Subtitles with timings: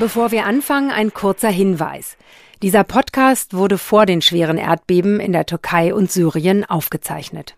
[0.00, 2.16] Bevor wir anfangen, ein kurzer Hinweis.
[2.62, 7.54] Dieser Podcast wurde vor den schweren Erdbeben in der Türkei und Syrien aufgezeichnet.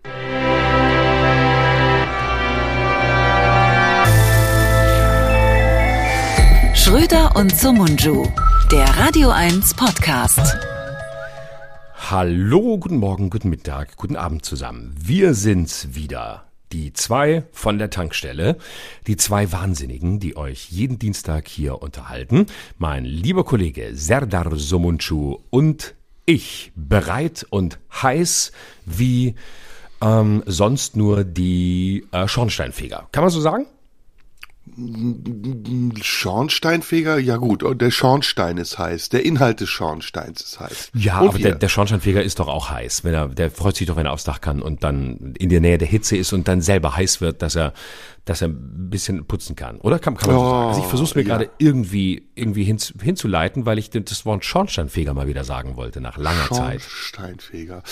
[6.74, 8.26] Schröder und Sumunju,
[8.72, 10.56] der Radio 1 Podcast.
[12.10, 14.96] Hallo, guten Morgen, guten Mittag, guten Abend zusammen.
[14.98, 16.51] Wir sind's wieder.
[16.72, 18.56] Die zwei von der Tankstelle,
[19.06, 22.46] die zwei Wahnsinnigen, die euch jeden Dienstag hier unterhalten.
[22.78, 28.52] Mein lieber Kollege Serdar Somuncu und ich, bereit und heiß
[28.86, 29.34] wie
[30.00, 33.08] ähm, sonst nur die äh, Schornsteinfeger.
[33.12, 33.66] Kann man so sagen?
[36.00, 40.90] Schornsteinfeger, ja gut, der Schornstein ist heiß, der Inhalt des Schornsteins ist heiß.
[40.94, 43.86] Ja, und aber der, der, Schornsteinfeger ist doch auch heiß, wenn er, der freut sich
[43.86, 46.48] doch, wenn er aufs Dach kann und dann in der Nähe der Hitze ist und
[46.48, 47.74] dann selber heiß wird, dass er
[48.24, 49.78] dass er ein bisschen putzen kann.
[49.78, 50.68] Oder kann, kann man oh, so sagen?
[50.68, 51.28] Also ich versuche es mir ja.
[51.28, 56.18] gerade irgendwie, irgendwie hin, hinzuleiten, weil ich das Wort Schornsteinfeger mal wieder sagen wollte, nach
[56.18, 56.82] langer Zeit.
[56.82, 57.82] Schornsteinfeger.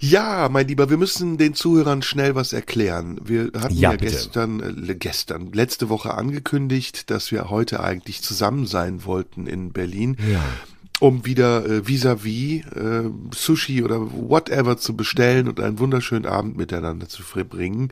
[0.00, 3.20] Ja, mein Lieber, wir müssen den Zuhörern schnell was erklären.
[3.24, 8.66] Wir hatten ja, ja gestern, äh, gestern, letzte Woche angekündigt, dass wir heute eigentlich zusammen
[8.66, 10.16] sein wollten in Berlin.
[10.32, 10.42] Ja
[11.00, 16.56] um wieder äh, vis-à-vis -vis, äh, Sushi oder whatever zu bestellen und einen wunderschönen Abend
[16.56, 17.90] miteinander zu verbringen.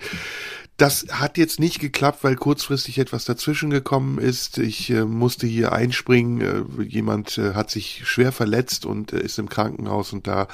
[0.78, 4.58] Das hat jetzt nicht geklappt, weil kurzfristig etwas dazwischen gekommen ist.
[4.58, 6.40] Ich äh, musste hier einspringen.
[6.80, 10.48] Äh, jemand äh, hat sich schwer verletzt und äh, ist im Krankenhaus und da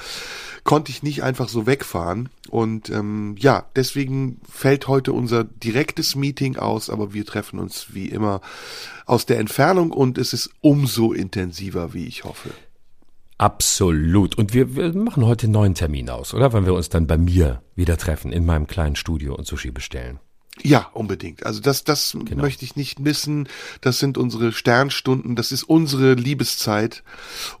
[0.63, 2.29] konnte ich nicht einfach so wegfahren.
[2.49, 8.09] Und ähm, ja, deswegen fällt heute unser direktes Meeting aus, aber wir treffen uns wie
[8.09, 8.41] immer
[9.05, 12.49] aus der Entfernung und es ist umso intensiver, wie ich hoffe.
[13.39, 14.37] Absolut.
[14.37, 16.51] Und wir, wir machen heute einen neuen Termin aus, oder?
[16.51, 20.19] Wenn wir uns dann bei mir wieder treffen, in meinem kleinen Studio und Sushi bestellen.
[20.61, 21.45] Ja, unbedingt.
[21.45, 22.41] Also das, das genau.
[22.41, 23.47] möchte ich nicht missen.
[23.79, 27.01] Das sind unsere Sternstunden, das ist unsere Liebeszeit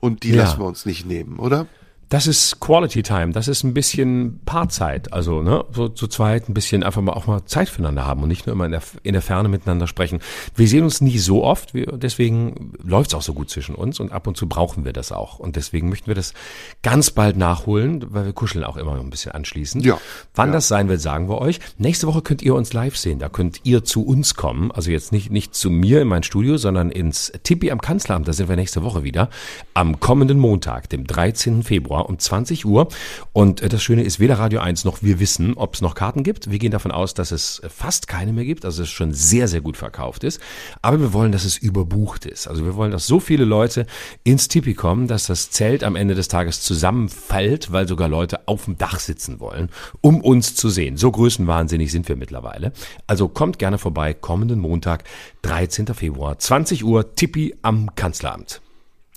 [0.01, 0.43] und die ja.
[0.43, 1.65] lassen wir uns nicht nehmen, oder?
[2.09, 6.55] Das ist Quality Time, das ist ein bisschen Paarzeit, also ne, so zu zweit ein
[6.55, 9.13] bisschen einfach mal auch mal Zeit füreinander haben und nicht nur immer in der, in
[9.13, 10.19] der Ferne miteinander sprechen.
[10.55, 14.11] Wir sehen uns nie so oft, wir, deswegen läuft's auch so gut zwischen uns und
[14.11, 16.33] ab und zu brauchen wir das auch und deswegen möchten wir das
[16.81, 19.85] ganz bald nachholen, weil wir kuscheln auch immer ein bisschen anschließend.
[19.85, 19.99] Ja.
[20.33, 20.53] Wann ja.
[20.53, 21.59] das sein wird, sagen wir euch.
[21.77, 25.11] Nächste Woche könnt ihr uns live sehen, da könnt ihr zu uns kommen, also jetzt
[25.11, 28.55] nicht nicht zu mir in mein Studio, sondern ins Tippi am Kanzleramt, da sind wir
[28.55, 29.29] nächste Woche wieder
[29.75, 31.61] am kommenden Montag, dem 13.
[31.61, 32.87] Februar Februar um 20 Uhr.
[33.33, 36.23] Und äh, das Schöne ist, weder Radio 1 noch wir wissen, ob es noch Karten
[36.23, 36.49] gibt.
[36.49, 39.61] Wir gehen davon aus, dass es fast keine mehr gibt, also es schon sehr, sehr
[39.61, 40.39] gut verkauft ist.
[40.81, 42.47] Aber wir wollen, dass es überbucht ist.
[42.47, 43.85] Also wir wollen, dass so viele Leute
[44.23, 48.65] ins Tipi kommen, dass das Zelt am Ende des Tages zusammenfällt, weil sogar Leute auf
[48.65, 49.69] dem Dach sitzen wollen,
[50.01, 50.97] um uns zu sehen.
[50.97, 52.71] So größenwahnsinnig sind wir mittlerweile.
[53.07, 55.03] Also kommt gerne vorbei, kommenden Montag,
[55.41, 55.87] 13.
[55.87, 58.61] Februar, 20 Uhr, Tippi am Kanzleramt.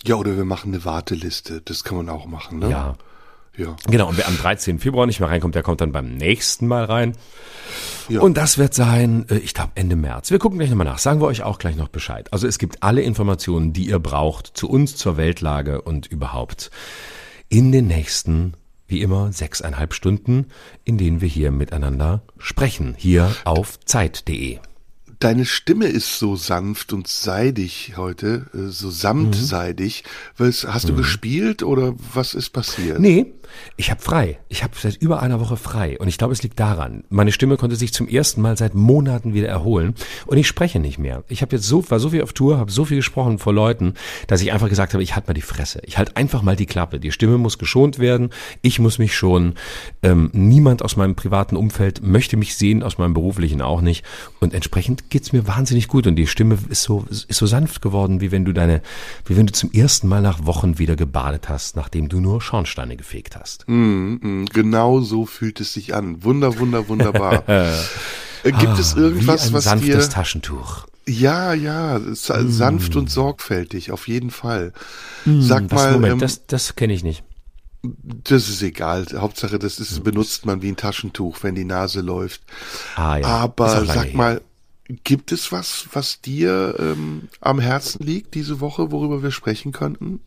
[0.04, 1.60] Ja, oder wir machen eine Warteliste.
[1.64, 2.70] Das kann man auch machen, ne?
[2.70, 2.96] Ja.
[3.56, 3.76] Ja.
[3.86, 4.78] Genau, und wer am 13.
[4.78, 7.12] Februar nicht mehr reinkommt, der kommt dann beim nächsten Mal rein.
[8.08, 8.20] Ja.
[8.20, 10.30] Und das wird sein, äh, ich glaube, Ende März.
[10.30, 10.98] Wir gucken gleich nochmal nach.
[10.98, 12.32] Sagen wir euch auch gleich noch Bescheid.
[12.32, 16.70] Also es gibt alle Informationen, die ihr braucht, zu uns, zur Weltlage und überhaupt
[17.50, 18.54] in den nächsten,
[18.88, 20.46] wie immer, sechseinhalb Stunden,
[20.84, 22.94] in denen wir hier miteinander sprechen.
[22.96, 24.60] Hier auf Zeit.de.
[25.22, 30.03] Deine Stimme ist so sanft und seidig heute, äh, so samtseidig.
[30.37, 30.53] Mhm.
[30.66, 30.97] Hast du mhm.
[30.97, 32.99] gespielt oder was ist passiert?
[32.99, 33.33] Nee,
[33.77, 34.38] ich habe frei.
[34.49, 35.99] Ich habe seit über einer Woche frei.
[35.99, 37.05] Und ich glaube, es liegt daran.
[37.09, 39.94] Meine Stimme konnte sich zum ersten Mal seit Monaten wieder erholen.
[40.27, 41.25] Und ich spreche nicht mehr.
[41.28, 43.94] Ich habe jetzt so, war so viel auf Tour, habe so viel gesprochen vor Leuten,
[44.27, 45.81] dass ich einfach gesagt habe, ich halte mal die Fresse.
[45.84, 47.00] Ich halte einfach mal die Klappe.
[47.00, 48.31] Die Stimme muss geschont werden.
[48.60, 49.54] Ich muss mich schonen.
[50.03, 54.04] Ähm, niemand aus meinem privaten Umfeld möchte mich sehen, aus meinem beruflichen auch nicht.
[54.41, 56.08] Und entsprechend geht's mir wahnsinnig gut.
[56.08, 58.82] Und die Stimme ist so, ist so sanft geworden, wie wenn du deine,
[59.26, 62.96] wie wenn du zum ersten Mal nach Wochen wieder gebadet hast, nachdem du nur Schornsteine
[62.96, 63.68] gefegt hast.
[63.68, 66.24] Mm, mm, genau so fühlt es sich an.
[66.24, 67.44] Wunder, wunder, wunderbar.
[68.44, 70.86] Äh, gibt es ah, irgendwas, wie ein was sanftes dir Taschentuch.
[71.06, 72.14] Ja, ja, mm.
[72.14, 74.72] sanft und sorgfältig, auf jeden Fall.
[75.24, 77.22] Mm, Sag das mal, Moment, ähm, das, das kenne ich nicht.
[77.82, 79.06] Das ist egal.
[79.15, 82.42] Hauptsache, das ist, benutzt man wie ein Taschentuch, wenn die Nase läuft.
[82.97, 83.26] Ah, ja.
[83.26, 84.41] Aber sag mal,
[84.88, 90.20] gibt es was, was dir ähm, am Herzen liegt diese Woche, worüber wir sprechen könnten?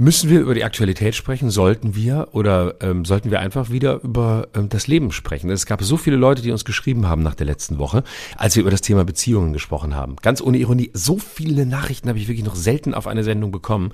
[0.00, 1.50] Müssen wir über die Aktualität sprechen?
[1.50, 5.50] Sollten wir oder ähm, sollten wir einfach wieder über ähm, das Leben sprechen?
[5.50, 8.04] Es gab so viele Leute, die uns geschrieben haben nach der letzten Woche,
[8.36, 10.14] als wir über das Thema Beziehungen gesprochen haben.
[10.22, 13.90] Ganz ohne Ironie, so viele Nachrichten habe ich wirklich noch selten auf eine Sendung bekommen.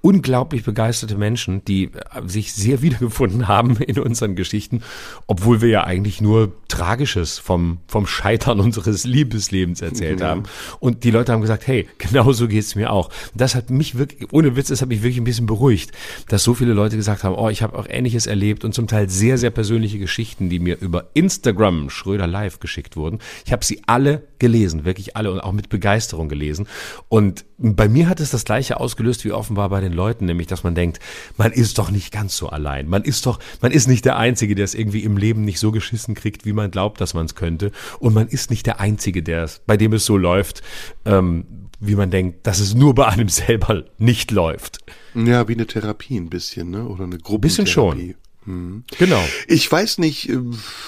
[0.00, 4.80] Unglaublich begeisterte Menschen, die äh, sich sehr wiedergefunden haben in unseren Geschichten,
[5.26, 10.28] obwohl wir ja eigentlich nur Tragisches vom, vom Scheitern unseres Liebeslebens erzählt ja.
[10.28, 10.44] haben.
[10.80, 13.10] Und die Leute haben gesagt, hey, genau so geht's mir auch.
[13.34, 15.92] Das hat mich wirklich, ohne Witz, das hat mich wirklich ein bisschen bisschen beruhigt,
[16.28, 19.08] dass so viele Leute gesagt haben, oh, ich habe auch Ähnliches erlebt und zum Teil
[19.08, 23.18] sehr, sehr persönliche Geschichten, die mir über Instagram Schröder Live geschickt wurden.
[23.44, 26.66] Ich habe sie alle gelesen, wirklich alle und auch mit Begeisterung gelesen.
[27.08, 30.64] Und bei mir hat es das gleiche ausgelöst wie offenbar bei den Leuten, nämlich, dass
[30.64, 30.98] man denkt,
[31.36, 32.88] man ist doch nicht ganz so allein.
[32.88, 35.70] Man ist doch, man ist nicht der Einzige, der es irgendwie im Leben nicht so
[35.70, 37.70] geschissen kriegt, wie man glaubt, dass man es könnte.
[37.98, 40.62] Und man ist nicht der Einzige, der es, bei dem es so läuft,
[41.04, 41.44] ähm,
[41.82, 44.78] wie man denkt, dass es nur bei einem selber nicht läuft.
[45.14, 46.86] Ja, wie eine Therapie ein bisschen, ne?
[46.86, 47.48] Oder eine Gruppe.
[47.48, 48.14] Bisschen schon.
[48.44, 48.84] Hm.
[48.98, 49.22] Genau.
[49.46, 50.38] Ich weiß nicht, äh,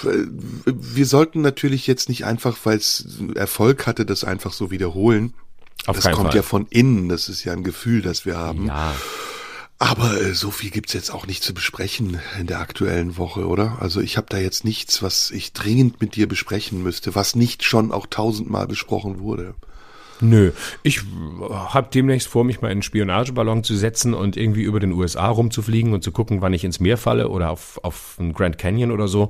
[0.03, 5.33] wir sollten natürlich jetzt nicht einfach, weil es Erfolg hatte, das einfach so wiederholen.
[5.85, 6.35] Auf das kommt Fall.
[6.35, 8.67] ja von innen, das ist ja ein Gefühl, das wir haben.
[8.67, 8.95] Ja.
[9.77, 13.77] Aber äh, so viel gibt's jetzt auch nicht zu besprechen in der aktuellen Woche, oder?
[13.81, 17.63] Also ich habe da jetzt nichts, was ich dringend mit dir besprechen müsste, was nicht
[17.63, 19.53] schon auch tausendmal besprochen wurde.
[20.21, 20.51] Nö,
[20.83, 21.01] ich
[21.49, 25.27] habe demnächst vor, mich mal in einen Spionageballon zu setzen und irgendwie über den USA
[25.27, 28.91] rumzufliegen und zu gucken, wann ich ins Meer falle oder auf, auf einen Grand Canyon
[28.91, 29.29] oder so.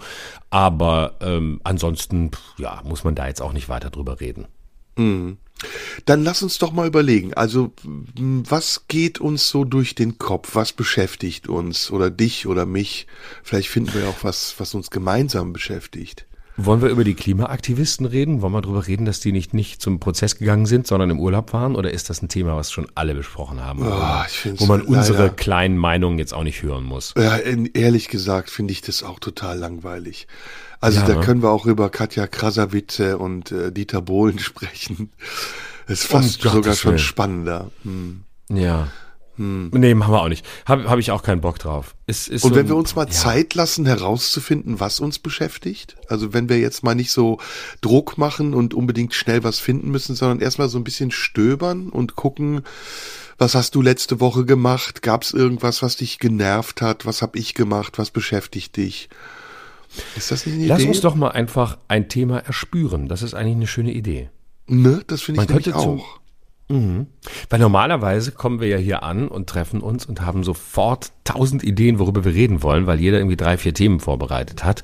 [0.50, 4.46] Aber ähm, ansonsten, ja, muss man da jetzt auch nicht weiter drüber reden.
[4.96, 5.38] Mhm.
[6.06, 7.34] Dann lass uns doch mal überlegen.
[7.34, 7.72] Also,
[8.16, 10.54] was geht uns so durch den Kopf?
[10.54, 13.08] Was beschäftigt uns oder dich oder mich?
[13.42, 16.26] Vielleicht finden wir auch was, was uns gemeinsam beschäftigt.
[16.57, 18.42] Wollen wir über die Klimaaktivisten reden?
[18.42, 21.52] Wollen wir darüber reden, dass die nicht, nicht zum Prozess gegangen sind, sondern im Urlaub
[21.52, 21.75] waren?
[21.75, 23.81] Oder ist das ein Thema, was schon alle besprochen haben?
[23.86, 27.13] Oh, wo man unsere leider, kleinen Meinungen jetzt auch nicht hören muss.
[27.18, 30.28] Ja, ehrlich gesagt finde ich das auch total langweilig.
[30.80, 31.22] Also ja, da ne?
[31.22, 35.12] können wir auch über Katja Krasavice und äh, Dieter Bohlen sprechen.
[35.88, 37.69] Das ist fast um sogar schon spannender.
[37.84, 38.24] Hm.
[38.50, 38.88] Ja.
[39.38, 39.70] Hm.
[39.74, 40.46] Nee, machen wir auch nicht.
[40.66, 41.96] Habe hab ich auch keinen Bock drauf.
[42.08, 43.12] Ist, ist Und so wenn ein, wir uns mal ja.
[43.12, 47.40] Zeit lassen, herauszufinden, was uns beschäftigt, also wenn wir jetzt mal nicht so
[47.82, 52.16] Druck machen und unbedingt schnell was finden müssen, sondern erstmal so ein bisschen stöbern und
[52.16, 52.62] gucken,
[53.38, 55.02] was hast du letzte Woche gemacht?
[55.02, 57.06] Gab es irgendwas, was dich genervt hat?
[57.06, 57.98] Was habe ich gemacht?
[57.98, 59.10] Was beschäftigt dich?
[60.16, 60.90] Ist das nicht eine Lass Idee?
[60.90, 63.08] uns doch mal einfach ein Thema erspüren.
[63.08, 64.30] Das ist eigentlich eine schöne Idee.
[64.68, 66.20] Ne, das finde ich nämlich auch.
[66.68, 67.08] Mhm.
[67.50, 72.00] Weil normalerweise kommen wir ja hier an und treffen uns und haben sofort tausend Ideen,
[72.00, 74.82] worüber wir reden wollen, weil jeder irgendwie drei, vier Themen vorbereitet hat.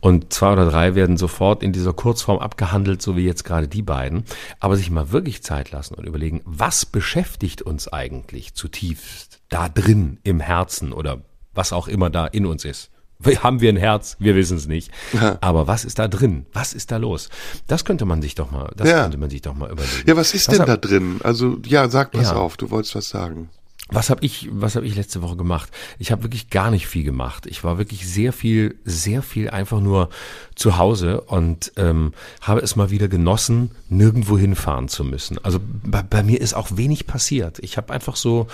[0.00, 3.82] Und zwei oder drei werden sofort in dieser Kurzform abgehandelt, so wie jetzt gerade die
[3.82, 4.24] beiden.
[4.58, 10.18] Aber sich mal wirklich Zeit lassen und überlegen, was beschäftigt uns eigentlich zutiefst da drin
[10.24, 11.22] im Herzen oder
[11.54, 12.90] was auch immer da in uns ist.
[13.40, 14.16] Haben wir ein Herz?
[14.18, 14.90] Wir wissen es nicht.
[15.12, 15.38] Ja.
[15.40, 16.46] Aber was ist da drin?
[16.52, 17.28] Was ist da los?
[17.66, 19.02] Das könnte man sich doch mal, das ja.
[19.02, 20.04] könnte man sich doch mal überlegen.
[20.06, 21.20] Ja, was ist was denn da drin?
[21.22, 22.36] Also, ja, sag pass ja.
[22.36, 23.50] auf, du wolltest was sagen.
[23.92, 25.70] Was habe ich, was habe ich letzte Woche gemacht?
[25.98, 27.46] Ich habe wirklich gar nicht viel gemacht.
[27.46, 30.10] Ich war wirklich sehr viel, sehr viel einfach nur
[30.54, 35.38] zu Hause und ähm, habe es mal wieder genossen, nirgendwo hinfahren zu müssen.
[35.44, 37.58] Also bei, bei mir ist auch wenig passiert.
[37.60, 38.46] Ich habe einfach so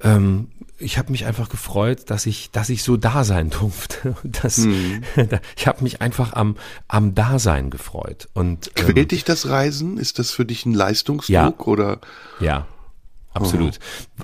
[0.00, 0.48] ähm,
[0.82, 4.16] ich habe mich einfach gefreut, dass ich, dass ich so da sein durfte.
[4.24, 5.02] Das, mhm.
[5.56, 6.56] Ich habe mich einfach am,
[6.88, 8.28] am Dasein gefreut.
[8.34, 9.98] Und quält ähm, dich das Reisen?
[9.98, 11.98] Ist das für dich ein Leistungsdruck ja, oder?
[12.40, 12.66] Ja,
[13.34, 13.78] Absolut.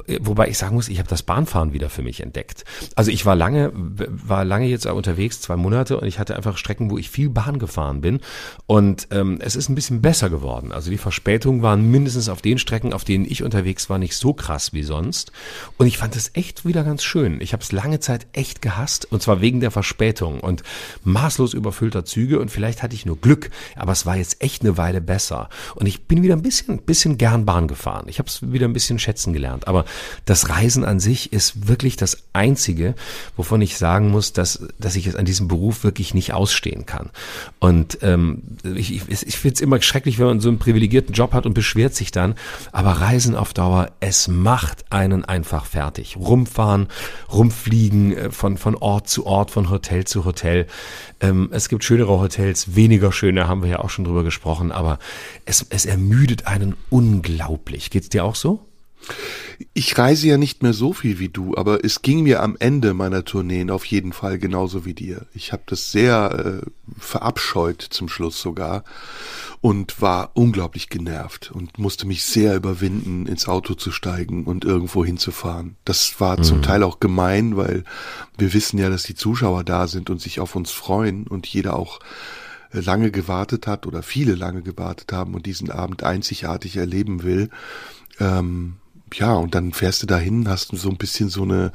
[0.07, 0.19] Mhm.
[0.21, 2.65] Wobei ich sagen muss, ich habe das Bahnfahren wieder für mich entdeckt.
[2.95, 6.91] Also ich war lange, war lange jetzt unterwegs, zwei Monate, und ich hatte einfach Strecken,
[6.91, 8.21] wo ich viel Bahn gefahren bin.
[8.67, 10.73] Und ähm, es ist ein bisschen besser geworden.
[10.73, 14.33] Also die Verspätungen waren mindestens auf den Strecken, auf denen ich unterwegs war, nicht so
[14.33, 15.33] krass wie sonst.
[15.77, 17.41] Und ich fand es echt wieder ganz schön.
[17.41, 20.62] Ich habe es lange Zeit echt gehasst, und zwar wegen der Verspätung und
[21.05, 22.41] maßlos überfüllter Züge.
[22.41, 25.49] Und vielleicht hatte ich nur Glück, aber es war jetzt echt eine Weile besser.
[25.75, 28.07] Und ich bin wieder ein bisschen, bisschen gern Bahn gefahren.
[28.09, 29.69] Ich habe es wieder ein bisschen schätzen gelernt.
[29.69, 29.85] Aber
[30.25, 32.95] das Reisen an sich ist wirklich das Einzige,
[33.37, 37.11] wovon ich sagen muss, dass, dass ich es an diesem Beruf wirklich nicht ausstehen kann.
[37.59, 41.33] Und ähm, ich, ich, ich finde es immer schrecklich, wenn man so einen privilegierten Job
[41.33, 42.35] hat und beschwert sich dann.
[42.73, 46.17] Aber Reisen auf Dauer, es macht einen einfach fertig.
[46.17, 46.88] Rumfahren,
[47.33, 50.67] rumfliegen, äh, von, von Ort zu Ort, von Hotel zu Hotel.
[51.21, 54.99] Ähm, es gibt schönere Hotels, weniger schöne, haben wir ja auch schon drüber gesprochen, aber
[55.45, 57.90] es, es ermüdet einen unglaublich.
[57.90, 58.68] Geht's dir auch so?
[59.75, 62.95] Ich reise ja nicht mehr so viel wie du, aber es ging mir am Ende
[62.95, 65.26] meiner Tourneen auf jeden Fall genauso wie dir.
[65.35, 68.85] Ich habe das sehr äh, verabscheut zum Schluss sogar
[69.61, 75.05] und war unglaublich genervt und musste mich sehr überwinden, ins Auto zu steigen und irgendwo
[75.05, 75.76] hinzufahren.
[75.85, 76.45] Das war mhm.
[76.45, 77.83] zum Teil auch gemein, weil
[78.37, 81.76] wir wissen ja, dass die Zuschauer da sind und sich auf uns freuen und jeder
[81.76, 81.99] auch
[82.71, 87.50] lange gewartet hat oder viele lange gewartet haben und diesen Abend einzigartig erleben will.
[88.21, 88.76] Ähm,
[89.15, 91.73] ja, und dann fährst du dahin, hast du so ein bisschen so eine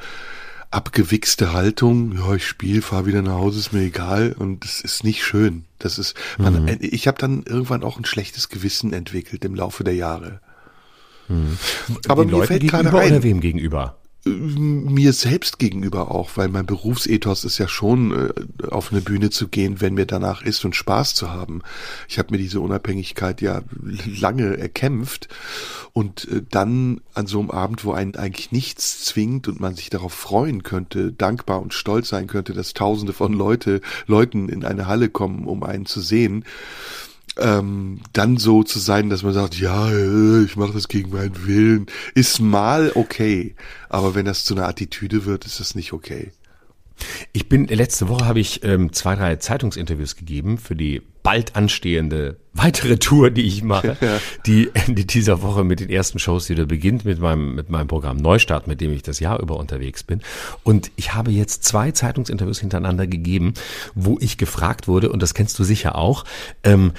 [0.72, 5.04] abgewichste Haltung, ja, ich spiele, fahr wieder nach Hause, ist mir egal und das ist
[5.04, 5.66] nicht schön.
[5.78, 6.78] Das ist, man, mhm.
[6.80, 10.40] ich habe dann irgendwann auch ein schlechtes Gewissen entwickelt im Laufe der Jahre.
[11.28, 11.58] Mhm.
[12.08, 13.98] Aber Den mir Leuten fällt gerade ein, oder wem gegenüber?
[14.26, 19.50] Mir selbst gegenüber auch, weil mein Berufsethos ist ja schon, äh, auf eine Bühne zu
[19.50, 21.62] gehen, wenn mir danach ist und Spaß zu haben.
[22.08, 23.62] Ich habe mir diese Unabhängigkeit ja
[24.06, 25.28] lange erkämpft
[25.92, 29.90] und äh, dann an so einem Abend, wo einen eigentlich nichts zwingt und man sich
[29.90, 34.88] darauf freuen könnte, dankbar und stolz sein könnte, dass Tausende von Leute, Leuten in eine
[34.88, 36.46] Halle kommen, um einen zu sehen,
[37.38, 41.46] ähm, dann so zu sein, dass man sagt, ja, äh, ich mache das gegen meinen
[41.48, 43.56] Willen, ist mal okay.
[43.90, 46.32] Aber wenn das zu einer Attitüde wird, ist das nicht okay.
[47.32, 52.38] Ich bin, letzte Woche habe ich ähm, zwei, drei Zeitungsinterviews gegeben für die bald anstehende
[52.54, 54.20] weitere Tour, die ich mache, ja.
[54.46, 58.18] die Ende dieser Woche mit den ersten Shows wieder beginnt, mit meinem, mit meinem Programm
[58.18, 60.22] Neustart, mit dem ich das Jahr über unterwegs bin.
[60.64, 63.54] Und ich habe jetzt zwei Zeitungsinterviews hintereinander gegeben,
[63.96, 66.26] wo ich gefragt wurde, und das kennst du sicher auch,
[66.64, 66.92] ähm,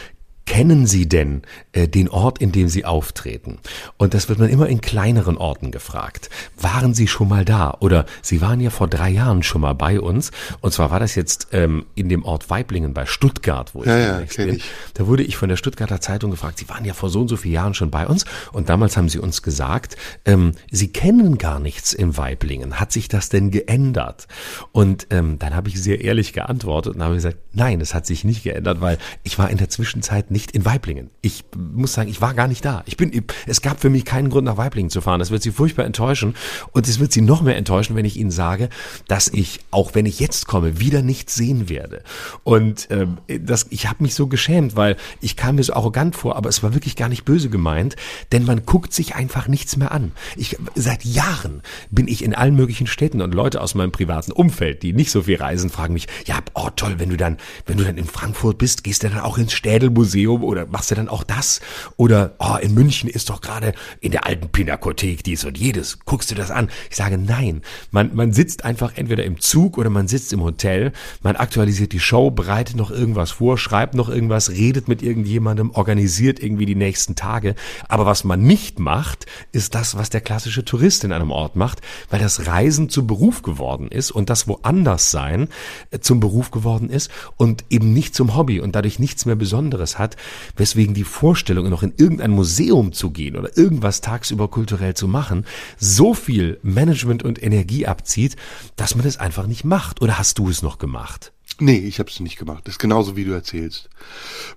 [0.47, 3.59] Kennen Sie denn äh, den Ort, in dem Sie auftreten?
[3.97, 6.29] Und das wird man immer in kleineren Orten gefragt.
[6.59, 7.79] Waren Sie schon mal da?
[7.81, 10.33] Oder Sie waren ja vor drei Jahren schon mal bei uns.
[10.61, 13.99] Und zwar war das jetzt ähm, in dem Ort Weiblingen bei Stuttgart, wo ich, ja,
[13.99, 14.57] ja, bin.
[14.57, 14.65] Ich.
[14.93, 17.37] Da wurde ich von der Stuttgarter Zeitung gefragt, Sie waren ja vor so und so
[17.37, 18.27] vielen Jahren schon bei uns.
[18.53, 19.97] Und damals haben Sie uns gesagt,
[20.27, 22.81] ähm, Sie kennen gar nichts in Weiblingen.
[22.81, 24.29] Hat sich das denn geändert?
[24.73, 28.25] Und ähm, dann habe ich sehr ehrlich geantwortet und habe gesagt, nein, es hat sich
[28.25, 31.11] nicht geändert, weil ich war in der Zwischenzeit nicht in Weiblingen.
[31.23, 32.83] Ich muss sagen, ich war gar nicht da.
[32.87, 35.21] Ich bin, es gab für mich keinen Grund, nach Weiblingen zu fahren.
[35.21, 36.35] Das wird Sie furchtbar enttäuschen.
[36.73, 38.69] Und es wird Sie noch mehr enttäuschen, wenn ich Ihnen sage,
[39.07, 42.03] dass ich, auch wenn ich jetzt komme, wieder nichts sehen werde.
[42.43, 46.35] Und ähm, das, ich habe mich so geschämt, weil ich kam mir so arrogant vor,
[46.37, 47.95] aber es war wirklich gar nicht böse gemeint,
[48.33, 50.11] denn man guckt sich einfach nichts mehr an.
[50.37, 54.83] Ich, seit Jahren bin ich in allen möglichen Städten und Leute aus meinem privaten Umfeld,
[54.83, 57.85] die nicht so viel reisen, fragen mich, ja, oh toll, wenn du dann, wenn du
[57.85, 61.09] dann in Frankfurt bist, gehst du dann auch ins Städelmuseum Museum oder machst du dann
[61.09, 61.61] auch das?
[61.97, 65.99] Oder oh, in München ist doch gerade in der alten Pinakothek dies und jedes.
[66.05, 66.69] Guckst du das an?
[66.91, 67.63] Ich sage nein.
[67.91, 70.93] Man, man sitzt einfach entweder im Zug oder man sitzt im Hotel.
[71.23, 76.43] Man aktualisiert die Show, bereitet noch irgendwas vor, schreibt noch irgendwas, redet mit irgendjemandem, organisiert
[76.43, 77.55] irgendwie die nächsten Tage.
[77.89, 81.81] Aber was man nicht macht, ist das, was der klassische Tourist in einem Ort macht,
[82.11, 85.49] weil das Reisen zum Beruf geworden ist und das woanders sein
[85.91, 89.99] äh, zum Beruf geworden ist und eben nicht zum Hobby und dadurch nichts mehr Besonderes
[89.99, 90.14] hat
[90.57, 95.45] weswegen die Vorstellung, noch in irgendein Museum zu gehen oder irgendwas tagsüber kulturell zu machen,
[95.79, 98.37] so viel Management und Energie abzieht,
[98.77, 100.03] dass man es einfach nicht macht.
[100.03, 101.33] Oder hast du es noch gemacht?
[101.61, 102.67] Nee, ich habe es nicht gemacht.
[102.67, 103.89] Das ist genauso, wie du erzählst.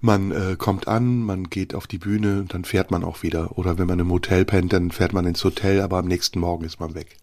[0.02, 3.58] Man äh, kommt an, man geht auf die Bühne, dann fährt man auch wieder.
[3.58, 6.66] Oder wenn man im Hotel pennt, dann fährt man ins Hotel, aber am nächsten Morgen
[6.66, 7.18] ist man weg.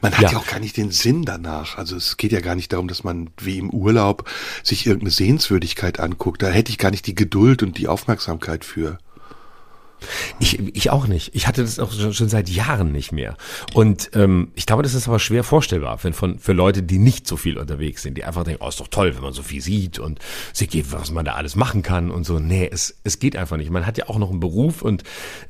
[0.00, 0.32] Man hat ja.
[0.32, 0.38] ja.
[0.38, 1.78] auch gar nicht den Sinn danach.
[1.78, 4.28] Also es geht ja gar nicht darum, dass man wie im Urlaub
[4.62, 6.42] sich irgendeine Sehenswürdigkeit anguckt.
[6.42, 8.98] Da hätte ich gar nicht die Geduld und die Aufmerksamkeit für.
[10.40, 11.34] Ich, ich auch nicht.
[11.34, 13.36] Ich hatte das auch schon seit Jahren nicht mehr.
[13.72, 17.26] Und ähm, ich glaube, das ist aber schwer vorstellbar wenn von, für Leute, die nicht
[17.26, 19.60] so viel unterwegs sind, die einfach denken, oh, ist doch toll, wenn man so viel
[19.60, 20.18] sieht und
[20.52, 22.38] sieht, was man da alles machen kann und so.
[22.38, 23.70] Nee, es, es geht einfach nicht.
[23.70, 25.02] Man hat ja auch noch einen Beruf und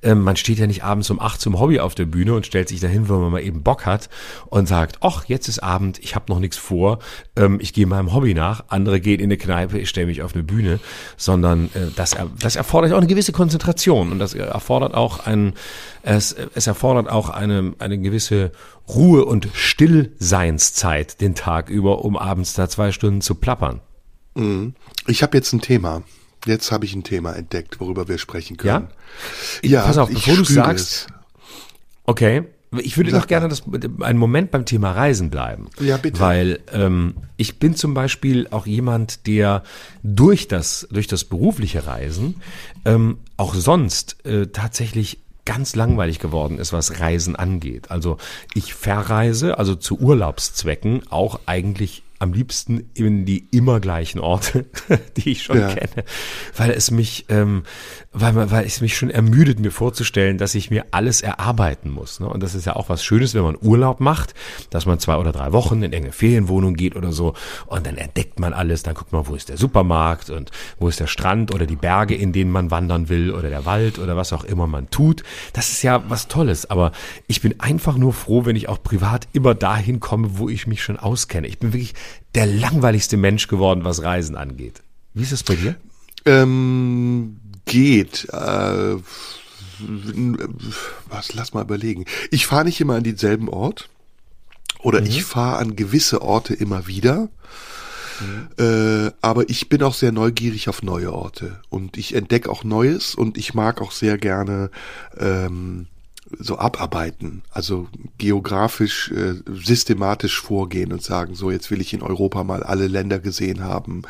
[0.03, 2.69] ähm, man steht ja nicht abends um acht zum Hobby auf der Bühne und stellt
[2.69, 4.09] sich dahin, wenn man mal eben Bock hat
[4.47, 6.99] und sagt, ach, jetzt ist Abend, ich habe noch nichts vor,
[7.37, 10.35] ähm, ich gehe meinem Hobby nach, andere gehen in eine Kneipe, ich stelle mich auf
[10.35, 10.81] eine Bühne,
[11.17, 15.55] sondern äh, das, das erfordert auch eine gewisse Konzentration und das erfordert auch ein,
[16.03, 18.53] es, es erfordert auch eine, eine gewisse
[18.89, 23.81] Ruhe und Stillseinszeit den Tag über, um abends da zwei Stunden zu plappern.
[24.35, 24.75] Mhm.
[25.07, 26.03] Ich habe jetzt ein Thema.
[26.47, 28.89] Jetzt habe ich ein Thema entdeckt, worüber wir sprechen können.
[29.63, 29.69] Ja?
[29.69, 31.07] Ja, Pass auf, bevor du sagst.
[31.07, 31.07] Es.
[32.05, 32.45] Okay.
[32.79, 33.63] Ich würde noch gerne das,
[34.01, 35.69] einen Moment beim Thema Reisen bleiben.
[35.79, 36.21] Ja, bitte.
[36.21, 39.63] Weil ähm, ich bin zum Beispiel auch jemand, der
[40.03, 42.37] durch das, durch das berufliche Reisen
[42.85, 47.91] ähm, auch sonst äh, tatsächlich ganz langweilig geworden ist, was Reisen angeht.
[47.91, 48.17] Also
[48.55, 54.67] ich verreise, also zu Urlaubszwecken, auch eigentlich am liebsten in die immer gleichen Orte,
[55.17, 55.75] die ich schon ja.
[55.75, 56.05] kenne,
[56.57, 57.65] weil es mich, ähm,
[58.13, 62.21] weil, weil es mich schon ermüdet, mir vorzustellen, dass ich mir alles erarbeiten muss.
[62.21, 62.29] Ne?
[62.29, 64.35] Und das ist ja auch was Schönes, wenn man Urlaub macht,
[64.71, 67.35] dass man zwei oder drei Wochen in enge Ferienwohnung geht oder so
[67.67, 71.01] und dann entdeckt man alles, dann guckt man, wo ist der Supermarkt und wo ist
[71.01, 74.33] der Strand oder die Berge, in denen man wandern will oder der Wald oder was
[74.33, 75.25] auch immer man tut.
[75.55, 76.93] Das ist ja was Tolles, aber
[77.27, 80.85] ich bin einfach nur froh, wenn ich auch privat immer dahin komme, wo ich mich
[80.85, 81.49] schon auskenne.
[81.49, 81.95] Ich bin wirklich
[82.35, 84.83] der langweiligste Mensch geworden, was Reisen angeht.
[85.15, 85.77] Wie ist es bei dir?
[86.25, 88.29] Ähm, geht.
[88.33, 88.97] Äh,
[91.09, 92.05] was, lass mal überlegen.
[92.31, 93.89] Ich fahre nicht immer an denselben Ort.
[94.81, 95.07] Oder mhm.
[95.07, 97.29] ich fahre an gewisse Orte immer wieder.
[98.21, 98.49] Mhm.
[98.59, 103.15] Äh, aber ich bin auch sehr neugierig auf neue Orte und ich entdecke auch Neues
[103.15, 104.71] und ich mag auch sehr gerne
[105.17, 105.87] ähm,
[106.39, 112.45] so abarbeiten, also geografisch, äh, systematisch vorgehen und sagen, so jetzt will ich in Europa
[112.45, 114.03] mal alle Länder gesehen haben.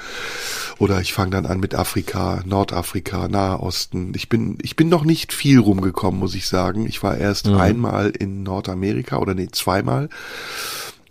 [0.79, 4.13] Oder ich fange dann an mit Afrika, Nordafrika, Nahe Osten.
[4.15, 6.87] Ich bin, ich bin noch nicht viel rumgekommen, muss ich sagen.
[6.87, 7.57] Ich war erst mhm.
[7.57, 10.09] einmal in Nordamerika oder nee, zweimal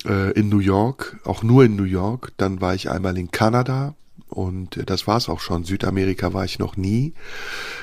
[0.05, 2.33] äh, in New York, auch nur in New York.
[2.37, 3.95] Dann war ich einmal in Kanada,
[4.31, 5.63] und äh, das war's auch schon.
[5.63, 7.13] Südamerika war ich noch nie.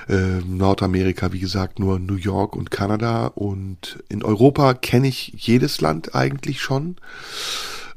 [0.09, 3.27] Äh, Nordamerika, wie gesagt, nur New York und Kanada.
[3.29, 6.97] Und in Europa kenne ich jedes Land eigentlich schon.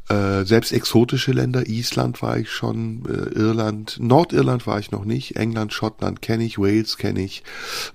[0.10, 5.36] Äh, selbst exotische Länder, Island war ich schon, äh, Irland, Nordirland war ich noch nicht,
[5.38, 7.44] England, Schottland kenne ich, Wales kenne ich,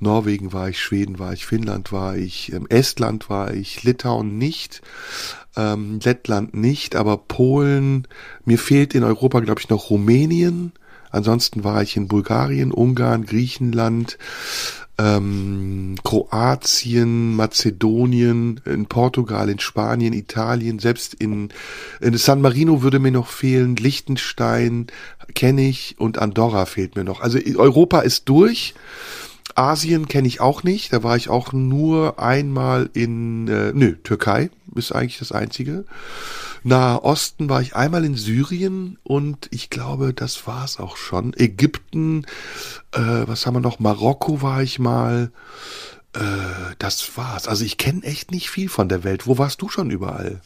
[0.01, 4.83] Norwegen war ich, Schweden war ich, Finnland war ich, ähm, Estland war ich, Litauen nicht
[5.57, 8.07] ähm, Lettland nicht, aber Polen,
[8.45, 10.73] mir fehlt in Europa, glaube ich, noch Rumänien.
[11.11, 14.19] Ansonsten war ich in Bulgarien, Ungarn, Griechenland,
[14.99, 21.51] ähm, Kroatien, Mazedonien, in Portugal, in Spanien, Italien, selbst in,
[22.01, 24.87] in San Marino würde mir noch fehlen, Liechtenstein
[25.35, 27.21] kenne ich und Andorra fehlt mir noch.
[27.21, 28.75] Also Europa ist durch.
[29.57, 30.93] Asien kenne ich auch nicht.
[30.93, 35.85] Da war ich auch nur einmal in, äh, nö, Türkei ist eigentlich das einzige.
[36.63, 41.33] Nahe Osten war ich einmal in Syrien und ich glaube, das war's auch schon.
[41.35, 42.27] Ägypten,
[42.93, 43.79] äh, was haben wir noch?
[43.79, 45.31] Marokko war ich mal.
[46.17, 47.47] Äh, das war's.
[47.47, 49.27] Also ich kenne echt nicht viel von der Welt.
[49.27, 50.41] Wo warst du schon überall?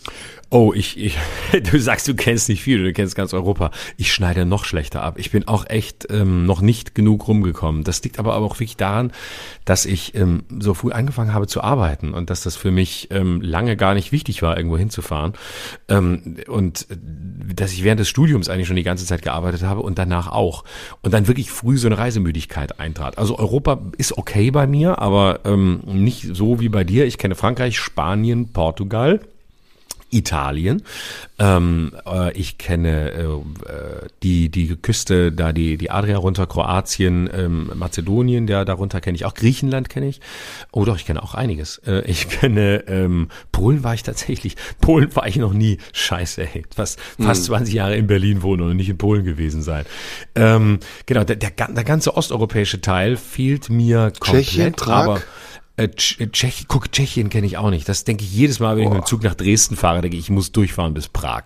[0.50, 1.16] Oh, ich, ich,
[1.70, 3.70] du sagst, du kennst nicht viel, du kennst ganz Europa.
[3.96, 5.14] Ich schneide noch schlechter ab.
[5.18, 7.84] Ich bin auch echt ähm, noch nicht genug rumgekommen.
[7.84, 9.12] Das liegt aber auch wirklich daran,
[9.64, 13.40] dass ich ähm, so früh angefangen habe zu arbeiten und dass das für mich ähm,
[13.40, 15.34] lange gar nicht wichtig war, irgendwo hinzufahren.
[15.88, 16.96] Ähm, und äh,
[17.54, 20.64] dass ich während des Studiums eigentlich schon die ganze Zeit gearbeitet habe und danach auch.
[21.02, 23.18] Und dann wirklich früh so eine Reisemüdigkeit eintrat.
[23.18, 27.06] Also Europa ist okay bei mir, aber ähm, nicht so wie bei dir.
[27.06, 29.20] Ich kenne Frankreich, Spanien, Portugal.
[30.10, 30.82] Italien.
[31.38, 37.70] Ähm, äh, ich kenne äh, die die Küste, da die die Adria runter, Kroatien, ähm,
[37.74, 40.20] Mazedonien, der darunter kenne ich auch Griechenland kenne ich.
[40.72, 41.78] Oh doch, ich kenne auch einiges.
[41.86, 44.56] Äh, ich kenne ähm, Polen war ich tatsächlich.
[44.80, 45.78] Polen war ich noch nie.
[45.92, 47.76] Scheiße, ey, fast fast 20 hm.
[47.76, 49.84] Jahre in Berlin wohnen und nicht in Polen gewesen sein.
[50.34, 55.04] Ähm, genau, der, der, der ganze osteuropäische Teil fehlt mir komplett, Tschechien, Prag.
[55.04, 55.20] aber
[55.80, 57.88] äh, äh, Tschech, guck, Tschechien kenne ich auch nicht.
[57.88, 58.90] Das denke ich jedes Mal, wenn Boah.
[58.90, 61.44] ich mit dem Zug nach Dresden fahre, denke ich, ich muss durchfahren bis Prag.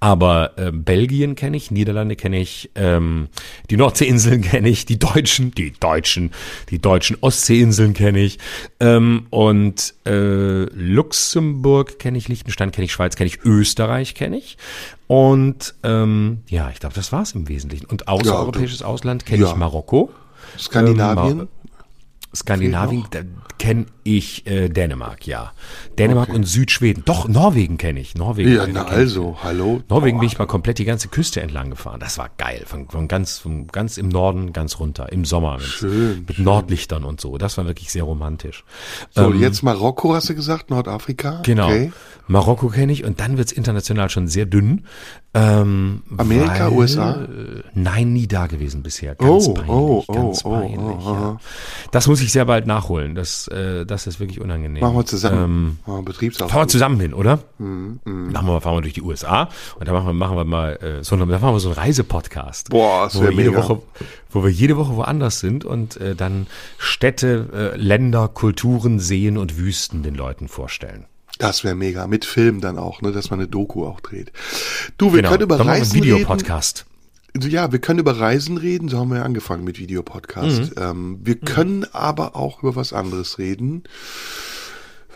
[0.00, 3.28] Aber äh, Belgien kenne ich, Niederlande kenne ich, ähm,
[3.70, 6.30] die Nordseeinseln kenne ich, die Deutschen, die Deutschen,
[6.70, 8.38] die deutschen Ostseeinseln kenne ich
[8.80, 14.56] ähm, und äh, Luxemburg kenne ich, Liechtenstein kenne ich, Schweiz kenne ich, Österreich kenne ich.
[15.06, 17.84] Und ähm, ja, ich glaube, das war's im Wesentlichen.
[17.84, 19.50] Und außereuropäisches ja, Ausland kenne ja.
[19.50, 20.10] ich Marokko.
[20.58, 21.40] Skandinavien.
[21.40, 21.48] Ähm,
[22.34, 23.04] Skandinavien
[23.58, 25.52] kenne ich äh, Dänemark, ja.
[25.98, 26.36] Dänemark okay.
[26.36, 27.04] und Südschweden.
[27.06, 28.14] Doch, Norwegen kenne ich.
[28.14, 28.52] Norwegen.
[28.52, 29.82] Ja, na also, hallo.
[29.88, 30.20] Norwegen oh.
[30.20, 32.00] bin ich mal komplett die ganze Küste entlang gefahren.
[32.00, 32.64] Das war geil.
[32.66, 35.60] Von, von ganz, von ganz im Norden ganz runter, im Sommer.
[35.60, 36.24] Schön.
[36.26, 36.44] Mit schön.
[36.44, 37.38] Nordlichtern und so.
[37.38, 38.64] Das war wirklich sehr romantisch.
[39.10, 41.40] So, ähm, jetzt Marokko hast du gesagt, Nordafrika?
[41.44, 41.66] Genau.
[41.66, 41.92] Okay.
[42.26, 44.86] Marokko kenne ich und dann wird's international schon sehr dünn.
[45.36, 47.26] Ähm, Amerika, weil, USA?
[47.74, 49.16] Nein, nie da gewesen bisher.
[49.16, 50.78] Ganz oh, peinlich, oh, ganz oh, peinlich.
[51.04, 51.40] Oh, ja.
[51.90, 53.16] Das muss ich sehr bald nachholen.
[53.16, 54.80] Das, äh, das ist wirklich unangenehm.
[54.80, 55.78] Machen wir zusammen.
[55.88, 56.50] Ähm, Betriebsausflug.
[56.50, 57.40] Fahren wir zusammen hin, oder?
[57.58, 58.32] Mm, mm.
[58.32, 59.48] Machen wir, fahren wir durch die USA
[59.80, 62.70] und dann machen wir, machen wir mal äh, so, dann machen wir so einen Reisepodcast.
[62.70, 63.68] Boah, das wäre jede mega.
[63.68, 63.82] Woche,
[64.30, 66.46] wo wir jede Woche woanders sind und äh, dann
[66.78, 71.06] Städte, äh, Länder, Kulturen, Seen und Wüsten den Leuten vorstellen.
[71.38, 72.06] Das wäre mega.
[72.06, 74.32] Mit Film dann auch, ne, dass man eine Doku auch dreht.
[74.98, 75.30] Du, wir genau.
[75.30, 76.86] können über Reisen Video Videopodcast.
[77.34, 77.50] reden.
[77.50, 80.76] Ja, wir können über Reisen reden, so haben wir ja angefangen mit Videopodcast.
[80.76, 80.82] Mhm.
[80.82, 81.44] Ähm, wir mhm.
[81.44, 83.82] können aber auch über was anderes reden.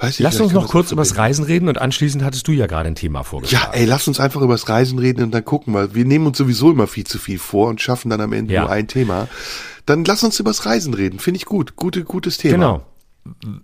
[0.07, 2.95] Ich, lass uns noch kurz übers Reisen reden und anschließend hattest du ja gerade ein
[2.95, 3.73] Thema vorgeschlagen.
[3.73, 6.39] Ja, ey, lass uns einfach übers Reisen reden und dann gucken, weil wir nehmen uns
[6.39, 8.63] sowieso immer viel zu viel vor und schaffen dann am Ende ja.
[8.63, 9.29] nur ein Thema.
[9.87, 11.75] Dann lass uns übers Reisen reden, finde ich gut.
[11.75, 12.55] Gute, gutes Thema.
[12.55, 12.87] Genau.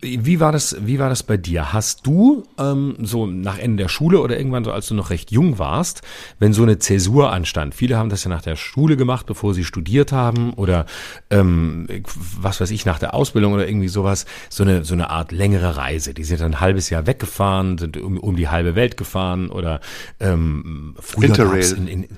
[0.00, 1.72] Wie war das, wie war das bei dir?
[1.72, 5.30] Hast du ähm, so nach Ende der Schule oder irgendwann so, als du noch recht
[5.30, 6.02] jung warst,
[6.38, 7.74] wenn so eine Zäsur anstand?
[7.74, 10.86] Viele haben das ja nach der Schule gemacht, bevor sie studiert haben oder
[11.30, 11.86] ähm,
[12.40, 15.76] was weiß ich, nach der Ausbildung oder irgendwie sowas, so eine, so eine Art längere
[15.76, 16.14] Reise.
[16.14, 19.80] Die sind dann ein halbes Jahr weggefahren, sind um, um die halbe Welt gefahren oder
[20.20, 21.72] ähm, früher Interrail.
[21.72, 22.08] In, in,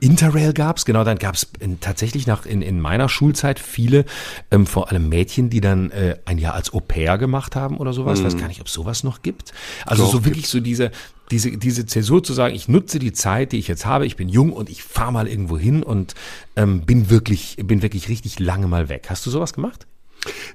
[0.00, 1.46] Interrail gab's, genau, dann gab's
[1.80, 4.04] tatsächlich nach in, in meiner Schulzeit viele,
[4.50, 7.92] ähm, vor allem Mädchen, die dann äh, ein Jahr als Au pair gemacht haben oder
[7.92, 8.20] sowas.
[8.20, 8.24] Mhm.
[8.24, 9.52] Weiß gar nicht, ob sowas noch gibt.
[9.86, 10.50] Also Doch, so wirklich gibt's.
[10.50, 10.90] so diese,
[11.30, 14.28] diese, diese Zäsur zu sagen, ich nutze die Zeit, die ich jetzt habe, ich bin
[14.28, 16.14] jung und ich fahre mal irgendwo hin und
[16.56, 19.06] ähm, bin wirklich, bin wirklich richtig lange mal weg.
[19.08, 19.86] Hast du sowas gemacht?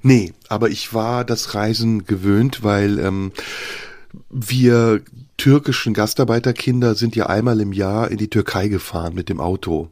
[0.02, 3.32] Nee, aber ich war das Reisen gewöhnt, weil ähm,
[4.30, 5.00] wir
[5.36, 9.88] türkischen Gastarbeiterkinder sind ja einmal im Jahr in die Türkei gefahren mit dem Auto.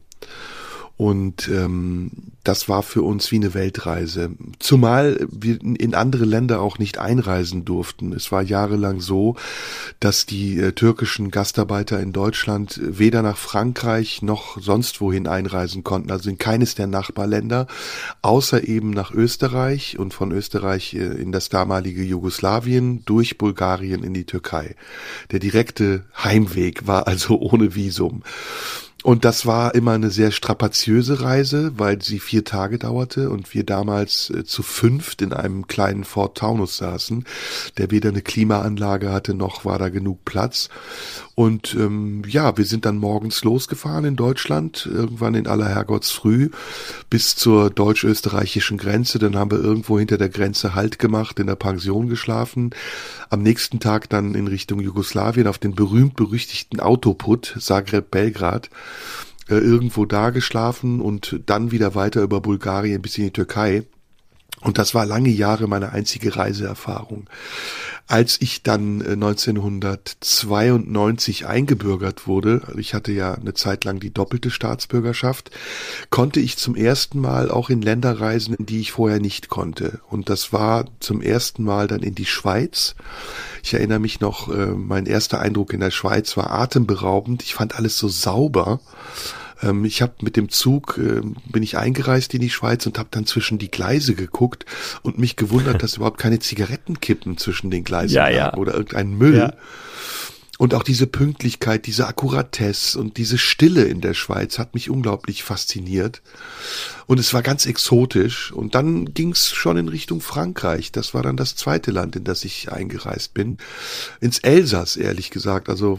[1.03, 2.12] Und ähm,
[2.45, 4.31] das war für uns wie eine Weltreise.
[4.61, 8.12] Zumal wir in andere Länder auch nicht einreisen durften.
[8.12, 9.35] Es war jahrelang so,
[9.99, 16.12] dass die äh, türkischen Gastarbeiter in Deutschland weder nach Frankreich noch sonst wohin einreisen konnten,
[16.12, 17.67] also in keines der Nachbarländer,
[18.23, 24.15] außer eben nach Österreich und von Österreich äh, in das damalige Jugoslawien durch Bulgarien in
[24.15, 24.77] die Türkei.
[25.33, 28.23] Der direkte Heimweg war also ohne Visum.
[29.03, 33.65] Und das war immer eine sehr strapaziöse Reise, weil sie vier Tage dauerte und wir
[33.65, 37.25] damals äh, zu fünft in einem kleinen Ford Taunus saßen,
[37.79, 40.69] der weder eine Klimaanlage hatte noch war da genug Platz.
[41.35, 46.51] Und ähm, ja, wir sind dann morgens losgefahren in Deutschland, irgendwann in aller Herrgottsfrüh
[47.09, 49.19] bis zur deutsch-österreichischen Grenze.
[49.19, 52.71] Dann haben wir irgendwo hinter der Grenze Halt gemacht, in der Pension geschlafen.
[53.33, 58.68] Am nächsten Tag dann in Richtung Jugoslawien auf den berühmt-berüchtigten Autoput Zagreb-Belgrad
[59.49, 63.85] äh, irgendwo da geschlafen und dann wieder weiter über Bulgarien bis in die Türkei.
[64.62, 67.29] Und das war lange Jahre meine einzige Reiseerfahrung.
[68.07, 74.51] Als ich dann 1992 äh, eingebürgert wurde, ich hatte ja eine Zeit lang die doppelte
[74.51, 75.51] Staatsbürgerschaft,
[76.11, 79.98] konnte ich zum ersten Mal auch in Länder reisen, in die ich vorher nicht konnte.
[80.09, 82.94] Und das war zum ersten Mal dann in die Schweiz.
[83.62, 87.42] Ich erinnere mich noch, äh, mein erster Eindruck in der Schweiz war atemberaubend.
[87.42, 88.81] Ich fand alles so sauber.
[89.62, 91.20] Ähm, ich habe mit dem Zug, äh,
[91.51, 94.66] bin ich eingereist in die Schweiz und habe dann zwischen die Gleise geguckt
[95.03, 98.55] und mich gewundert, dass überhaupt keine Zigarettenkippen zwischen den Gleisen ja, ja.
[98.55, 99.37] oder irgendein Müll.
[99.37, 99.53] Ja.
[100.59, 105.43] Und auch diese Pünktlichkeit, diese Akkuratesse und diese Stille in der Schweiz hat mich unglaublich
[105.43, 106.21] fasziniert.
[107.07, 108.53] Und es war ganz exotisch.
[108.53, 110.93] Und dann ging es schon in Richtung Frankreich.
[110.93, 113.57] Das war dann das zweite Land, in das ich eingereist bin.
[114.21, 115.71] Ins Elsass, ehrlich gesagt.
[115.71, 115.99] Also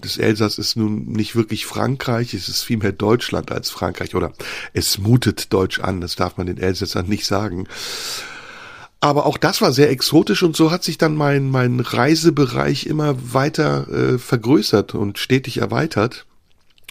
[0.00, 4.16] das Elsass ist nun nicht wirklich Frankreich, es ist vielmehr Deutschland als Frankreich.
[4.16, 4.32] Oder
[4.72, 7.68] es mutet Deutsch an, das darf man den Elsässern nicht sagen.
[9.04, 13.34] Aber auch das war sehr exotisch und so hat sich dann mein, mein Reisebereich immer
[13.34, 16.24] weiter äh, vergrößert und stetig erweitert.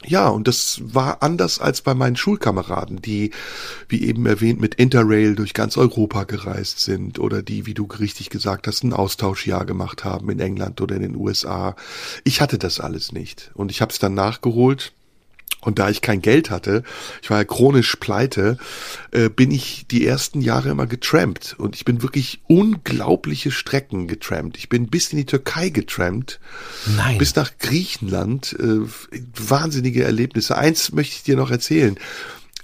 [0.06, 3.32] Ja, und das war anders als bei meinen Schulkameraden, die,
[3.90, 8.30] wie eben erwähnt, mit Interrail durch ganz Europa gereist sind oder die, wie du richtig
[8.30, 11.76] gesagt hast, ein Austauschjahr gemacht haben in England oder in den USA.
[12.24, 14.94] Ich hatte das alles nicht und ich habe es dann nachgeholt
[15.66, 16.84] und da ich kein Geld hatte,
[17.22, 18.58] ich war ja chronisch pleite,
[19.12, 21.56] äh, bin ich die ersten Jahre immer getrampt.
[21.58, 24.58] Und ich bin wirklich unglaubliche Strecken getrampt.
[24.58, 26.40] Ich bin bis in die Türkei getrampt.
[26.96, 27.18] Nein.
[27.18, 28.56] Bis nach Griechenland.
[28.60, 28.82] Äh,
[29.36, 30.58] wahnsinnige Erlebnisse.
[30.58, 31.98] Eins möchte ich dir noch erzählen.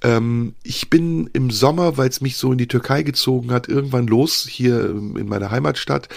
[0.02, 4.08] Ähm, ich bin im Sommer, weil es mich so in die Türkei gezogen hat, irgendwann
[4.08, 6.10] los hier in meiner Heimatstadt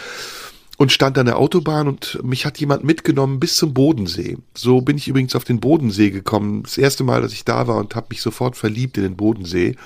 [0.82, 4.38] und stand an der Autobahn und mich hat jemand mitgenommen bis zum Bodensee.
[4.52, 6.64] So bin ich übrigens auf den Bodensee gekommen.
[6.64, 9.76] Das erste Mal, dass ich da war und habe mich sofort verliebt in den Bodensee.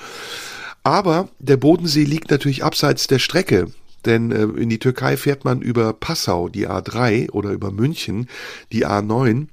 [0.85, 3.67] Aber der Bodensee liegt natürlich abseits der Strecke.
[4.07, 8.27] Denn äh, in die Türkei fährt man über Passau, die A3, oder über München,
[8.73, 9.49] die A9.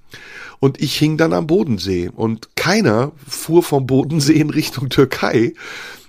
[0.62, 2.10] Und ich hing dann am Bodensee.
[2.16, 5.56] Und keiner fuhr vom Bodensee in Richtung Türkei,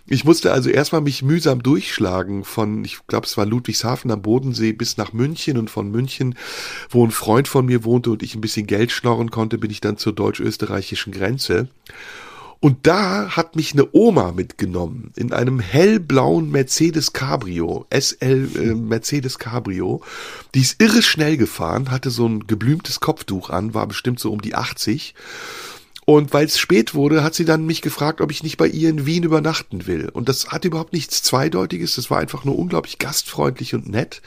[0.07, 4.73] ich musste also erstmal mich mühsam durchschlagen von, ich glaube, es war Ludwigshafen am Bodensee
[4.73, 6.37] bis nach München und von München,
[6.91, 9.81] wo ein Freund von mir wohnte und ich ein bisschen Geld schnorren konnte, bin ich
[9.81, 11.69] dann zur deutsch-österreichischen Grenze.
[12.61, 19.39] Und da hat mich eine Oma mitgenommen in einem hellblauen Mercedes Cabrio, SL äh, Mercedes
[19.39, 20.03] Cabrio.
[20.55, 24.41] Die ist irre schnell gefahren, hatte so ein geblümtes Kopftuch an, war bestimmt so um
[24.41, 25.15] die 80
[26.07, 28.91] Und weil es spät wurde, hat sie dann mich gefragt, ob ich nicht bei ihr
[28.91, 30.11] in Wien übernachten will.
[30.11, 31.95] Und das hat überhaupt nichts Zweideutiges.
[31.95, 34.21] Das war einfach nur unglaublich gastfreundlich und nett.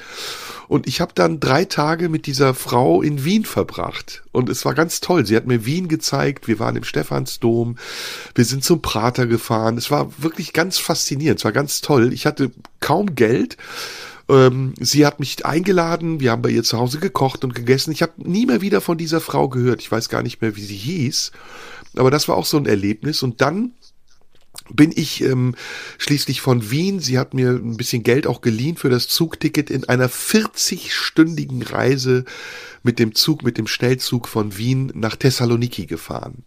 [0.67, 4.23] Und ich habe dann drei Tage mit dieser Frau in Wien verbracht.
[4.31, 5.25] Und es war ganz toll.
[5.25, 6.47] Sie hat mir Wien gezeigt.
[6.47, 7.77] Wir waren im Stephansdom.
[8.33, 9.77] Wir sind zum Prater gefahren.
[9.77, 11.39] Es war wirklich ganz faszinierend.
[11.39, 12.11] Es war ganz toll.
[12.11, 13.55] Ich hatte kaum Geld
[14.29, 17.91] ähm, sie hat mich eingeladen, wir haben bei ihr zu Hause gekocht und gegessen.
[17.91, 19.81] Ich habe nie mehr wieder von dieser Frau gehört.
[19.81, 21.31] Ich weiß gar nicht mehr, wie sie hieß.
[21.95, 23.23] Aber das war auch so ein Erlebnis.
[23.23, 23.71] Und dann
[24.69, 25.55] bin ich ähm,
[25.97, 29.87] schließlich von Wien, sie hat mir ein bisschen Geld auch geliehen für das Zugticket in
[29.87, 32.25] einer 40-stündigen Reise
[32.83, 36.43] mit dem Zug, mit dem Schnellzug von Wien nach Thessaloniki gefahren.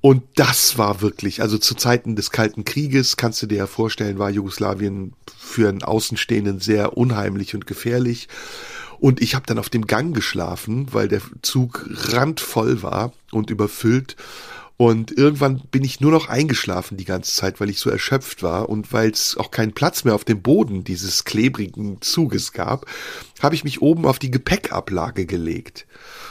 [0.00, 4.18] Und das war wirklich, also zu Zeiten des Kalten Krieges, kannst du dir ja vorstellen,
[4.18, 8.28] war Jugoslawien für einen Außenstehenden sehr unheimlich und gefährlich.
[8.98, 14.16] Und ich habe dann auf dem Gang geschlafen, weil der Zug randvoll war und überfüllt.
[14.82, 18.68] Und irgendwann bin ich nur noch eingeschlafen die ganze Zeit, weil ich so erschöpft war
[18.68, 22.86] und weil es auch keinen Platz mehr auf dem Boden dieses klebrigen Zuges gab,
[23.40, 25.86] habe ich mich oben auf die Gepäckablage gelegt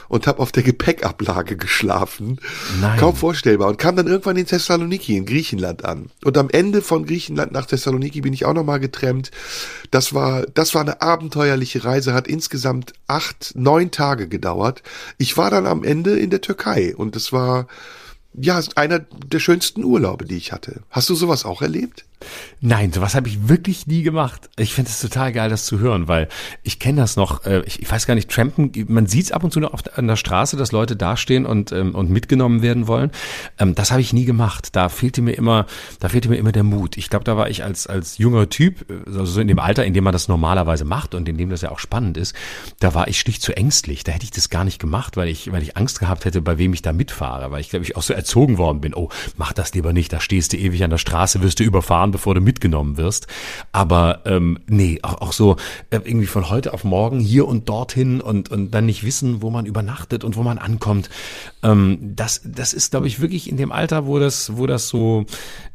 [0.09, 2.41] und habe auf der Gepäckablage geschlafen.
[2.81, 2.99] Nein.
[2.99, 3.69] Kaum vorstellbar.
[3.69, 6.11] Und kam dann irgendwann in Thessaloniki in Griechenland an.
[6.25, 9.31] Und am Ende von Griechenland nach Thessaloniki bin ich auch nochmal getrennt.
[9.91, 14.83] Das war, das war eine abenteuerliche Reise, hat insgesamt acht, neun Tage gedauert.
[15.17, 17.67] Ich war dann am Ende in der Türkei und es war,
[18.33, 20.81] ja, einer der schönsten Urlaube, die ich hatte.
[20.89, 22.05] Hast du sowas auch erlebt?
[22.59, 24.49] Nein, sowas habe ich wirklich nie gemacht.
[24.57, 26.27] Ich finde es total geil, das zu hören, weil
[26.63, 27.45] ich kenne das noch.
[27.45, 29.81] Äh, ich, ich, weiß gar nicht, Trampen, man sieht es ab und zu noch auf,
[29.95, 33.11] an der Straße, dass Leute dastehen und, ähm, und mitgenommen werden wollen.
[33.57, 34.75] Ähm, das habe ich nie gemacht.
[34.75, 35.65] Da fehlte mir immer,
[35.99, 36.97] da fehlte mir immer der Mut.
[36.97, 39.93] Ich glaube, da war ich als, als junger Typ, also so in dem Alter, in
[39.93, 42.35] dem man das normalerweise macht und in dem das ja auch spannend ist,
[42.79, 44.03] da war ich schlicht zu ängstlich.
[44.03, 46.57] Da hätte ich das gar nicht gemacht, weil ich, weil ich Angst gehabt hätte, bei
[46.57, 48.93] wem ich da mitfahre, weil ich glaube ich auch so erzogen worden bin.
[48.93, 52.10] Oh, mach das lieber nicht, da stehst du ewig an der Straße, wirst du überfahren
[52.11, 53.27] fahren, bevor du mitgenommen wirst.
[53.71, 55.55] Aber ähm, nee, auch, auch so
[55.89, 59.49] äh, irgendwie von heute auf morgen hier und dorthin und, und dann nicht wissen, wo
[59.49, 61.09] man übernachtet und wo man ankommt.
[61.63, 65.25] Ähm, das, das ist, glaube ich, wirklich in dem Alter, wo das, wo das so,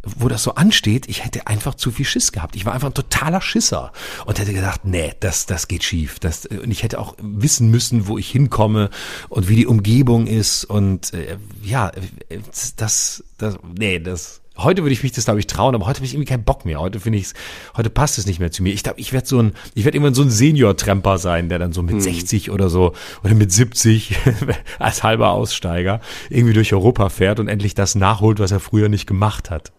[0.02, 2.56] wo das so ansteht, ich hätte einfach zu viel Schiss gehabt.
[2.56, 3.92] Ich war einfach ein totaler Schisser
[4.26, 6.18] und hätte gedacht, nee, das, das geht schief.
[6.18, 8.90] Das, und ich hätte auch wissen müssen, wo ich hinkomme
[9.28, 11.90] und wie die Umgebung ist und äh, ja,
[12.76, 16.06] das, das, nee, das, Heute würde ich mich das, glaube ich, trauen, aber heute habe
[16.06, 16.80] ich irgendwie keinen Bock mehr.
[16.80, 17.28] Heute finde ich
[17.76, 18.72] heute passt es nicht mehr zu mir.
[18.72, 21.72] Ich glaube, ich werde so ein, ich werde irgendwann so ein Senior-Tramper sein, der dann
[21.72, 22.00] so mit hm.
[22.00, 22.92] 60 oder so
[23.22, 24.16] oder mit 70
[24.78, 29.06] als halber Aussteiger irgendwie durch Europa fährt und endlich das nachholt, was er früher nicht
[29.06, 29.72] gemacht hat.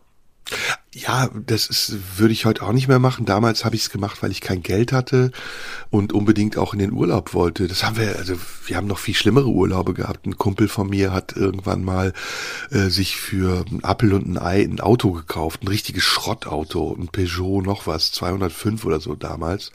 [0.93, 3.25] Ja, das ist, würde ich heute auch nicht mehr machen.
[3.25, 5.31] Damals habe ich es gemacht, weil ich kein Geld hatte
[5.89, 7.67] und unbedingt auch in den Urlaub wollte.
[7.67, 10.25] Das haben wir, also wir haben noch viel schlimmere Urlaube gehabt.
[10.25, 12.13] Ein Kumpel von mir hat irgendwann mal
[12.71, 17.09] äh, sich für ein Appel und ein Ei ein Auto gekauft, ein richtiges Schrottauto, ein
[17.09, 19.71] Peugeot noch was, 205 oder so damals.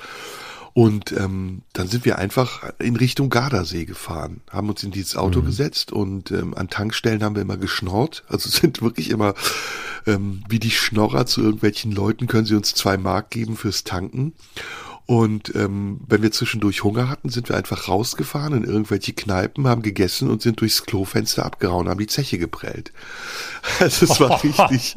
[0.75, 5.41] Und ähm, dann sind wir einfach in Richtung Gardasee gefahren, haben uns in dieses Auto
[5.41, 5.47] mhm.
[5.47, 8.25] gesetzt und ähm, an Tankstellen haben wir immer geschnorrt.
[8.29, 9.35] Also sind wirklich immer
[10.07, 14.33] ähm, wie die Schnorrer zu irgendwelchen Leuten, können sie uns zwei Mark geben fürs Tanken.
[15.05, 19.83] Und ähm, wenn wir zwischendurch Hunger hatten, sind wir einfach rausgefahren in irgendwelche Kneipen, haben
[19.83, 22.93] gegessen und sind durchs Klofenster abgehauen, haben die Zeche geprellt.
[23.81, 24.95] Also es war richtig,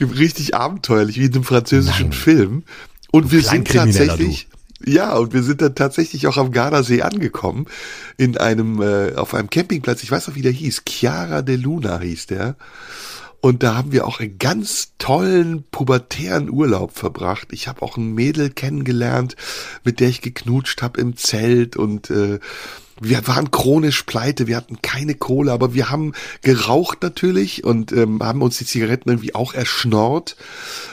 [0.00, 2.18] richtig abenteuerlich, wie in einem französischen Nein.
[2.18, 2.64] Film.
[3.12, 4.56] Und wir sind tatsächlich, du.
[4.84, 7.66] Ja, und wir sind dann tatsächlich auch am Gardasee angekommen,
[8.16, 12.00] in einem, äh, auf einem Campingplatz, ich weiß noch, wie der hieß, Chiara de Luna
[12.00, 12.56] hieß der.
[13.42, 17.48] Und da haben wir auch einen ganz tollen pubertären Urlaub verbracht.
[17.52, 19.34] Ich habe auch ein Mädel kennengelernt,
[19.82, 22.38] mit der ich geknutscht habe im Zelt und äh,
[23.00, 28.20] wir waren chronisch pleite, wir hatten keine Kohle, aber wir haben geraucht natürlich und ähm,
[28.22, 30.36] haben uns die Zigaretten irgendwie auch erschnort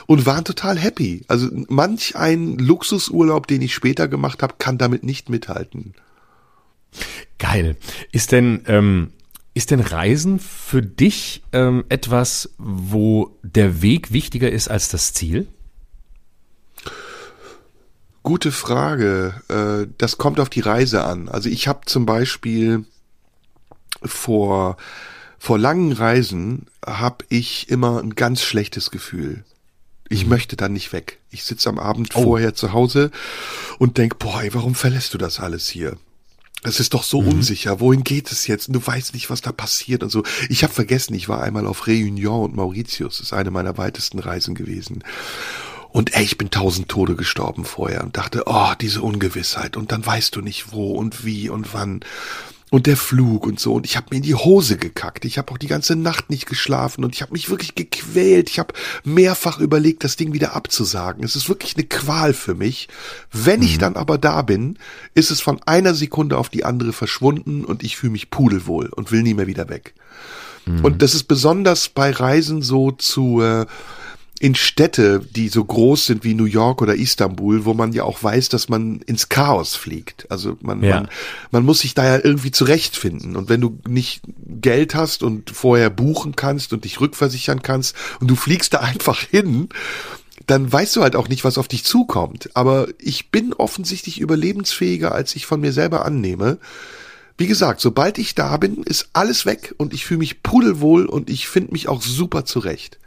[0.06, 1.24] und waren total happy.
[1.28, 5.94] Also manch ein Luxusurlaub, den ich später gemacht habe, kann damit nicht mithalten.
[7.38, 7.76] Geil.
[8.10, 9.12] Ist denn ähm,
[9.54, 15.48] ist denn Reisen für dich ähm, etwas, wo der Weg wichtiger ist als das Ziel?
[18.28, 19.40] Gute Frage.
[19.48, 21.30] Äh, das kommt auf die Reise an.
[21.30, 22.84] Also ich habe zum Beispiel
[24.04, 24.76] vor
[25.38, 29.44] vor langen Reisen habe ich immer ein ganz schlechtes Gefühl.
[30.10, 30.28] Ich mhm.
[30.28, 31.20] möchte dann nicht weg.
[31.30, 32.22] Ich sitze am Abend oh.
[32.22, 33.12] vorher zu Hause
[33.78, 35.96] und denk, boah, ey, warum verlässt du das alles hier?
[36.64, 37.28] Es ist doch so mhm.
[37.28, 37.80] unsicher.
[37.80, 38.68] Wohin geht es jetzt?
[38.68, 40.22] Und du weißt nicht, was da passiert und so.
[40.50, 43.16] Ich habe vergessen, ich war einmal auf Réunion und Mauritius.
[43.16, 45.02] Das ist eine meiner weitesten Reisen gewesen.
[45.90, 49.76] Und ey, ich bin tausend Tode gestorben vorher und dachte, oh, diese Ungewissheit.
[49.76, 52.00] Und dann weißt du nicht wo und wie und wann.
[52.70, 53.74] und der Flug und so.
[53.74, 55.24] Und ich habe mir in die Hose gekackt.
[55.24, 58.50] Ich habe auch die ganze Nacht nicht geschlafen und ich habe mich wirklich gequält.
[58.50, 58.74] Ich habe
[59.04, 61.24] mehrfach überlegt, das Ding wieder abzusagen.
[61.24, 62.88] Es ist wirklich eine Qual für mich.
[63.32, 63.66] Wenn mhm.
[63.66, 64.78] ich dann aber da bin,
[65.14, 69.10] ist es von einer Sekunde auf die andere verschwunden und ich fühle mich pudelwohl und
[69.10, 69.94] will nie mehr wieder weg.
[70.66, 70.84] Mhm.
[70.84, 73.64] Und das ist besonders bei Reisen so zu äh,
[74.40, 78.22] in Städte, die so groß sind wie New York oder Istanbul, wo man ja auch
[78.22, 80.30] weiß, dass man ins Chaos fliegt.
[80.30, 80.96] Also man, ja.
[80.96, 81.08] man,
[81.50, 83.34] man muss sich da ja irgendwie zurechtfinden.
[83.34, 88.28] Und wenn du nicht Geld hast und vorher buchen kannst und dich rückversichern kannst und
[88.28, 89.68] du fliegst da einfach hin,
[90.46, 92.50] dann weißt du halt auch nicht, was auf dich zukommt.
[92.54, 96.58] Aber ich bin offensichtlich überlebensfähiger, als ich von mir selber annehme.
[97.36, 101.28] Wie gesagt, sobald ich da bin, ist alles weg und ich fühle mich pudelwohl und
[101.28, 102.98] ich finde mich auch super zurecht.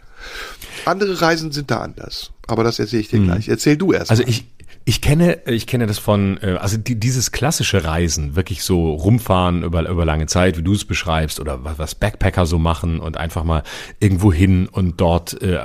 [0.85, 2.31] Andere Reisen sind da anders.
[2.47, 3.25] Aber das erzähle ich dir mhm.
[3.25, 3.47] gleich.
[3.47, 4.11] Erzähl du erst.
[4.11, 4.45] Also ich,
[4.83, 9.63] ich kenne, ich kenne das von, äh, also die, dieses klassische Reisen, wirklich so rumfahren
[9.63, 13.17] über, über lange Zeit, wie du es beschreibst, oder was, was Backpacker so machen und
[13.17, 13.63] einfach mal
[13.99, 15.59] irgendwo hin und dort, äh,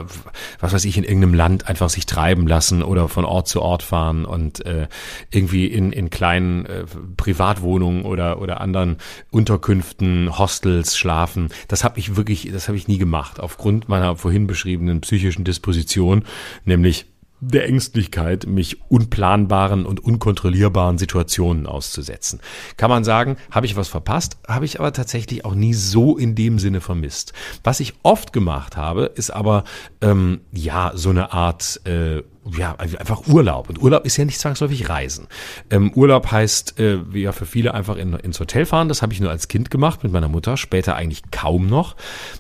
[0.61, 3.83] was weiß ich, in irgendeinem Land einfach sich treiben lassen oder von Ort zu Ort
[3.83, 4.89] fahren und äh,
[5.31, 6.85] irgendwie in, in kleinen äh,
[7.17, 8.99] Privatwohnungen oder, oder anderen
[9.31, 11.49] Unterkünften, Hostels schlafen.
[11.69, 16.25] Das habe ich wirklich, das habe ich nie gemacht, aufgrund meiner vorhin beschriebenen psychischen Disposition,
[16.65, 17.07] nämlich
[17.41, 22.41] der Ängstlichkeit, mich unplanbaren und unkontrollierbaren Situationen auszusetzen.
[22.77, 26.35] Kann man sagen, habe ich was verpasst, habe ich aber tatsächlich auch nie so in
[26.35, 27.33] dem Sinne vermisst.
[27.63, 29.65] Was ich oft gemacht habe, ist aber
[30.01, 32.23] ähm, ja so eine Art äh,
[32.57, 33.69] ja, einfach Urlaub.
[33.69, 35.27] Und Urlaub ist ja nicht zwangsläufig Reisen.
[35.71, 38.89] Ähm, Urlaub heißt äh, ja für viele einfach in, ins Hotel fahren.
[38.89, 41.97] Das habe ich nur als Kind gemacht mit meiner Mutter, später eigentlich kaum noch.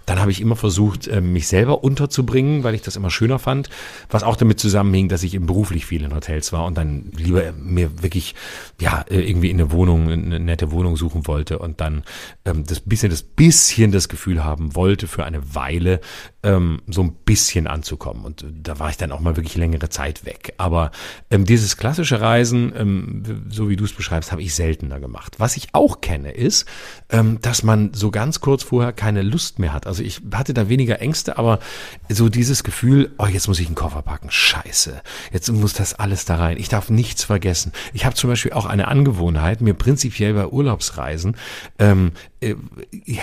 [0.06, 3.68] Dann habe ich immer versucht, äh, mich selber unterzubringen, weil ich das immer schöner fand.
[4.08, 7.52] Was auch damit zusammenhing, dass ich eben beruflich viel in Hotels war und dann lieber
[7.52, 8.34] mir wirklich
[8.80, 12.04] ja äh, irgendwie in eine Wohnung, eine nette Wohnung suchen wollte und dann
[12.44, 16.00] ähm, das bisschen, das bisschen das Gefühl haben wollte, für eine Weile
[16.42, 18.24] ähm, so ein bisschen anzukommen.
[18.24, 20.54] Und da war ich dann auch mal wirklich längere Zeit weg.
[20.58, 20.90] Aber
[21.30, 25.36] ähm, dieses klassische Reisen, ähm, so wie du es beschreibst, habe ich seltener gemacht.
[25.38, 26.66] Was ich auch kenne, ist,
[27.10, 29.86] ähm, dass man so ganz kurz vorher keine Lust mehr hat.
[29.86, 31.58] Also ich hatte da weniger Ängste, aber
[32.08, 34.30] so dieses Gefühl, oh, jetzt muss ich einen Koffer packen.
[34.30, 35.02] Scheiße.
[35.32, 36.56] Jetzt muss das alles da rein.
[36.58, 37.72] Ich darf nichts vergessen.
[37.92, 41.36] Ich habe zum Beispiel auch eine Angewohnheit, mir prinzipiell bei Urlaubsreisen
[41.78, 42.54] ähm, äh,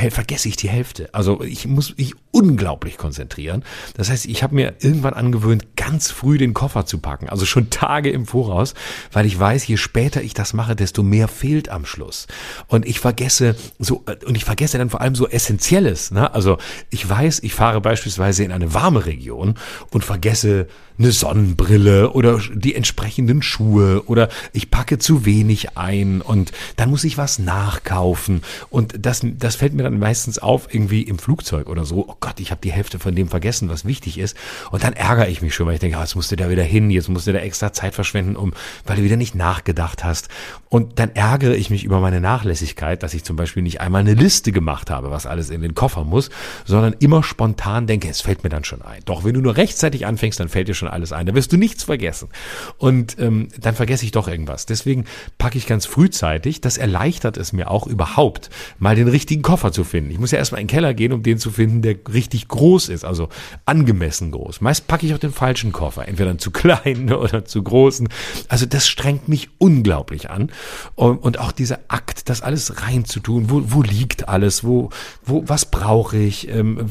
[0.10, 1.14] vergesse ich die Hälfte.
[1.14, 3.64] Also ich muss mich unglaublich konzentrieren.
[3.96, 7.70] Das heißt, ich habe mir irgendwann angewöhnt, ganz früh den Koffer zu packen, also schon
[7.70, 8.74] Tage im Voraus,
[9.12, 12.28] weil ich weiß, je später ich das mache, desto mehr fehlt am Schluss.
[12.68, 16.10] Und ich vergesse so und ich vergesse dann vor allem so Essentielles.
[16.10, 16.34] Ne?
[16.34, 16.58] Also
[16.90, 19.54] ich weiß, ich fahre beispielsweise in eine warme Region
[19.92, 20.68] und vergesse
[20.98, 27.04] eine Sonnenbrille oder die entsprechenden Schuhe oder ich packe zu wenig ein und dann muss
[27.04, 31.86] ich was nachkaufen und das, das fällt mir dann meistens auf irgendwie im Flugzeug oder
[31.86, 32.06] so.
[32.08, 34.38] Oh Gott, ich habe die Hälfte von dem vergessen, was wichtig ist
[34.72, 36.64] und dann ärgere ich mich schon, weil ich denke, ah, jetzt musst du da wieder
[36.64, 38.54] hin, jetzt musst du da extra Zeit verschwenden, um,
[38.86, 40.30] weil du wieder nicht nachgedacht hast
[40.70, 44.14] und dann ärgere ich mich über meine Nachlässigkeit, dass ich zum Beispiel nicht einmal eine
[44.14, 46.30] Liste gemacht habe, was alles in den Koffer muss,
[46.66, 49.02] sondern immer spontan denke, es fällt mir dann schon ein.
[49.06, 51.26] Doch wenn du nur rechtzeitig anfängst, dann fällt dir schon alles ein.
[51.26, 52.30] Da wirst du nichts vergessen.
[52.78, 54.66] Und ähm, dann vergesse ich doch irgendwas.
[54.66, 55.06] Deswegen
[55.38, 56.62] packe ich ganz frühzeitig.
[56.62, 60.10] Das erleichtert es mir auch überhaupt, mal den richtigen Koffer zu finden.
[60.10, 62.90] Ich muss ja erstmal in den Keller gehen, um den zu finden, der richtig groß
[62.90, 63.30] ist, also
[63.66, 64.62] angemessen groß.
[64.62, 68.08] Meist packe ich auch den falschen Koffer, entweder einen zu kleinen oder zu großen.
[68.48, 70.52] Also das strengt mich unglaublich an.
[70.96, 74.90] Und auch dieser Akt, das alles reinzutun, wo, wo liegt alles, wo,
[75.26, 76.88] wo, was brauche ich, ähm,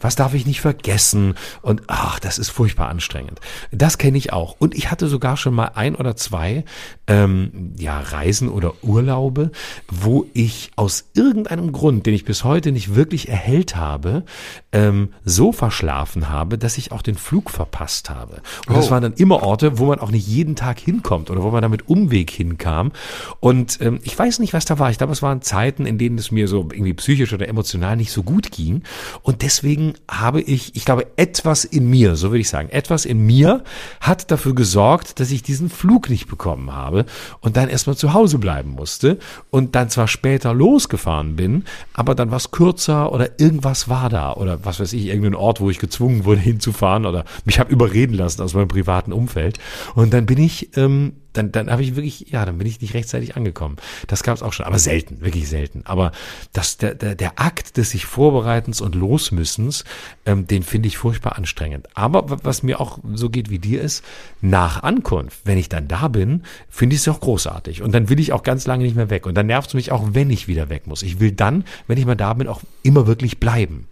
[0.00, 1.34] was darf ich nicht vergessen?
[1.60, 3.40] Und ach, das ist furchtbar anstrengend anstrengend.
[3.70, 4.56] Das kenne ich auch.
[4.58, 6.64] Und ich hatte sogar schon mal ein oder zwei
[7.06, 9.50] ähm, ja, Reisen oder Urlaube,
[9.88, 14.24] wo ich aus irgendeinem Grund, den ich bis heute nicht wirklich erhellt habe,
[14.72, 18.42] ähm, so verschlafen habe, dass ich auch den Flug verpasst habe.
[18.66, 18.76] Und oh.
[18.76, 21.62] das waren dann immer Orte, wo man auch nicht jeden Tag hinkommt oder wo man
[21.62, 22.92] damit Umweg hinkam.
[23.40, 24.90] Und ähm, ich weiß nicht, was da war.
[24.90, 28.12] Ich glaube, es waren Zeiten, in denen es mir so irgendwie psychisch oder emotional nicht
[28.12, 28.82] so gut ging.
[29.22, 33.24] Und deswegen habe ich, ich glaube, etwas in mir, so würde ich sagen, etwas in
[33.26, 33.64] mir
[34.00, 37.04] hat dafür gesorgt, dass ich diesen Flug nicht bekommen habe
[37.40, 39.18] und dann erstmal zu Hause bleiben musste
[39.50, 44.51] und dann zwar später losgefahren bin, aber dann was kürzer oder irgendwas war da oder
[44.52, 48.14] oder was weiß ich, irgendeinen Ort, wo ich gezwungen wurde hinzufahren oder mich habe überreden
[48.14, 49.58] lassen aus meinem privaten Umfeld.
[49.94, 52.94] Und dann bin ich ähm, dann, dann habe ich wirklich, ja, dann bin ich nicht
[52.94, 53.76] rechtzeitig angekommen.
[54.06, 55.82] Das gab es auch schon, aber selten, wirklich selten.
[55.84, 56.12] Aber
[56.52, 59.84] das, der, der, der Akt des sich Vorbereitens und Losmüssens,
[60.26, 61.88] ähm, den finde ich furchtbar anstrengend.
[61.94, 64.04] Aber was mir auch so geht wie dir ist,
[64.40, 67.82] nach Ankunft, wenn ich dann da bin, finde ich es auch großartig.
[67.82, 69.26] Und dann will ich auch ganz lange nicht mehr weg.
[69.26, 71.02] Und dann nervt es mich auch, wenn ich wieder weg muss.
[71.02, 73.86] Ich will dann, wenn ich mal da bin, auch immer wirklich bleiben.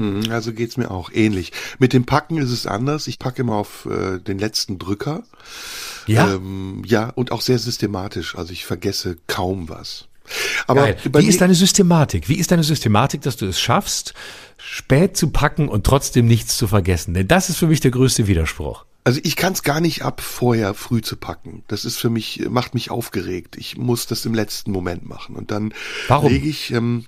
[0.00, 1.52] Hm, also geht's mir auch ähnlich.
[1.78, 3.06] Mit dem Packen ist es anders.
[3.06, 5.24] Ich packe immer auf äh, den letzten Drücker.
[6.06, 6.34] Ja.
[6.34, 8.34] Ähm, ja, und auch sehr systematisch.
[8.34, 10.06] Also ich vergesse kaum was.
[10.66, 12.28] Aber wie ist deine Systematik?
[12.28, 14.14] Wie ist deine Systematik, dass du es schaffst,
[14.56, 17.12] spät zu packen und trotzdem nichts zu vergessen?
[17.12, 18.86] Denn das ist für mich der größte Widerspruch.
[19.04, 21.64] Also ich kann es gar nicht ab, vorher früh zu packen.
[21.68, 23.56] Das ist für mich, macht mich aufgeregt.
[23.58, 25.36] Ich muss das im letzten Moment machen.
[25.36, 25.74] Und dann
[26.08, 26.32] Warum?
[26.32, 27.06] lege ich, ähm,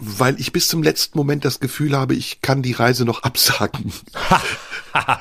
[0.00, 3.92] weil ich bis zum letzten Moment das Gefühl habe, ich kann die Reise noch absagen.
[4.92, 5.18] okay.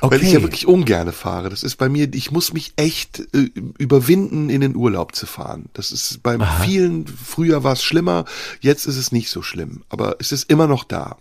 [0.00, 1.50] Weil ich ja wirklich ungerne fahre.
[1.50, 5.66] Das ist bei mir, ich muss mich echt äh, überwinden, in den Urlaub zu fahren.
[5.74, 6.64] Das ist bei Aha.
[6.64, 8.24] vielen, früher war es schlimmer,
[8.60, 9.82] jetzt ist es nicht so schlimm.
[9.88, 11.16] Aber es ist immer noch da.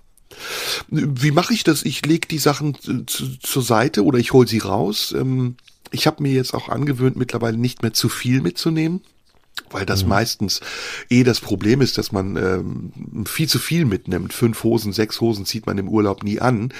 [0.87, 1.83] Wie mache ich das?
[1.83, 5.13] Ich lege die Sachen zu, zur Seite oder ich hole sie raus.
[5.17, 5.55] Ähm,
[5.91, 9.01] ich habe mir jetzt auch angewöhnt, mittlerweile nicht mehr zu viel mitzunehmen
[9.71, 10.09] weil das mhm.
[10.09, 10.61] meistens
[11.09, 14.33] eh das Problem ist, dass man ähm, viel zu viel mitnimmt.
[14.33, 16.73] Fünf Hosen, sechs Hosen zieht man im Urlaub nie an.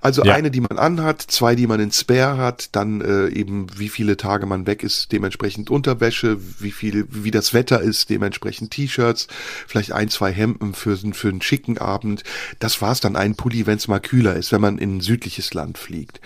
[0.00, 0.34] Also ja.
[0.34, 4.16] eine, die man anhat, zwei, die man in Spare hat, dann äh, eben wie viele
[4.16, 9.28] Tage man weg ist, dementsprechend Unterwäsche, wie viel, wie das Wetter ist, dementsprechend T-Shirts,
[9.66, 12.24] vielleicht ein, zwei Hemden für, für einen schicken Abend.
[12.58, 15.54] Das war's dann ein Pulli, wenn es mal kühler ist, wenn man in ein südliches
[15.54, 16.20] Land fliegt.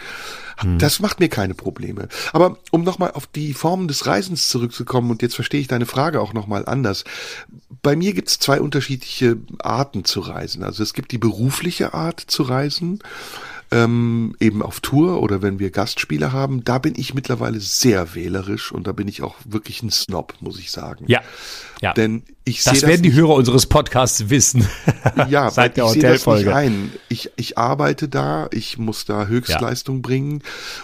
[0.56, 0.78] Hm.
[0.78, 2.08] Das macht mir keine Probleme.
[2.32, 6.20] Aber um nochmal auf die Formen des Reisens zurückzukommen, und jetzt verstehe ich deine Frage
[6.20, 7.04] auch nochmal anders.
[7.82, 10.62] Bei mir gibt es zwei unterschiedliche Arten zu reisen.
[10.64, 13.00] Also es gibt die berufliche Art zu reisen
[13.76, 18.72] ähm, eben auf Tour oder wenn wir Gastspiele haben, da bin ich mittlerweile sehr wählerisch
[18.72, 21.04] und da bin ich auch wirklich ein Snob, muss ich sagen.
[21.08, 21.20] Ja.
[21.82, 21.92] Ja.
[21.92, 24.66] Denn ich sehe das werden das die Hörer unseres Podcasts wissen.
[25.28, 26.54] ja, seit der Hotelfolge.
[26.54, 26.92] ein.
[27.08, 30.02] Ich, ich arbeite da, ich muss da Höchstleistung ja.
[30.02, 30.42] bringen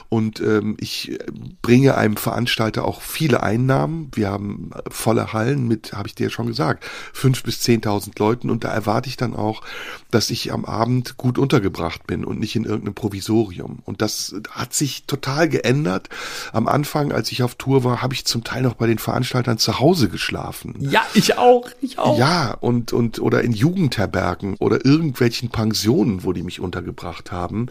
[0.09, 1.18] und ähm, ich
[1.62, 4.11] bringe einem Veranstalter auch viele Einnahmen.
[4.12, 8.64] Wir haben volle Hallen mit, habe ich dir schon gesagt, fünf bis zehntausend Leuten und
[8.64, 9.62] da erwarte ich dann auch,
[10.11, 13.78] dass ich am Abend gut untergebracht bin und nicht in irgendeinem Provisorium.
[13.84, 16.08] Und das hat sich total geändert.
[16.52, 19.58] Am Anfang, als ich auf Tour war, habe ich zum Teil noch bei den Veranstaltern
[19.58, 20.74] zu Hause geschlafen.
[20.80, 22.18] Ja, ich auch, ich auch.
[22.18, 27.68] Ja, und, und, oder in Jugendherbergen oder irgendwelchen Pensionen, wo die mich untergebracht haben.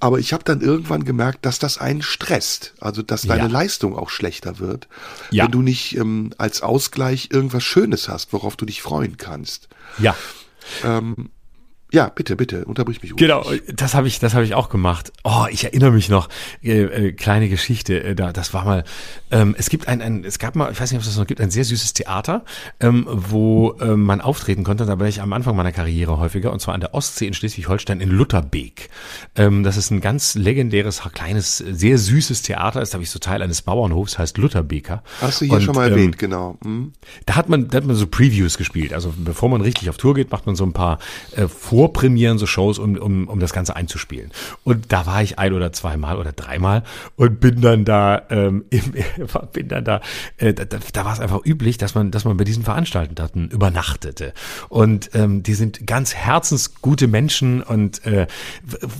[0.00, 2.74] Aber ich habe dann irgendwann gemerkt, dass das einen stresst.
[2.80, 3.48] Also, dass deine ja.
[3.48, 4.88] Leistung auch schlechter wird.
[5.30, 5.44] Ja.
[5.44, 9.68] Wenn du nicht ähm, als Ausgleich irgendwas Schönes hast, worauf du dich freuen kannst.
[9.98, 10.16] Ja.
[10.84, 11.30] Ähm,
[11.92, 13.14] ja, bitte, bitte, unterbrich mich.
[13.14, 15.12] Genau, das habe ich, das habe ich auch gemacht.
[15.22, 16.28] Oh, ich erinnere mich noch,
[16.62, 18.02] äh, äh, kleine Geschichte.
[18.02, 18.84] Äh, da, das war mal.
[19.30, 21.28] Ähm, es gibt ein, ein, es gab mal, ich weiß nicht, ob es das noch
[21.28, 22.44] gibt, ein sehr süßes Theater,
[22.80, 24.84] ähm, wo ähm, man auftreten konnte.
[24.84, 28.00] Da war ich am Anfang meiner Karriere häufiger, und zwar an der Ostsee in Schleswig-Holstein
[28.00, 28.90] in Lutterbeek.
[29.36, 32.82] Ähm, das ist ein ganz legendäres, kleines, sehr süßes Theater.
[32.82, 35.04] Ist, glaube ich, so Teil eines Bauernhofs, heißt Lutterbeker.
[35.20, 36.58] Hast du hier und, schon mal erwähnt, ähm, genau.
[36.64, 36.92] Hm.
[37.26, 38.92] Da hat man, da hat man so Previews gespielt.
[38.92, 40.98] Also bevor man richtig auf Tour geht, macht man so ein paar
[41.36, 41.46] äh,
[41.76, 44.30] Vorpremieren, so Shows, um, um, um das Ganze einzuspielen.
[44.64, 46.84] Und da war ich ein oder zweimal oder dreimal
[47.16, 48.94] und bin dann da, ähm, im,
[49.52, 50.00] bin dann da,
[50.38, 54.32] äh, da, da war es einfach üblich, dass man, dass man bei diesen Veranstaltungen übernachtete.
[54.70, 58.26] Und ähm, die sind ganz herzensgute Menschen und äh,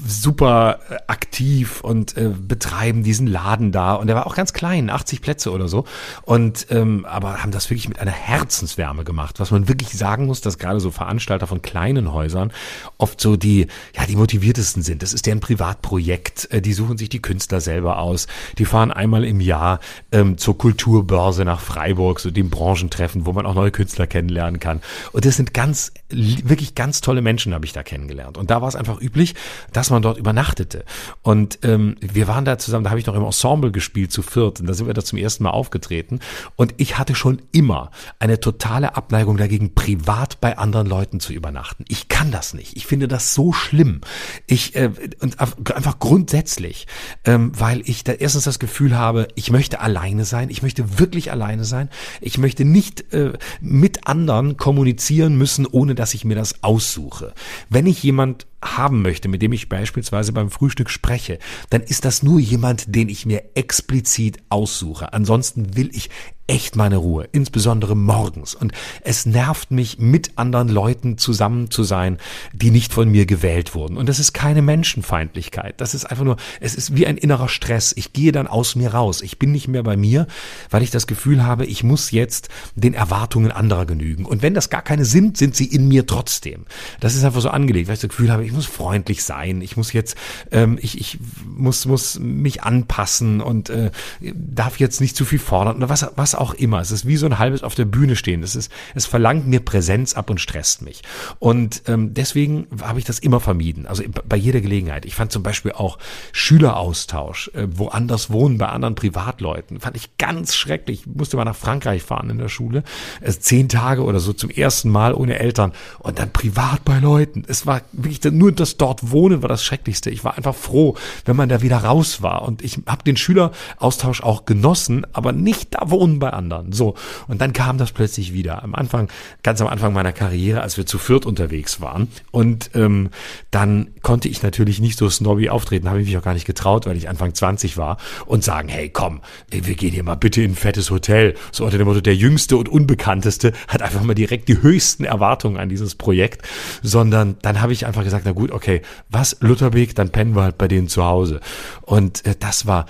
[0.07, 3.95] super aktiv und äh, betreiben diesen Laden da.
[3.95, 5.87] Und der war auch ganz klein, 80 Plätze oder so.
[6.25, 10.43] Und ähm, aber haben das wirklich mit einer Herzenswärme gemacht, was man wirklich sagen muss,
[10.43, 12.53] dass gerade so Veranstalter von kleinen Häusern
[12.99, 15.03] oft so die, ja, die motiviertesten sind.
[15.03, 16.49] Das ist deren Privatprojekt.
[16.51, 18.27] Äh, die suchen sich die Künstler selber aus.
[18.59, 19.81] Die fahren einmal im Jahr
[20.13, 24.81] ähm, zur Kulturbörse nach Freiburg, so dem Branchentreffen, wo man auch neue Künstler kennenlernen kann.
[25.13, 28.39] Und das sind ganz, wirklich ganz tolle Menschen, habe ich da kennengelernt.
[28.39, 29.35] Und da war es einfach üblich,
[29.73, 30.85] dass man dort übernachtete.
[31.23, 34.61] Und ähm, wir waren da zusammen, da habe ich noch im Ensemble gespielt zu viert.
[34.61, 36.21] Und da sind wir da zum ersten Mal aufgetreten.
[36.57, 41.85] Und ich hatte schon immer eine totale Abneigung dagegen, privat bei anderen Leuten zu übernachten.
[41.89, 42.56] Ich kann das nicht.
[42.61, 44.01] Ich finde das so schlimm.
[44.47, 44.91] Ich äh,
[45.21, 46.87] und einfach grundsätzlich,
[47.25, 50.51] ähm, weil ich da erstens das Gefühl habe, ich möchte alleine sein.
[50.51, 51.89] Ich möchte wirklich alleine sein.
[52.21, 57.35] Ich möchte nicht äh, mit anderen kommunizieren müssen, ohne dass ich mir das aussuche.
[57.69, 61.39] Wenn ich jemand haben möchte, mit dem ich beispielsweise beim Frühstück spreche,
[61.71, 65.13] dann ist das nur jemand, den ich mir explizit aussuche.
[65.13, 66.11] Ansonsten will ich
[66.49, 68.55] echt meine Ruhe, insbesondere morgens.
[68.55, 72.19] Und es nervt mich, mit anderen Leuten zusammen zu sein,
[72.53, 73.97] die nicht von mir gewählt wurden.
[73.97, 75.81] Und das ist keine Menschenfeindlichkeit.
[75.81, 77.93] Das ist einfach nur, es ist wie ein innerer Stress.
[77.97, 79.23] Ich gehe dann aus mir raus.
[79.23, 80.27] Ich bin nicht mehr bei mir,
[80.71, 84.25] weil ich das Gefühl habe, ich muss jetzt den Erwartungen anderer genügen.
[84.25, 86.67] Und wenn das gar keine sind, sind sie in mir trotzdem.
[87.01, 89.61] Das ist einfach so angelegt, weil ich das Gefühl habe, ich muss freundlich sein.
[89.61, 90.17] Ich muss jetzt,
[90.51, 93.91] ähm, ich, ich muss, muss mich anpassen und äh,
[94.21, 96.81] darf jetzt nicht zu viel fordern oder was, was auch immer.
[96.81, 98.43] Es ist wie so ein halbes auf der Bühne stehen.
[98.43, 101.03] Es ist, es verlangt mir Präsenz ab und stresst mich.
[101.39, 103.87] Und ähm, deswegen habe ich das immer vermieden.
[103.87, 105.05] Also bei jeder Gelegenheit.
[105.05, 105.99] Ich fand zum Beispiel auch
[106.33, 111.01] Schüleraustausch, äh, woanders wohnen bei anderen Privatleuten, fand ich ganz schrecklich.
[111.01, 112.83] Ich musste mal nach Frankreich fahren in der Schule.
[113.21, 117.45] Äh, zehn Tage oder so zum ersten Mal ohne Eltern und dann privat bei Leuten.
[117.47, 120.11] Es war wirklich nur das dort wohnen war das Schrecklichste.
[120.11, 120.95] Ich war einfach froh,
[121.25, 122.43] wenn man da wieder raus war.
[122.43, 126.73] Und ich habe den Schüleraustausch auch genossen, aber nicht da wohnen bei anderen.
[126.73, 126.95] So.
[127.29, 128.63] Und dann kam das plötzlich wieder.
[128.63, 129.09] Am Anfang,
[129.43, 132.09] ganz am Anfang meiner Karriere, als wir zu viert unterwegs waren.
[132.31, 133.11] Und ähm,
[133.51, 136.87] dann konnte ich natürlich nicht so snobby auftreten, habe ich mich auch gar nicht getraut,
[136.87, 139.21] weil ich Anfang 20 war und sagen, hey, komm,
[139.51, 141.35] wir gehen hier mal bitte in ein fettes Hotel.
[141.53, 145.57] So unter dem Motto, der Jüngste und Unbekannteste hat einfach mal direkt die höchsten Erwartungen
[145.57, 146.43] an dieses Projekt.
[146.83, 150.59] Sondern dann habe ich einfach gesagt, na gut, okay, was, Lutherbeek, dann pennen wir halt
[150.59, 151.41] bei denen zu Hause.
[151.83, 152.87] Und äh, das war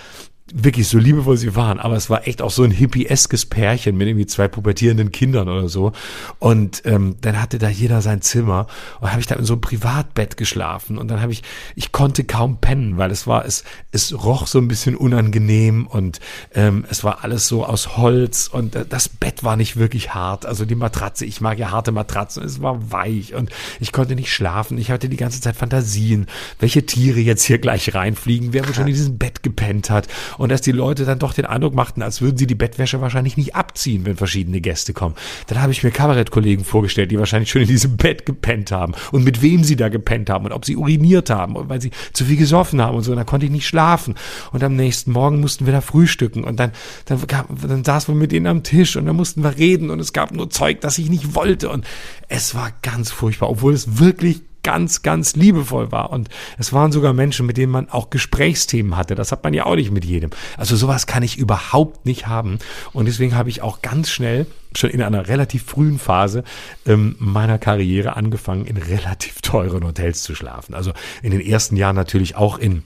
[0.55, 4.07] wirklich so liebevoll sie waren, aber es war echt auch so ein hippieskes Pärchen mit
[4.07, 5.93] irgendwie zwei pubertierenden Kindern oder so.
[6.39, 8.69] Und ähm, dann hatte da jeder sein Zimmer
[9.01, 11.43] und habe ich da in so einem Privatbett geschlafen und dann habe ich,
[11.75, 16.21] ich konnte kaum pennen, weil es war, es, es roch so ein bisschen unangenehm und
[16.55, 20.47] ähm, es war alles so aus Holz und äh, das Bett war nicht wirklich hart.
[20.47, 24.33] Also die Matratze, ich mag ja harte Matratzen, es war weich und ich konnte nicht
[24.33, 24.79] schlafen.
[24.79, 26.27] Ich hatte die ganze Zeit Fantasien,
[26.61, 30.07] welche Tiere jetzt hier gleich reinfliegen, wer wohl schon in diesem Bett gepennt hat
[30.39, 33.37] und dass die Leute dann doch den Eindruck machten, als würden sie die Bettwäsche wahrscheinlich
[33.37, 35.15] nicht abziehen, wenn verschiedene Gäste kommen.
[35.47, 39.25] Dann habe ich mir Kabarettkollegen vorgestellt, die wahrscheinlich schon in diesem Bett gepennt haben und
[39.25, 42.25] mit wem sie da gepennt haben und ob sie uriniert haben und weil sie zu
[42.25, 43.13] viel gesoffen haben und so.
[43.13, 44.15] Und dann konnte ich nicht schlafen.
[44.53, 46.73] Und am nächsten Morgen mussten wir da frühstücken und dann,
[47.07, 47.21] dann,
[47.67, 50.33] dann saßen wir mit ihnen am Tisch und dann mussten wir reden und es gab
[50.33, 51.71] nur Zeug, das ich nicht wollte.
[51.71, 51.87] Und
[52.29, 56.11] es war ganz furchtbar, obwohl es wirklich ganz, ganz liebevoll war.
[56.11, 59.15] Und es waren sogar Menschen, mit denen man auch Gesprächsthemen hatte.
[59.15, 60.31] Das hat man ja auch nicht mit jedem.
[60.57, 62.59] Also sowas kann ich überhaupt nicht haben.
[62.93, 66.43] Und deswegen habe ich auch ganz schnell schon in einer relativ frühen Phase
[66.85, 70.75] ähm, meiner Karriere angefangen, in relativ teuren Hotels zu schlafen.
[70.75, 70.91] Also
[71.23, 72.83] in den ersten Jahren natürlich auch in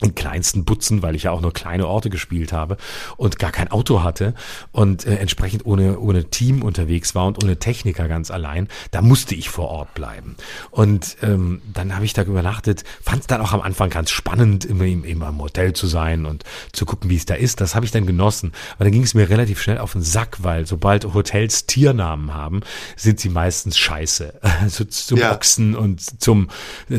[0.00, 2.76] in kleinsten Butzen, weil ich ja auch nur kleine Orte gespielt habe
[3.16, 4.34] und gar kein Auto hatte
[4.72, 9.36] und äh, entsprechend ohne ohne Team unterwegs war und ohne Techniker ganz allein, da musste
[9.36, 10.34] ich vor Ort bleiben.
[10.72, 14.64] Und ähm, dann habe ich da übernachtet, fand es dann auch am Anfang ganz spannend,
[14.64, 16.42] immer im, immer im Hotel zu sein und
[16.72, 17.60] zu gucken, wie es da ist.
[17.60, 18.52] Das habe ich dann genossen.
[18.74, 22.62] Aber dann ging es mir relativ schnell auf den Sack, weil sobald Hotels Tiernamen haben,
[22.96, 24.40] sind sie meistens scheiße.
[24.64, 25.34] Also zum ja.
[25.34, 26.48] Ochsen und zum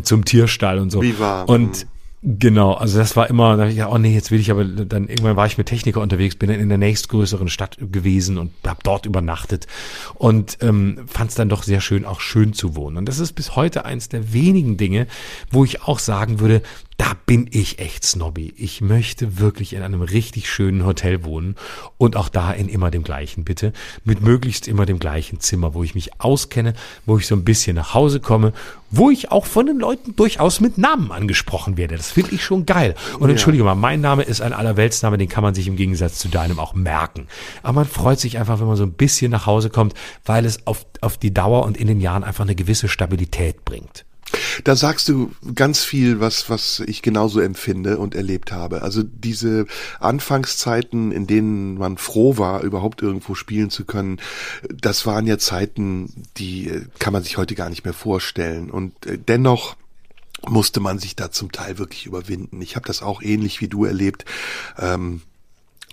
[0.03, 1.01] zum Tierstall und so.
[1.01, 1.49] Wie war?
[1.49, 1.87] Und
[2.27, 5.35] Genau, also das war immer, da ich, oh nee, jetzt will ich aber, dann irgendwann
[5.35, 9.05] war ich mit Techniker unterwegs, bin dann in der nächstgrößeren Stadt gewesen und habe dort
[9.05, 9.67] übernachtet
[10.15, 12.97] und ähm, fand es dann doch sehr schön, auch schön zu wohnen.
[12.97, 15.05] Und das ist bis heute eins der wenigen Dinge,
[15.51, 16.63] wo ich auch sagen würde,
[16.97, 18.53] da bin ich echt snobby.
[18.57, 21.55] Ich möchte wirklich in einem richtig schönen Hotel wohnen
[21.97, 23.73] und auch da in immer dem gleichen, bitte.
[24.05, 26.73] Mit möglichst immer dem gleichen Zimmer, wo ich mich auskenne,
[27.05, 28.53] wo ich so ein bisschen nach Hause komme,
[28.91, 31.97] wo ich auch von den Leuten durchaus mit Namen angesprochen werde.
[31.97, 32.95] Das finde ich schon geil.
[33.19, 36.29] Und entschuldige mal, mein Name ist ein Allerweltsname, den kann man sich im Gegensatz zu
[36.29, 37.27] deinem auch merken.
[37.61, 40.65] Aber man freut sich einfach, wenn man so ein bisschen nach Hause kommt, weil es
[40.65, 44.05] auf, auf die Dauer und in den Jahren einfach eine gewisse Stabilität bringt.
[44.63, 48.81] Da sagst du ganz viel, was, was ich genauso empfinde und erlebt habe.
[48.81, 49.65] Also diese
[49.99, 54.19] Anfangszeiten, in denen man froh war, überhaupt irgendwo spielen zu können,
[54.69, 58.69] das waren ja Zeiten, die äh, kann man sich heute gar nicht mehr vorstellen.
[58.69, 59.75] Und äh, dennoch
[60.47, 62.61] musste man sich da zum Teil wirklich überwinden.
[62.61, 64.25] Ich habe das auch ähnlich wie du erlebt.
[64.77, 65.21] Ähm,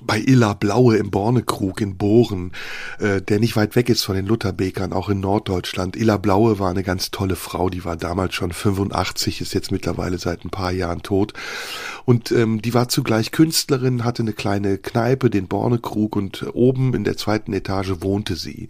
[0.06, 2.52] bei Illa Blaue im Bornekrug in Bohren,
[2.98, 5.96] äh, der nicht weit weg ist von den Lutherbekern, auch in Norddeutschland.
[5.96, 10.18] Illa Blaue war eine ganz tolle Frau, die war damals schon 85, ist jetzt mittlerweile
[10.18, 11.32] seit ein paar Jahren tot.
[12.04, 17.04] Und ähm, die war zugleich Künstlerin, hatte eine kleine Kneipe, den Bornekrug, und oben in
[17.04, 18.68] der zweiten Etage wohnte sie.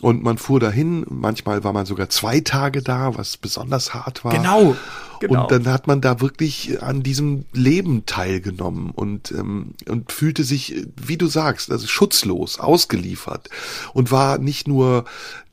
[0.00, 4.32] Und man fuhr dahin, manchmal war man sogar zwei Tage da, was besonders hart war.
[4.32, 4.76] Genau.
[5.20, 5.42] Genau.
[5.42, 10.86] Und dann hat man da wirklich an diesem Leben teilgenommen und, ähm, und fühlte sich,
[10.96, 13.48] wie du sagst, also schutzlos, ausgeliefert
[13.92, 15.04] und war nicht nur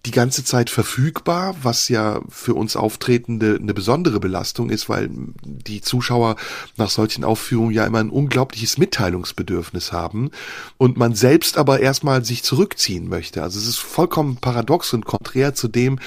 [0.05, 5.09] die ganze Zeit verfügbar, was ja für uns Auftretende eine besondere Belastung ist, weil
[5.43, 6.36] die Zuschauer
[6.78, 10.30] nach solchen Aufführungen ja immer ein unglaubliches Mitteilungsbedürfnis haben
[10.78, 13.41] und man selbst aber erstmal sich zurückziehen möchte.
[13.41, 15.99] Also es ist vollkommen paradox und konträr zu dem,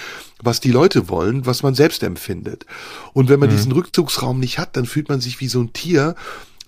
[0.43, 2.67] was die Leute wollen, was man selbst empfindet.
[3.13, 3.55] Und wenn man mhm.
[3.57, 6.15] diesen Rückzugsraum nicht hat, dann fühlt man sich wie so ein Tier,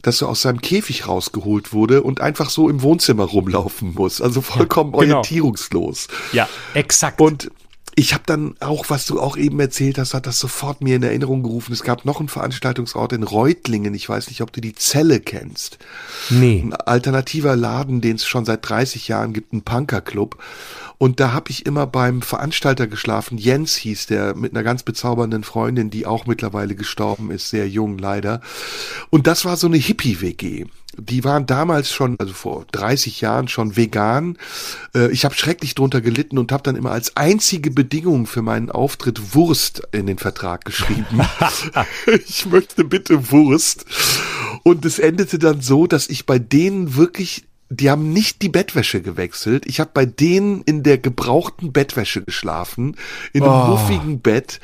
[0.03, 4.21] das so aus seinem Käfig rausgeholt wurde und einfach so im Wohnzimmer rumlaufen muss.
[4.21, 5.17] Also vollkommen ja, genau.
[5.17, 6.09] orientierungslos.
[6.33, 7.21] Ja, exakt.
[7.21, 7.51] Und
[7.97, 11.03] ich habe dann auch, was du auch eben erzählt hast, hat das sofort mir in
[11.03, 11.73] Erinnerung gerufen.
[11.73, 13.95] Es gab noch einen Veranstaltungsort in Reutlingen.
[13.95, 15.79] Ich weiß nicht, ob du die Zelle kennst.
[16.31, 16.63] Nee.
[16.65, 20.39] Ein alternativer Laden, den es schon seit 30 Jahren gibt, ein Punkerclub.
[20.99, 23.39] Und da habe ich immer beim Veranstalter geschlafen.
[23.39, 27.97] Jens hieß der, mit einer ganz bezaubernden Freundin, die auch mittlerweile gestorben ist, sehr jung
[27.97, 28.43] leider.
[29.09, 30.67] Und das war so eine Hippie-WG.
[30.97, 34.37] Die waren damals schon, also vor 30 Jahren schon vegan.
[34.95, 38.71] Äh, ich habe schrecklich drunter gelitten und habe dann immer als einzige Bedingung für meinen
[38.71, 41.21] Auftritt Wurst in den Vertrag geschrieben.
[42.27, 43.85] ich möchte bitte Wurst.
[44.63, 49.01] Und es endete dann so, dass ich bei denen wirklich die haben nicht die Bettwäsche
[49.01, 49.65] gewechselt.
[49.67, 52.97] Ich habe bei denen in der gebrauchten Bettwäsche geschlafen,
[53.33, 53.67] in einem oh.
[53.69, 54.59] muffigen Bett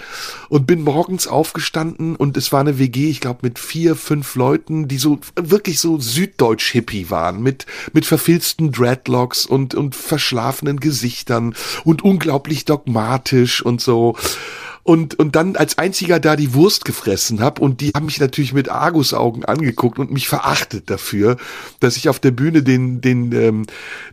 [0.49, 4.89] und bin morgens aufgestanden und es war eine WG, ich glaube mit vier, fünf Leuten,
[4.89, 11.55] die so wirklich so süddeutsch hippie waren, mit mit verfilzten Dreadlocks und und verschlafenen Gesichtern
[11.85, 14.17] und unglaublich dogmatisch und so
[14.87, 18.53] und, und dann als einziger da die Wurst gefressen habe und die haben mich natürlich
[18.53, 21.39] mit Argusaugen angeguckt und mich verachtet dafür,
[21.81, 23.67] dass ich auf der Bühne den, den, ähm,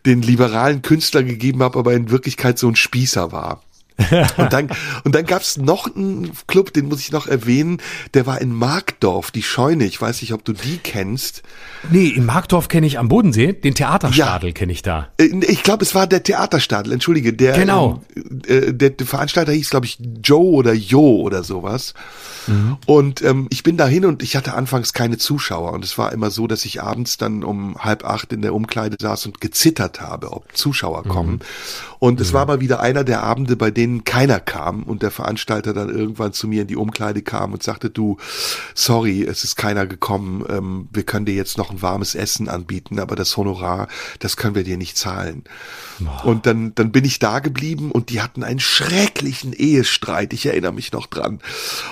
[0.07, 3.61] den liberalen Künstler gegeben habe, aber in Wirklichkeit so ein Spießer war
[4.38, 4.70] und dann,
[5.04, 7.80] und dann gab's noch einen Club, den muss ich noch erwähnen,
[8.14, 9.86] der war in Markdorf, die Scheune.
[9.86, 11.44] Ich weiß nicht, ob du die kennst.
[11.91, 15.10] Nee, in Markdorf kenne ich am Bodensee, den Theaterstadel ja, kenne ich da.
[15.18, 17.34] Äh, ich glaube, es war der Theaterstadel, entschuldige.
[17.34, 18.02] Der, genau.
[18.48, 21.94] Äh, der, der Veranstalter hieß, glaube ich, Joe oder Jo oder sowas.
[22.48, 22.78] Mhm.
[22.86, 25.74] Und ähm, ich bin dahin und ich hatte anfangs keine Zuschauer.
[25.74, 28.98] Und es war immer so, dass ich abends dann um halb acht in der Umkleide
[29.00, 31.34] saß und gezittert habe, ob Zuschauer kommen.
[31.34, 31.39] Mhm.
[32.00, 35.74] Und es war mal wieder einer der Abende, bei denen keiner kam und der Veranstalter
[35.74, 38.18] dann irgendwann zu mir in die Umkleide kam und sagte, du,
[38.74, 43.00] sorry, es ist keiner gekommen, ähm, wir können dir jetzt noch ein warmes Essen anbieten,
[43.00, 43.88] aber das Honorar,
[44.20, 45.44] das können wir dir nicht zahlen.
[46.02, 46.30] Oh.
[46.30, 50.74] Und dann, dann bin ich da geblieben und die hatten einen schrecklichen Ehestreit, ich erinnere
[50.74, 51.39] mich noch dran.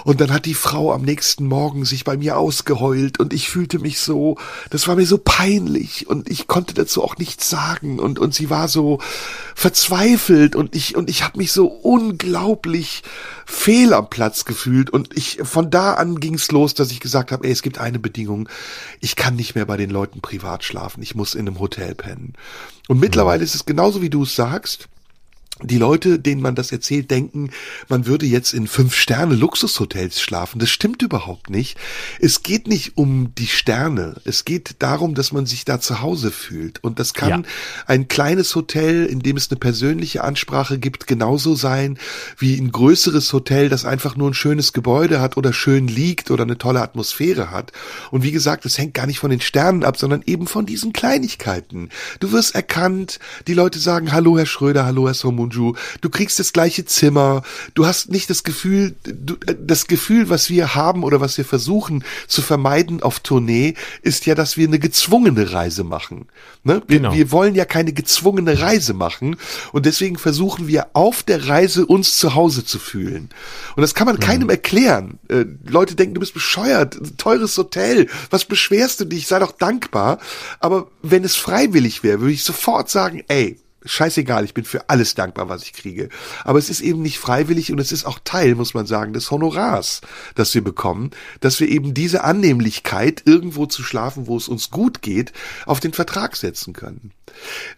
[0.04, 3.80] Und dann hat die Frau am nächsten Morgen sich bei mir ausgeheult und ich fühlte
[3.80, 4.38] mich so,
[4.70, 8.50] das war mir so peinlich und ich konnte dazu auch nichts sagen und, und sie
[8.50, 9.00] war so
[9.56, 13.04] verzweifelt und ich, und ich habe mich so unglaublich
[13.46, 14.90] fehl am Platz gefühlt.
[14.90, 18.00] Und ich, von da an ging's los, dass ich gesagt habe, ey, es gibt eine
[18.00, 18.50] Bedingung,
[19.00, 22.34] ich kann nicht mehr bei den Leuten privat schlafen, ich muss in einem Hotel pennen.
[22.88, 24.90] Und mittlerweile ist es genauso, wie du es sagst
[25.64, 27.52] die Leute, denen man das erzählt, denken,
[27.88, 30.60] man würde jetzt in fünf Sterne Luxushotels schlafen.
[30.60, 31.78] Das stimmt überhaupt nicht.
[32.20, 34.16] Es geht nicht um die Sterne.
[34.26, 36.84] Es geht darum, dass man sich da zu Hause fühlt.
[36.84, 37.42] Und das kann ja.
[37.86, 41.98] ein kleines Hotel, in dem es eine persönliche Ansprache gibt, genauso sein
[42.38, 46.44] wie ein größeres Hotel, das einfach nur ein schönes Gebäude hat oder schön liegt oder
[46.44, 47.72] eine tolle Atmosphäre hat.
[48.10, 50.94] Und wie gesagt, es hängt gar nicht von den Sternen ab, sondern eben von diesen
[50.94, 51.90] Kleinigkeiten.
[52.20, 55.76] Du wirst erkannt, die Leute sagen, hallo Herr Schröder, hallo Herr Somun Bonjour.
[56.00, 57.44] Du kriegst das gleiche Zimmer.
[57.74, 61.44] Du hast nicht das Gefühl, du, äh, das Gefühl, was wir haben oder was wir
[61.44, 66.28] versuchen zu vermeiden auf Tournee, ist ja, dass wir eine gezwungene Reise machen.
[66.64, 66.82] Ne?
[66.88, 67.14] Wir, genau.
[67.14, 69.36] wir wollen ja keine gezwungene Reise machen
[69.74, 73.30] und deswegen versuchen wir auf der Reise uns zu Hause zu fühlen.
[73.76, 74.22] Und das kann man mhm.
[74.22, 75.20] keinem erklären.
[75.28, 80.20] Äh, Leute denken, du bist bescheuert, teures Hotel, was beschwerst du dich, sei doch dankbar.
[80.62, 85.16] Aber wenn es freiwillig wäre, würde ich sofort sagen, ey, scheißegal, ich bin für alles
[85.16, 86.10] dankbar, was ich kriege.
[86.44, 89.32] Aber es ist eben nicht freiwillig und es ist auch Teil, muss man sagen, des
[89.32, 90.02] Honorars,
[90.36, 95.02] das wir bekommen, dass wir eben diese Annehmlichkeit, irgendwo zu schlafen, wo es uns gut
[95.02, 95.34] geht,
[95.66, 97.12] auf den Vertrag setzen können.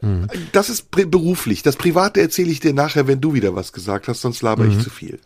[0.01, 0.28] Mhm.
[0.51, 1.64] Das ist beruflich.
[1.64, 4.72] Das Private erzähle ich dir nachher, wenn du wieder was gesagt hast, sonst laber mhm.
[4.72, 5.20] ich zu viel.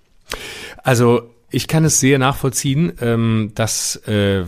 [0.84, 4.44] Also ich kann es sehr nachvollziehen, ähm, dass, äh,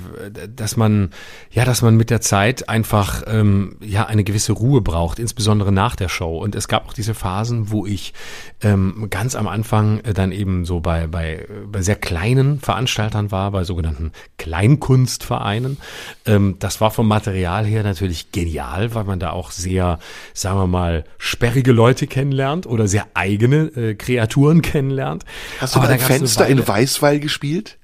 [0.54, 1.12] dass man,
[1.50, 5.95] ja, dass man mit der Zeit einfach, ähm, ja, eine gewisse Ruhe braucht, insbesondere nach
[5.95, 6.38] der Show.
[6.38, 8.14] Und es gab auch diese Phasen, wo ich
[8.62, 13.52] ähm, ganz am Anfang äh, dann eben so bei, bei, bei sehr kleinen Veranstaltern war,
[13.52, 15.78] bei sogenannten Kleinkunstvereinen.
[16.26, 20.00] Ähm, das war vom Material her natürlich genial, weil man da auch sehr,
[20.34, 25.24] sagen wir mal, sperrige Leute kennenlernt oder sehr eigene äh, Kreaturen kennenlernt.
[25.62, 27.77] Hast du Aber ein Fenster in Weiß Weißweil gespielt?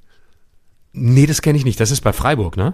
[0.94, 1.80] Nee, das kenne ich nicht.
[1.80, 2.74] Das ist bei Freiburg, ne?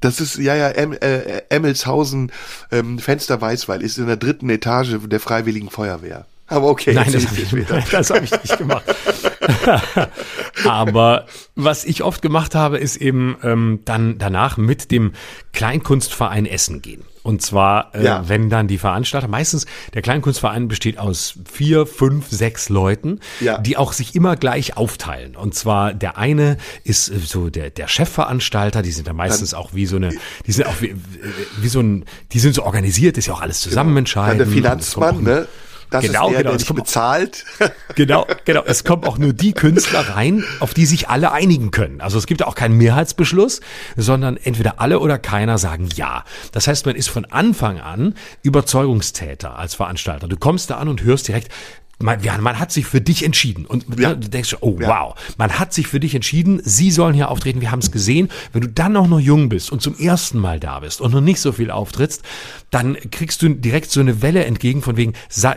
[0.00, 2.32] Das ist, ja, ja, em, äh, Emmelshausen,
[2.70, 6.26] ähm, Fenster Weißweil, ist in der dritten Etage der Freiwilligen Feuerwehr.
[6.46, 8.84] Aber okay, nein, das habe ich, das hab ich nicht gemacht.
[10.64, 15.12] Aber was ich oft gemacht habe, ist eben ähm, dann danach mit dem
[15.52, 17.04] Kleinkunstverein essen gehen.
[17.22, 18.28] Und zwar, äh, ja.
[18.28, 23.58] wenn dann die Veranstalter, meistens der Kleinkunstverein besteht aus vier, fünf, sechs Leuten, ja.
[23.58, 25.36] die auch sich immer gleich aufteilen.
[25.36, 29.60] Und zwar der eine ist äh, so der, der Chefveranstalter, die sind dann meistens dann,
[29.60, 30.10] auch wie so eine,
[30.46, 30.96] die sind auch wie,
[31.60, 33.98] wie so ein, die sind so organisiert, ist ja auch alles zusammen genau.
[34.00, 34.38] entscheiden.
[34.38, 35.48] Dann der Finanzmann, ne?
[35.92, 36.50] Das genau, ist der, genau.
[36.50, 37.44] der dich bezahlt.
[37.94, 38.62] Genau, genau.
[38.64, 42.00] Es kommen auch nur die Künstler rein, auf die sich alle einigen können.
[42.00, 43.60] Also es gibt auch keinen Mehrheitsbeschluss,
[43.96, 46.24] sondern entweder alle oder keiner sagen ja.
[46.52, 50.26] Das heißt, man ist von Anfang an Überzeugungstäter als Veranstalter.
[50.26, 51.52] Du kommst da an und hörst direkt,
[52.02, 53.66] man, ja, man hat sich für dich entschieden.
[53.66, 54.14] Und ja.
[54.14, 54.88] du denkst, oh ja.
[54.88, 58.28] wow, man hat sich für dich entschieden, sie sollen hier auftreten, wir haben es gesehen.
[58.52, 61.20] Wenn du dann auch noch jung bist und zum ersten Mal da bist und noch
[61.20, 62.22] nicht so viel auftrittst,
[62.70, 65.12] dann kriegst du direkt so eine Welle entgegen von wegen,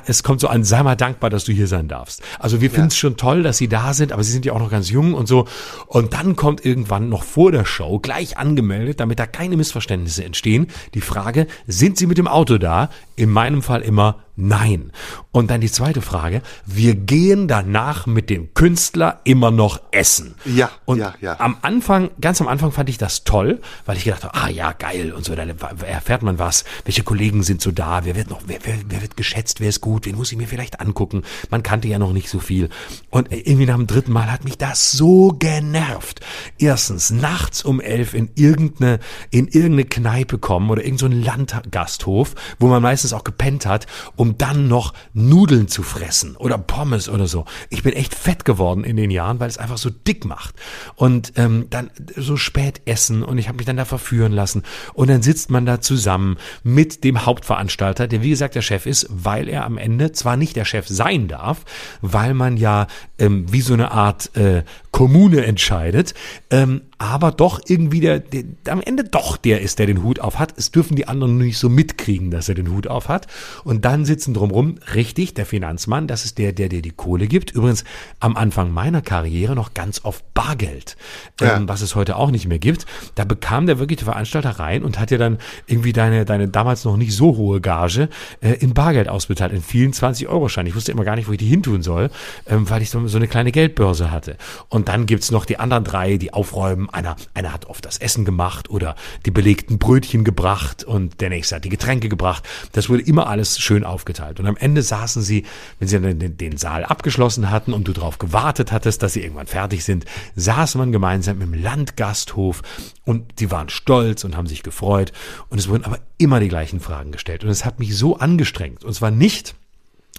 [0.05, 2.21] es kommt so an, sei mal dankbar, dass du hier sein darfst.
[2.39, 4.59] Also wir finden es schon toll, dass sie da sind, aber sie sind ja auch
[4.59, 5.47] noch ganz jung und so.
[5.87, 10.67] Und dann kommt irgendwann noch vor der Show gleich angemeldet, damit da keine Missverständnisse entstehen,
[10.93, 12.89] die Frage, sind sie mit dem Auto da?
[13.15, 14.91] In meinem Fall immer Nein.
[15.31, 20.35] Und dann die zweite Frage, wir gehen danach mit dem Künstler immer noch essen.
[20.43, 21.39] Ja, und ja, ja.
[21.39, 24.73] Am Anfang, ganz am Anfang fand ich das toll, weil ich gedacht habe, ah ja,
[24.73, 28.41] geil und so, dann erfährt man was, welche Kollegen sind so da, wer wird noch,
[28.47, 31.23] wer, wer, wer wird geschätzt, wer ist gut, wen muss ich mir vielleicht angucken.
[31.49, 32.69] Man kannte ja noch nicht so viel.
[33.09, 36.19] Und irgendwie nach dem dritten Mal hat mich das so genervt.
[36.57, 38.99] Erstens, nachts um elf in irgendeine,
[39.31, 44.24] in irgendeine Kneipe kommen oder irgendein so Landgasthof, wo man meistens auch gepennt hat, um
[44.25, 47.45] um dann noch Nudeln zu fressen oder Pommes oder so.
[47.69, 50.55] Ich bin echt fett geworden in den Jahren, weil es einfach so dick macht.
[50.95, 54.63] Und ähm, dann so spät essen und ich habe mich dann da verführen lassen.
[54.93, 59.07] Und dann sitzt man da zusammen mit dem Hauptveranstalter, der wie gesagt der Chef ist,
[59.09, 61.63] weil er am Ende zwar nicht der Chef sein darf,
[62.01, 62.87] weil man ja
[63.19, 66.13] ähm, wie so eine Art äh, Kommune entscheidet,
[66.49, 70.39] ähm, aber doch irgendwie der, der, am Ende doch der ist, der den Hut auf
[70.39, 70.53] hat.
[70.57, 73.27] Es dürfen die anderen nicht so mitkriegen, dass er den Hut auf hat.
[73.65, 77.51] Und dann sitzen drumrum, richtig, der Finanzmann, das ist der, der dir die Kohle gibt.
[77.51, 77.83] Übrigens
[78.21, 80.95] am Anfang meiner Karriere noch ganz oft Bargeld,
[81.41, 81.57] ja.
[81.57, 82.85] ähm, was es heute auch nicht mehr gibt.
[83.15, 85.37] Da bekam der wirklich der Veranstalter rein und hat dir dann
[85.67, 88.07] irgendwie deine, deine damals noch nicht so hohe Gage
[88.39, 90.69] äh, in Bargeld ausbezahlt, in vielen 20 Euro Scheinen.
[90.69, 92.09] Ich wusste immer gar nicht, wo ich die hintun soll,
[92.47, 94.37] ähm, weil ich so, so eine kleine Geldbörse hatte.
[94.69, 98.23] Und dann gibt's noch die anderen drei, die aufräumen einer, einer hat oft das Essen
[98.23, 98.95] gemacht oder
[99.25, 102.47] die belegten Brötchen gebracht und der nächste hat die Getränke gebracht.
[102.71, 104.39] Das wurde immer alles schön aufgeteilt.
[104.39, 105.45] Und am Ende saßen sie,
[105.79, 109.47] wenn sie den, den Saal abgeschlossen hatten und du darauf gewartet hattest, dass sie irgendwann
[109.47, 112.61] fertig sind, saß man gemeinsam im Landgasthof
[113.03, 115.11] und die waren stolz und haben sich gefreut.
[115.49, 117.43] Und es wurden aber immer die gleichen Fragen gestellt.
[117.43, 118.83] Und es hat mich so angestrengt.
[118.83, 119.55] Und zwar nicht,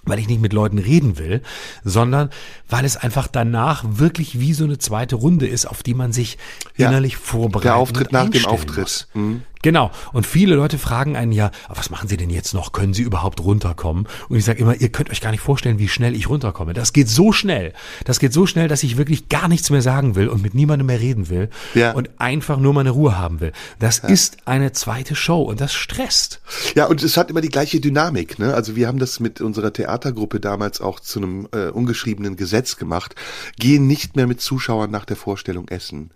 [0.03, 1.41] weil ich nicht mit Leuten reden will,
[1.83, 2.29] sondern
[2.69, 6.37] weil es einfach danach wirklich wie so eine zweite Runde ist, auf die man sich
[6.75, 7.65] ja, innerlich vorbereitet.
[7.65, 9.07] Der Auftritt nach dem Auftritt.
[9.13, 9.43] Mhm.
[9.61, 9.91] Genau.
[10.13, 12.71] Und viele Leute fragen einen ja, was machen Sie denn jetzt noch?
[12.71, 14.07] Können Sie überhaupt runterkommen?
[14.29, 16.73] Und ich sage immer, ihr könnt euch gar nicht vorstellen, wie schnell ich runterkomme.
[16.73, 17.73] Das geht so schnell.
[18.05, 20.87] Das geht so schnell, dass ich wirklich gar nichts mehr sagen will und mit niemandem
[20.87, 21.91] mehr reden will ja.
[21.91, 23.51] und einfach nur meine Ruhe haben will.
[23.79, 24.09] Das ja.
[24.09, 26.41] ist eine zweite Show und das stresst.
[26.75, 28.39] Ja, und es hat immer die gleiche Dynamik.
[28.39, 28.53] Ne?
[28.53, 33.15] Also wir haben das mit unserer Theatergruppe damals auch zu einem äh, ungeschriebenen Gesetz gemacht.
[33.59, 36.11] Gehen nicht mehr mit Zuschauern nach der Vorstellung essen.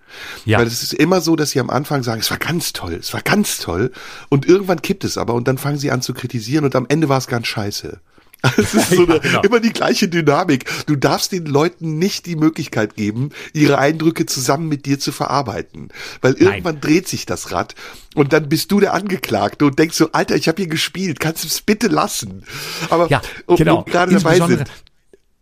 [0.46, 0.60] Ja.
[0.60, 3.14] Weil es ist immer so, dass sie am Anfang sagen, es war ganz toll, es
[3.14, 3.92] war ganz ganz toll.
[4.30, 7.10] Und irgendwann kippt es aber und dann fangen sie an zu kritisieren und am Ende
[7.10, 8.00] war es ganz scheiße.
[8.58, 9.42] Es ist so eine, ja, genau.
[9.44, 10.66] immer die gleiche Dynamik.
[10.88, 15.90] Du darfst den Leuten nicht die Möglichkeit geben, ihre Eindrücke zusammen mit dir zu verarbeiten.
[16.22, 16.82] Weil irgendwann Nein.
[16.82, 17.76] dreht sich das Rad
[18.16, 21.44] und dann bist du der Angeklagte und denkst so, Alter, ich habe hier gespielt, kannst
[21.44, 22.44] du es bitte lassen?
[22.90, 23.84] Aber ja, genau.
[23.84, 24.64] gerade dabei sind,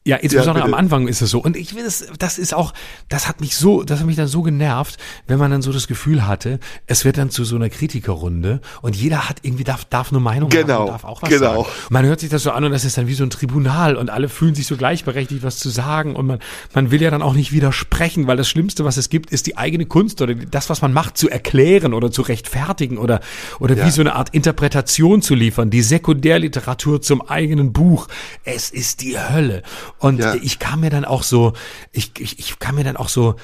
[0.08, 1.40] ja, insbesondere ja, am Anfang ist es so.
[1.40, 2.74] Und ich will das, das ist auch,
[3.10, 4.98] das hat mich so, das hat mich dann so genervt,
[5.28, 8.96] wenn man dann so das Gefühl hatte, es wird dann zu so einer Kritikerrunde und
[8.96, 11.64] jeder hat irgendwie darf, darf eine Meinung genau, haben und darf auch was genau.
[11.64, 11.76] sagen.
[11.90, 14.10] Man hört sich das so an und das ist dann wie so ein Tribunal und
[14.10, 16.40] alle fühlen sich so gleichberechtigt, was zu sagen und man,
[16.74, 19.58] man will ja dann auch nicht widersprechen, weil das Schlimmste, was es gibt, ist die
[19.58, 23.20] eigene Kunst oder das, was man macht, zu erklären oder zu rechtfertigen oder,
[23.60, 23.86] oder ja.
[23.86, 28.08] wie so eine Art Interpretation zu liefern, die Sekundärliteratur zum eigenen Buch.
[28.46, 29.62] Es ist die Hölle.
[30.00, 30.34] Und ja.
[30.36, 31.54] ich kam mir dann auch so,
[31.92, 33.36] ich, ich, ich kam mir dann auch so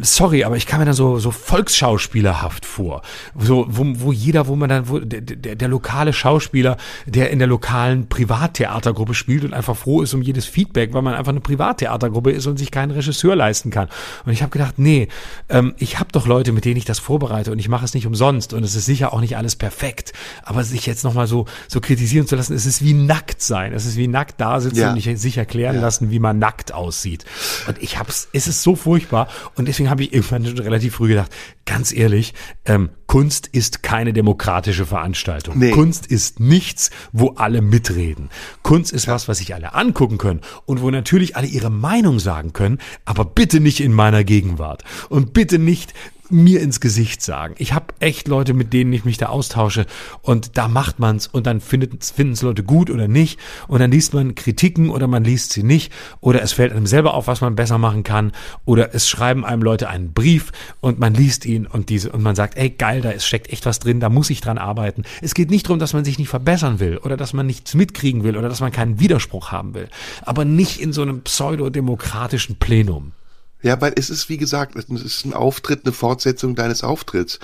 [0.00, 3.02] sorry, aber ich kam mir dann so, so volksschauspielerhaft vor.
[3.38, 6.76] So, wo, wo jeder, wo man dann, wo der, der, der lokale Schauspieler,
[7.06, 11.14] der in der lokalen Privattheatergruppe spielt und einfach froh ist um jedes Feedback, weil man
[11.14, 13.88] einfach eine Privattheatergruppe ist und sich keinen Regisseur leisten kann.
[14.26, 15.08] Und ich habe gedacht, nee,
[15.48, 18.06] ähm, ich habe doch Leute, mit denen ich das vorbereite und ich mache es nicht
[18.06, 20.12] umsonst und es ist sicher auch nicht alles perfekt.
[20.42, 23.72] Aber sich jetzt nochmal so, so kritisieren zu lassen, es ist wie nackt sein.
[23.72, 24.92] Es ist wie nackt da sitzen ja.
[24.92, 25.82] und sich erklären ja.
[25.82, 27.24] lassen, wie man nackt aussieht.
[27.68, 30.94] Und ich hab's, es ist so furchtbar und deswegen deswegen habe ich irgendwann schon relativ
[30.96, 31.30] früh gedacht,
[31.66, 35.58] ganz ehrlich, ähm, Kunst ist keine demokratische Veranstaltung.
[35.58, 35.70] Nee.
[35.70, 38.30] Kunst ist nichts, wo alle mitreden.
[38.62, 39.14] Kunst ist ja.
[39.14, 43.24] was, was sich alle angucken können und wo natürlich alle ihre Meinung sagen können, aber
[43.24, 45.94] bitte nicht in meiner Gegenwart und bitte nicht
[46.30, 47.54] mir ins Gesicht sagen.
[47.58, 49.86] Ich habe echt Leute, mit denen ich mich da austausche
[50.22, 51.98] und da macht man's und dann finden
[52.32, 55.92] es Leute gut oder nicht und dann liest man Kritiken oder man liest sie nicht
[56.20, 58.32] oder es fällt einem selber auf, was man besser machen kann
[58.64, 62.34] oder es schreiben einem Leute einen Brief und man liest ihn und diese und man
[62.34, 65.04] sagt, ey geil, da ist, steckt echt was drin, da muss ich dran arbeiten.
[65.20, 68.24] Es geht nicht darum, dass man sich nicht verbessern will oder dass man nichts mitkriegen
[68.24, 69.88] will oder dass man keinen Widerspruch haben will,
[70.22, 73.12] aber nicht in so einem pseudodemokratischen Plenum.
[73.64, 77.38] Ja, weil es ist, wie gesagt, es ist ein Auftritt, eine Fortsetzung deines Auftritts.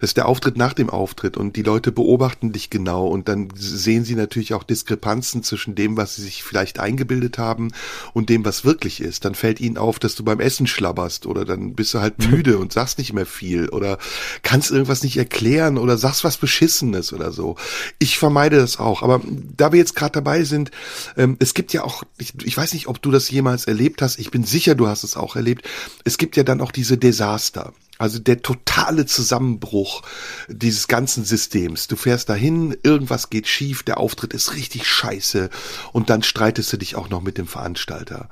[0.00, 3.48] Das ist der Auftritt nach dem Auftritt und die Leute beobachten dich genau und dann
[3.56, 7.72] sehen sie natürlich auch Diskrepanzen zwischen dem, was sie sich vielleicht eingebildet haben
[8.12, 9.24] und dem, was wirklich ist.
[9.24, 12.58] Dann fällt ihnen auf, dass du beim Essen schlabberst oder dann bist du halt müde
[12.58, 13.98] und sagst nicht mehr viel oder
[14.44, 17.56] kannst irgendwas nicht erklären oder sagst was Beschissenes oder so.
[17.98, 19.02] Ich vermeide das auch.
[19.02, 19.20] Aber
[19.56, 20.70] da wir jetzt gerade dabei sind,
[21.16, 24.20] ähm, es gibt ja auch, ich, ich weiß nicht, ob du das jemals erlebt hast.
[24.20, 25.63] Ich bin sicher, du hast es auch erlebt
[26.04, 27.72] es gibt ja dann auch diese Desaster.
[27.96, 30.02] Also der totale Zusammenbruch
[30.48, 31.86] dieses ganzen Systems.
[31.86, 35.48] Du fährst dahin, irgendwas geht schief, der Auftritt ist richtig scheiße
[35.92, 38.28] und dann streitest du dich auch noch mit dem Veranstalter.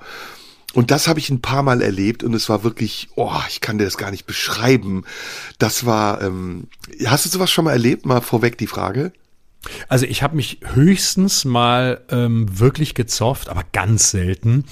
[0.73, 3.79] Und das habe ich ein paar Mal erlebt und es war wirklich, oh, ich kann
[3.79, 5.05] dir das gar nicht beschreiben.
[5.59, 6.69] Das war, ähm,
[7.05, 8.07] hast du sowas schon mal erlebt?
[8.07, 9.13] Mal vorweg die Frage.
[9.89, 14.65] Also ich habe mich höchstens mal ähm, wirklich gezofft, aber ganz selten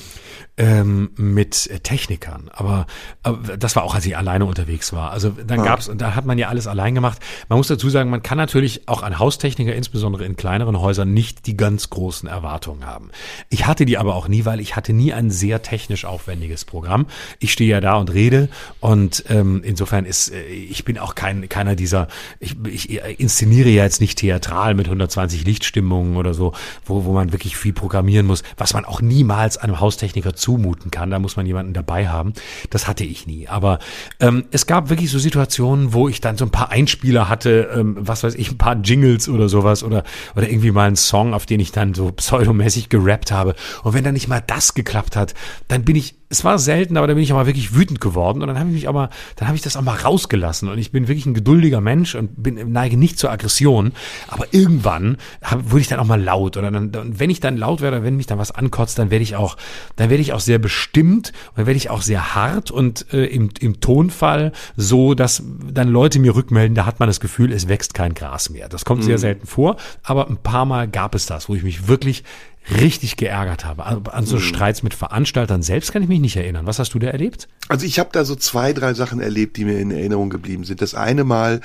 [0.61, 2.51] ähm, mit äh, Technikern.
[2.53, 2.87] Aber,
[3.23, 5.11] aber das war auch, als ich alleine unterwegs war.
[5.11, 5.65] Also dann ja.
[5.65, 7.19] gab's, da hat man ja alles allein gemacht.
[7.49, 11.47] Man muss dazu sagen, man kann natürlich auch an Haustechniker, insbesondere in kleineren Häusern, nicht
[11.47, 13.11] die ganz großen Erwartungen haben.
[13.49, 17.07] Ich hatte die aber auch nie, weil ich hatte nie ein sehr technisch aufwendiges Programm.
[17.39, 18.51] Ich stehe ja da und rede
[18.81, 22.09] und ähm, insofern ist, äh, ich bin auch kein keiner dieser,
[22.39, 26.53] ich, ich inszeniere ja jetzt nicht theatral mit 120 Lichtstimmungen oder so,
[26.85, 30.91] wo, wo man wirklich viel programmieren muss, was man auch niemals einem Haustechniker zu zumuten
[30.91, 31.11] kann.
[31.11, 32.33] Da muss man jemanden dabei haben.
[32.71, 33.47] Das hatte ich nie.
[33.49, 33.79] Aber
[34.19, 37.97] ähm, es gab wirklich so Situationen, wo ich dann so ein paar Einspieler hatte, ähm,
[38.01, 40.03] was weiß ich, ein paar Jingles oder sowas oder,
[40.35, 43.55] oder irgendwie mal einen Song, auf den ich dann so pseudomäßig gerappt habe.
[43.85, 45.35] Und wenn dann nicht mal das geklappt hat,
[45.69, 48.41] dann bin ich es war selten, aber da bin ich auch mal wirklich wütend geworden
[48.41, 50.93] und dann habe ich mich aber, dann habe ich das auch mal rausgelassen und ich
[50.93, 53.93] bin wirklich ein geduldiger Mensch und bin, neige nicht zur Aggression,
[54.29, 57.81] aber irgendwann hab, wurde ich dann auch mal laut oder dann, wenn ich dann laut
[57.81, 59.57] werde, wenn mich dann was ankotzt, dann werde ich auch,
[59.97, 63.27] dann werde ich auch sehr bestimmt und dann werde ich auch sehr hart und äh,
[63.27, 67.69] im, im Tonfall so, dass dann Leute mir rückmelden, da hat man das Gefühl, es
[67.69, 68.69] wächst kein Gras mehr.
[68.69, 69.21] Das kommt sehr mhm.
[69.21, 72.25] selten vor, aber ein paar Mal gab es das, wo ich mich wirklich
[72.69, 73.85] richtig geärgert habe.
[73.87, 74.41] An so mhm.
[74.41, 76.67] Streits mit Veranstaltern selbst kann ich mich nicht erinnern.
[76.67, 77.49] Was hast du da erlebt?
[77.69, 80.83] Also ich habe da so zwei, drei Sachen erlebt, die mir in Erinnerung geblieben sind.
[80.83, 81.61] Das eine Mal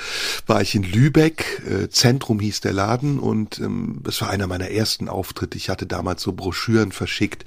[0.47, 4.69] war ich in Lübeck, äh, Zentrum hieß der Laden und ähm, das war einer meiner
[4.69, 5.57] ersten Auftritte.
[5.57, 7.45] Ich hatte damals so Broschüren verschickt.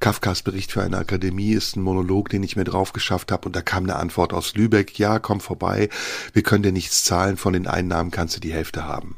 [0.00, 3.56] Kafkas Bericht für eine Akademie ist ein Monolog, den ich mir drauf geschafft habe und
[3.56, 5.88] da kam eine Antwort aus Lübeck, ja, komm vorbei,
[6.32, 9.16] wir können dir nichts zahlen, von den Einnahmen kannst du die Hälfte haben.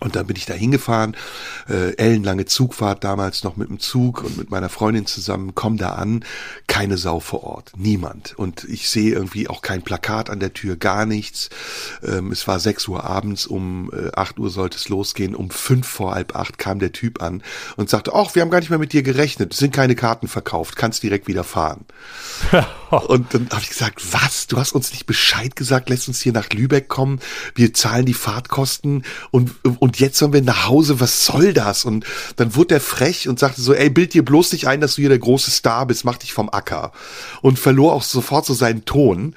[0.00, 1.14] Und dann bin ich da hingefahren,
[1.68, 5.90] äh, ellenlange Zugfahrt damals noch mit dem Zug und mit meiner Freundin zusammen, komm da
[5.90, 6.24] an,
[6.66, 8.38] keine Sau vor Ort, niemand.
[8.38, 11.50] Und ich sehe irgendwie auch kein Plakat an der Tür, gar nichts.
[12.02, 15.86] Ähm, es war sechs Uhr abends, um äh, acht Uhr sollte es losgehen, um fünf
[15.86, 17.42] vor halb acht kam der Typ an
[17.76, 20.28] und sagte, ach, wir haben gar nicht mehr mit dir gerechnet, es sind keine Karten
[20.28, 21.84] verkauft, kannst direkt wieder fahren.
[23.08, 26.32] und dann habe ich gesagt, was, du hast uns nicht Bescheid gesagt, lässt uns hier
[26.32, 27.20] nach Lübeck kommen,
[27.54, 31.84] wir zahlen die Fahrtkosten und, und jetzt sollen wir nach Hause, was soll das?
[31.84, 32.04] Und
[32.36, 35.02] dann wurde er frech und sagte so, ey, bild dir bloß nicht ein, dass du
[35.02, 36.92] hier der große Star bist, mach dich vom Acker.
[37.42, 39.34] Und verlor auch sofort so seinen Ton.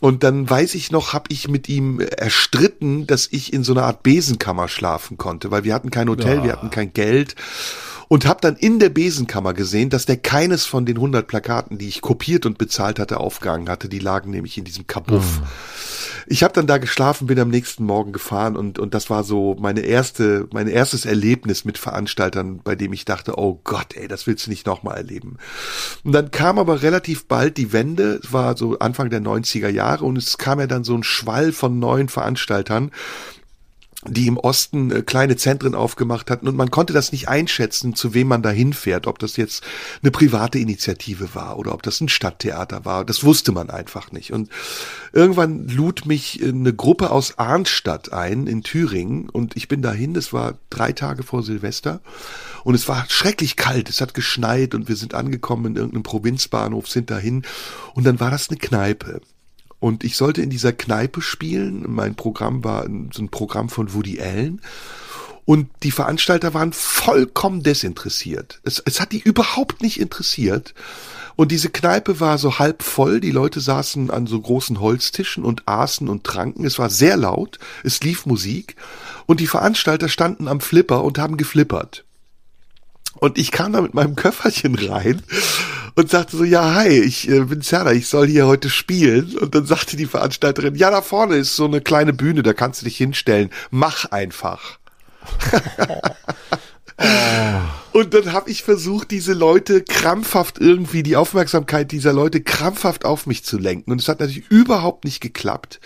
[0.00, 3.84] Und dann weiß ich noch, habe ich mit ihm erstritten, dass ich in so einer
[3.84, 6.44] Art Besenkammer schlafen konnte, weil wir hatten kein Hotel, ja.
[6.44, 7.34] wir hatten kein Geld
[8.08, 11.88] und habe dann in der Besenkammer gesehen, dass der keines von den 100 Plakaten, die
[11.88, 13.88] ich kopiert und bezahlt hatte, aufgehangen hatte.
[13.88, 15.40] Die lagen nämlich in diesem Kabuff.
[15.40, 15.46] Mhm.
[16.30, 19.56] Ich habe dann da geschlafen, bin am nächsten Morgen gefahren und und das war so
[19.58, 24.26] meine erste, mein erstes Erlebnis mit Veranstaltern, bei dem ich dachte, oh Gott, ey, das
[24.26, 25.38] willst du nicht nochmal erleben.
[26.04, 30.18] Und dann kam aber relativ bald die Wende, war so Anfang der 90er Jahre und
[30.18, 32.90] es kam ja dann so ein Schwall von neuen Veranstaltern
[34.06, 38.14] die im Osten äh, kleine Zentren aufgemacht hatten und man konnte das nicht einschätzen, zu
[38.14, 39.64] wem man da hinfährt, ob das jetzt
[40.02, 43.04] eine private Initiative war oder ob das ein Stadttheater war.
[43.04, 44.32] Das wusste man einfach nicht.
[44.32, 44.50] Und
[45.12, 50.32] irgendwann lud mich eine Gruppe aus Arnstadt ein in Thüringen und ich bin dahin, das
[50.32, 52.00] war drei Tage vor Silvester
[52.62, 56.88] und es war schrecklich kalt, es hat geschneit und wir sind angekommen in irgendeinem Provinzbahnhof,
[56.88, 57.42] sind dahin
[57.94, 59.20] und dann war das eine Kneipe.
[59.80, 61.84] Und ich sollte in dieser Kneipe spielen.
[61.88, 64.60] Mein Programm war so ein Programm von Woody Allen.
[65.44, 68.60] Und die Veranstalter waren vollkommen desinteressiert.
[68.64, 70.74] Es, es hat die überhaupt nicht interessiert.
[71.36, 73.20] Und diese Kneipe war so halb voll.
[73.20, 76.66] Die Leute saßen an so großen Holztischen und aßen und tranken.
[76.66, 77.58] Es war sehr laut.
[77.84, 78.76] Es lief Musik.
[79.24, 82.04] Und die Veranstalter standen am Flipper und haben geflippert.
[83.20, 85.22] Und ich kam da mit meinem Köfferchen rein
[85.94, 89.36] und sagte so, ja, hi, ich äh, bin Zerda, ich soll hier heute spielen.
[89.38, 92.80] Und dann sagte die Veranstalterin, ja, da vorne ist so eine kleine Bühne, da kannst
[92.80, 93.50] du dich hinstellen.
[93.70, 94.78] Mach einfach.
[97.92, 103.26] Und dann habe ich versucht, diese Leute krampfhaft irgendwie, die Aufmerksamkeit dieser Leute krampfhaft auf
[103.26, 103.90] mich zu lenken.
[103.90, 105.80] Und es hat natürlich überhaupt nicht geklappt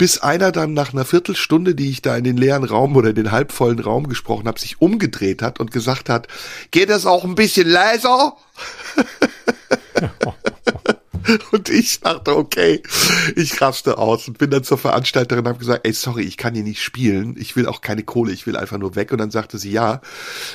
[0.00, 3.16] bis einer dann nach einer Viertelstunde, die ich da in den leeren Raum oder in
[3.16, 6.26] den halbvollen Raum gesprochen habe, sich umgedreht hat und gesagt hat,
[6.70, 8.34] geht das auch ein bisschen leiser?
[11.52, 12.82] Und ich dachte, okay,
[13.36, 16.54] ich raste aus und bin dann zur Veranstalterin und habe gesagt, ey, sorry, ich kann
[16.54, 17.36] hier nicht spielen.
[17.38, 19.12] Ich will auch keine Kohle, ich will einfach nur weg.
[19.12, 20.00] Und dann sagte sie, ja,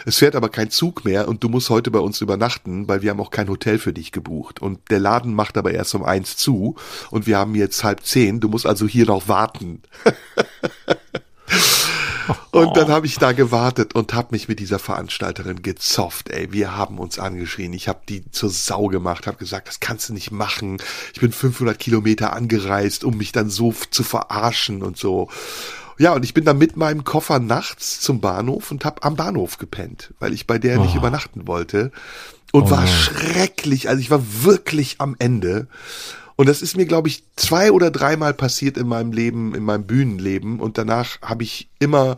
[0.05, 3.11] es fährt aber kein Zug mehr und du musst heute bei uns übernachten, weil wir
[3.11, 4.61] haben auch kein Hotel für dich gebucht.
[4.61, 6.76] Und der Laden macht aber erst um eins zu
[7.11, 8.39] und wir haben jetzt halb zehn.
[8.39, 9.82] Du musst also hier noch warten.
[12.51, 16.30] Und dann habe ich da gewartet und habe mich mit dieser Veranstalterin gezofft.
[16.30, 17.73] Ey, wir haben uns angeschrien.
[17.73, 20.78] Ich habe die zur Sau gemacht, habe gesagt, das kannst du nicht machen.
[21.13, 25.30] Ich bin 500 Kilometer angereist, um mich dann so zu verarschen und so.
[25.97, 29.57] Ja, und ich bin dann mit meinem Koffer nachts zum Bahnhof und habe am Bahnhof
[29.57, 30.84] gepennt, weil ich bei der oh.
[30.84, 31.91] nicht übernachten wollte.
[32.51, 32.71] Und oh.
[32.71, 33.89] war schrecklich.
[33.89, 35.67] Also ich war wirklich am Ende.
[36.36, 39.86] Und das ist mir, glaube ich, zwei oder dreimal passiert in meinem Leben, in meinem
[39.86, 40.59] Bühnenleben.
[40.59, 42.17] Und danach habe ich immer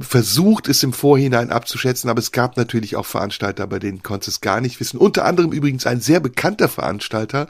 [0.00, 4.40] versucht, es im Vorhinein abzuschätzen, aber es gab natürlich auch Veranstalter, bei denen konnte es
[4.40, 4.98] gar nicht wissen.
[4.98, 7.48] Unter anderem übrigens ein sehr bekannter Veranstalter,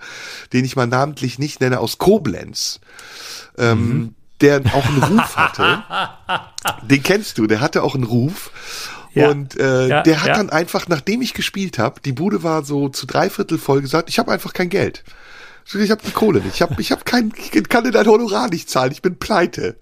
[0.52, 2.80] den ich mal namentlich nicht nenne, aus Koblenz.
[3.56, 4.14] Ähm, mhm.
[4.40, 5.82] der auch einen Ruf hatte.
[6.88, 8.52] Den kennst du, der hatte auch einen Ruf.
[9.14, 10.34] Ja, und äh, ja, der hat ja.
[10.36, 14.18] dann einfach, nachdem ich gespielt habe, die Bude war so zu dreiviertel voll gesagt, ich
[14.20, 15.02] habe einfach kein Geld.
[15.74, 16.54] Ich habe die Kohle nicht.
[16.54, 18.92] Ich habe ich hab kein, ich kann dir dein Honorar nicht zahlen.
[18.92, 19.76] Ich bin pleite.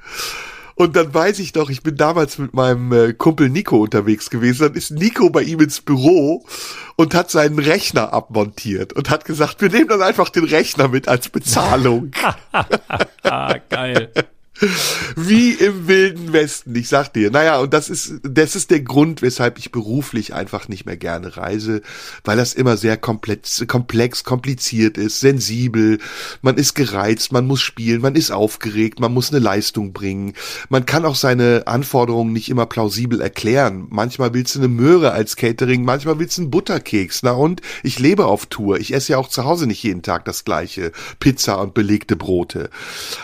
[0.74, 4.66] Und dann weiß ich doch, ich bin damals mit meinem äh, Kumpel Nico unterwegs gewesen.
[4.66, 6.44] Dann ist Nico bei ihm ins Büro
[6.96, 11.08] und hat seinen Rechner abmontiert und hat gesagt, wir nehmen dann einfach den Rechner mit
[11.08, 12.10] als Bezahlung.
[13.22, 14.12] ah, geil.
[15.16, 17.30] Wie im Wilden Westen, ich sag dir.
[17.30, 21.36] Naja, und das ist, das ist der Grund, weshalb ich beruflich einfach nicht mehr gerne
[21.36, 21.82] reise,
[22.24, 25.98] weil das immer sehr komplex, komplex, kompliziert ist, sensibel.
[26.40, 30.32] Man ist gereizt, man muss spielen, man ist aufgeregt, man muss eine Leistung bringen.
[30.70, 33.86] Man kann auch seine Anforderungen nicht immer plausibel erklären.
[33.90, 37.22] Manchmal willst du eine Möhre als Catering, manchmal willst du einen Butterkeks.
[37.22, 37.60] Na und?
[37.82, 38.78] Ich lebe auf Tour.
[38.80, 40.92] Ich esse ja auch zu Hause nicht jeden Tag das gleiche.
[41.20, 42.70] Pizza und belegte Brote.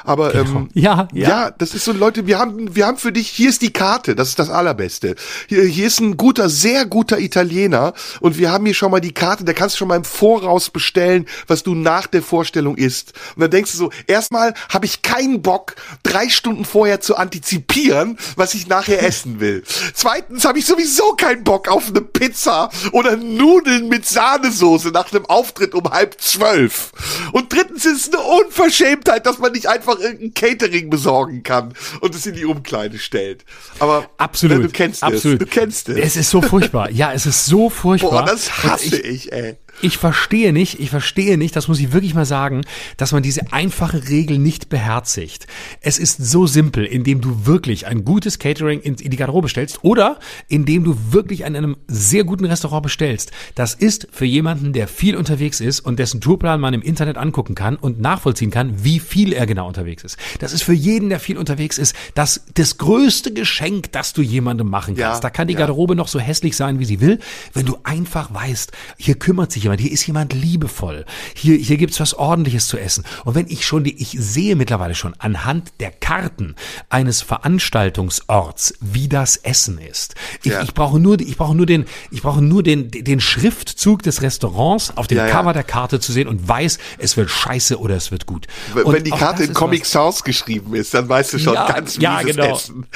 [0.04, 0.50] Aber, genau.
[0.50, 1.28] ähm, ja, ja ja.
[1.28, 4.14] ja, das ist so, Leute, wir haben, wir haben für dich, hier ist die Karte,
[4.14, 5.14] das ist das Allerbeste.
[5.48, 9.12] Hier, hier ist ein guter, sehr guter Italiener und wir haben hier schon mal die
[9.12, 13.12] Karte, da kannst du schon mal im Voraus bestellen, was du nach der Vorstellung isst.
[13.36, 18.18] Und dann denkst du so, erstmal habe ich keinen Bock, drei Stunden vorher zu antizipieren,
[18.36, 19.62] was ich nachher essen will.
[19.94, 25.26] Zweitens habe ich sowieso keinen Bock auf eine Pizza oder Nudeln mit Sahnesoße nach einem
[25.26, 26.92] Auftritt um halb zwölf.
[27.32, 31.74] Und drittens ist es eine Unverschämtheit, dass man nicht einfach irgendein Catering besorgt besorgen kann
[32.00, 33.44] und es in die Umkleide stellt.
[33.78, 35.40] Aber absolut, ne, du kennst absolut.
[35.40, 35.46] es.
[35.46, 35.98] Du kennst es.
[35.98, 36.90] Es ist so furchtbar.
[36.90, 38.10] Ja, es ist so furchtbar.
[38.10, 39.56] Boah, das hasse ich, ich, ey.
[39.80, 42.60] Ich verstehe nicht, ich verstehe nicht, das muss ich wirklich mal sagen,
[42.96, 45.46] dass man diese einfache Regel nicht beherzigt.
[45.80, 50.20] Es ist so simpel, indem du wirklich ein gutes Catering in, die Garderobe stellst oder
[50.48, 53.32] indem du wirklich an einem sehr guten Restaurant bestellst.
[53.54, 57.54] Das ist für jemanden, der viel unterwegs ist und dessen Tourplan man im Internet angucken
[57.54, 60.16] kann und nachvollziehen kann, wie viel er genau unterwegs ist.
[60.38, 64.68] Das ist für jeden, der viel unterwegs ist, das, das größte Geschenk, das du jemandem
[64.68, 65.18] machen kannst.
[65.18, 65.96] Ja, da kann die Garderobe ja.
[65.96, 67.18] noch so hässlich sein, wie sie will,
[67.52, 71.04] wenn du einfach weißt, hier kümmert sich sich jemand, hier ist jemand liebevoll,
[71.34, 73.04] hier, hier gibt's was ordentliches zu essen.
[73.24, 76.56] Und wenn ich schon die, ich sehe mittlerweile schon anhand der Karten
[76.88, 80.14] eines Veranstaltungsorts, wie das Essen ist.
[80.42, 80.62] Ich, ja.
[80.62, 84.96] ich brauche nur, ich brauche nur den, ich brauche nur den, den Schriftzug des Restaurants
[84.96, 88.10] auf dem ja, Cover der Karte zu sehen und weiß, es wird scheiße oder es
[88.10, 88.46] wird gut.
[88.74, 91.96] Wenn und die Karte in Comic Sans geschrieben ist, dann weißt du schon ja, ganz
[91.98, 92.56] ja, genau.
[92.56, 92.86] Essen.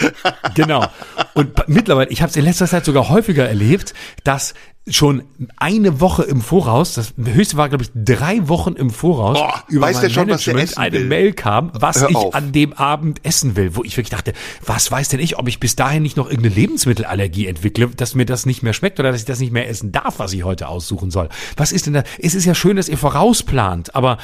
[0.54, 0.86] genau.
[1.34, 3.94] Und mittlerweile, ich habe es in letzter Zeit sogar häufiger erlebt,
[4.24, 4.54] dass
[4.88, 5.24] schon
[5.56, 9.86] eine Woche im Voraus, das höchste war, glaube ich, drei Wochen im Voraus, Boah, über
[9.86, 12.34] weiß mein schon, Management eine Mail kam, was Hör ich auf.
[12.34, 14.32] an dem Abend essen will, wo ich wirklich dachte,
[14.64, 18.26] was weiß denn ich, ob ich bis dahin nicht noch irgendeine Lebensmittelallergie entwickle, dass mir
[18.26, 20.68] das nicht mehr schmeckt oder dass ich das nicht mehr essen darf, was ich heute
[20.68, 21.28] aussuchen soll.
[21.56, 22.04] Was ist denn da?
[22.18, 24.18] Es ist ja schön, dass ihr vorausplant, aber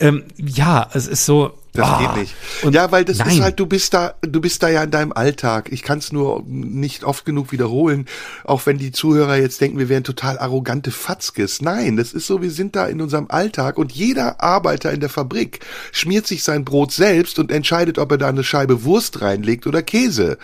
[0.00, 2.34] ähm, ja, es ist so, das oh, geht nicht.
[2.74, 3.28] Ja, weil das nein.
[3.28, 5.68] ist halt, du bist da, du bist da ja in deinem Alltag.
[5.70, 8.06] Ich kann es nur nicht oft genug wiederholen,
[8.42, 11.62] auch wenn die Zuhörer jetzt denken, wir wären total arrogante Fatzkes.
[11.62, 15.08] Nein, das ist so, wir sind da in unserem Alltag und jeder Arbeiter in der
[15.08, 15.60] Fabrik
[15.92, 19.82] schmiert sich sein Brot selbst und entscheidet, ob er da eine Scheibe Wurst reinlegt oder
[19.82, 20.36] Käse.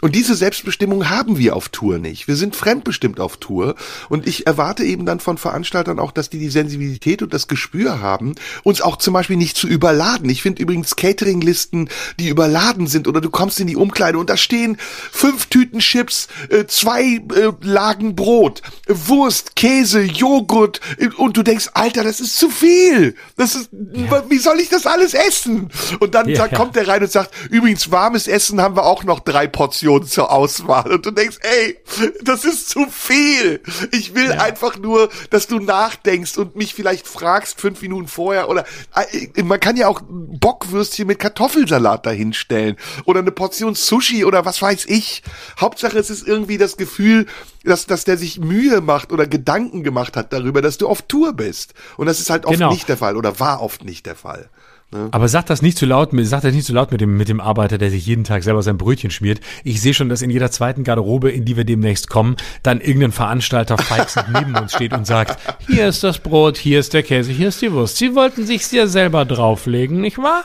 [0.00, 2.26] Und diese Selbstbestimmung haben wir auf Tour nicht.
[2.26, 3.76] Wir sind fremdbestimmt auf Tour
[4.08, 8.00] und ich erwarte eben dann von Veranstaltern auch, dass die die Sensibilität und das Gespür
[8.00, 8.34] haben,
[8.64, 10.28] uns auch zum Beispiel nicht zu überladen.
[10.28, 14.36] Ich finde übrigens Cateringlisten, die überladen sind oder du kommst in die Umkleide und da
[14.36, 14.76] stehen
[15.10, 21.70] fünf Tüten Chips, äh, zwei äh, Lagen Brot, Wurst, Käse, Joghurt äh, und du denkst,
[21.74, 23.14] Alter, das ist zu viel.
[23.36, 24.24] Das ist, ja.
[24.28, 25.70] wie soll ich das alles essen?
[26.00, 29.04] Und dann, ja, dann kommt der rein und sagt, übrigens warmes Essen haben wir auch
[29.04, 31.78] noch drei Portionen zur Auswahl und du denkst, ey,
[32.22, 33.62] das ist zu viel.
[33.92, 34.40] Ich will ja.
[34.40, 38.64] einfach nur, dass du nachdenkst und mich vielleicht fragst fünf Minuten vorher oder
[38.94, 44.44] äh, man kann ja auch Bock Bockwürstchen mit Kartoffelsalat dahinstellen oder eine Portion Sushi oder
[44.44, 45.22] was weiß ich.
[45.58, 47.26] Hauptsache es ist irgendwie das Gefühl,
[47.64, 51.32] dass, dass der sich Mühe macht oder Gedanken gemacht hat darüber, dass du auf Tour
[51.32, 51.74] bist.
[51.96, 52.70] Und das ist halt oft genau.
[52.70, 54.50] nicht der Fall oder war oft nicht der Fall.
[54.92, 55.08] Ne?
[55.12, 57.40] Aber sag das nicht zu laut, sag das nicht zu laut mit dem, mit dem
[57.40, 59.40] Arbeiter, der sich jeden Tag selber sein Brötchen schmiert.
[59.62, 63.12] Ich sehe schon, dass in jeder zweiten Garderobe, in die wir demnächst kommen, dann irgendein
[63.12, 65.38] Veranstalter feixend neben uns steht und sagt,
[65.68, 67.98] hier ist das Brot, hier ist der Käse, hier ist die Wurst.
[67.98, 70.42] Sie wollten sich's ja selber drauflegen, nicht wahr?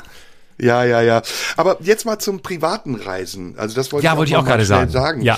[0.59, 1.21] Ja, ja, ja.
[1.57, 3.55] Aber jetzt mal zum privaten Reisen.
[3.57, 4.91] Also das wollte ja, ich, wollte ich auch gerade sagen.
[4.91, 5.21] sagen.
[5.21, 5.37] Ja.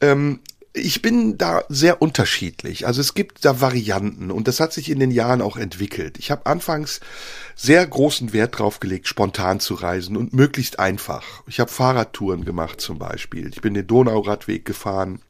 [0.00, 0.40] Ähm,
[0.74, 2.86] ich bin da sehr unterschiedlich.
[2.86, 6.18] Also es gibt da Varianten und das hat sich in den Jahren auch entwickelt.
[6.18, 7.00] Ich habe anfangs
[7.54, 11.42] sehr großen Wert drauf gelegt, spontan zu reisen und möglichst einfach.
[11.46, 13.48] Ich habe Fahrradtouren gemacht zum Beispiel.
[13.48, 15.20] Ich bin den Donauradweg gefahren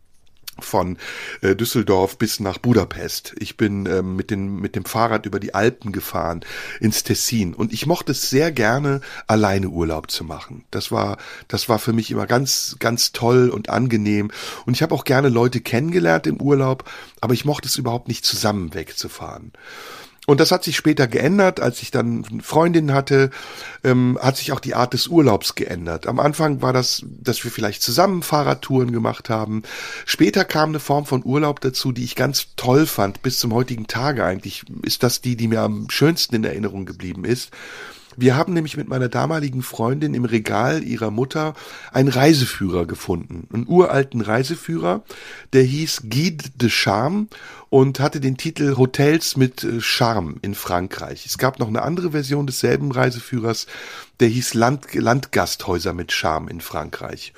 [0.61, 0.98] von
[1.40, 3.34] äh, Düsseldorf bis nach Budapest.
[3.38, 6.44] Ich bin ähm, mit, den, mit dem Fahrrad über die Alpen gefahren
[6.80, 10.64] ins Tessin und ich mochte es sehr gerne, alleine Urlaub zu machen.
[10.70, 14.30] Das war, das war für mich immer ganz, ganz toll und angenehm.
[14.66, 16.88] Und ich habe auch gerne Leute kennengelernt im Urlaub,
[17.20, 19.53] aber ich mochte es überhaupt nicht zusammen wegzufahren.
[20.27, 23.31] Und das hat sich später geändert, als ich dann Freundin hatte,
[23.83, 26.07] ähm, hat sich auch die Art des Urlaubs geändert.
[26.07, 29.62] Am Anfang war das, dass wir vielleicht zusammen Fahrradtouren gemacht haben.
[30.07, 33.89] Später kam eine Form von Urlaub dazu, die ich ganz toll fand, bis zum heutigen
[33.89, 34.62] Tage eigentlich.
[34.83, 37.51] Ist das die, die mir am schönsten in Erinnerung geblieben ist.
[38.16, 41.54] Wir haben nämlich mit meiner damaligen Freundin im Regal ihrer Mutter
[41.92, 43.48] einen Reiseführer gefunden.
[43.52, 45.02] Einen uralten Reiseführer,
[45.52, 47.28] der hieß Guide de Charme
[47.70, 51.24] und hatte den Titel Hotels mit äh, Charme in Frankreich.
[51.26, 53.66] Es gab noch eine andere Version desselben Reiseführers,
[54.20, 57.32] der hieß Land, Landgasthäuser mit Charme in Frankreich.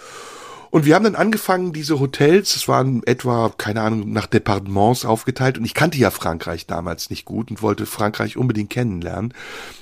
[0.75, 5.57] Und wir haben dann angefangen, diese Hotels, es waren etwa, keine Ahnung, nach Departements aufgeteilt.
[5.57, 9.33] Und ich kannte ja Frankreich damals nicht gut und wollte Frankreich unbedingt kennenlernen.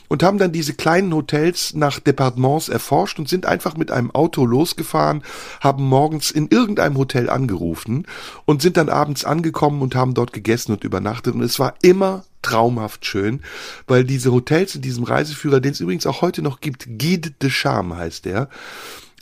[0.08, 4.44] Und haben dann diese kleinen Hotels nach Departements erforscht und sind einfach mit einem Auto
[4.44, 5.22] losgefahren,
[5.62, 8.06] haben morgens in irgendeinem Hotel angerufen
[8.44, 11.34] und sind dann abends angekommen und haben dort gegessen und übernachtet.
[11.34, 13.40] Und es war immer traumhaft schön,
[13.86, 17.48] weil diese Hotels in diesem Reiseführer, den es übrigens auch heute noch gibt, Guide de
[17.48, 18.50] Charme heißt der,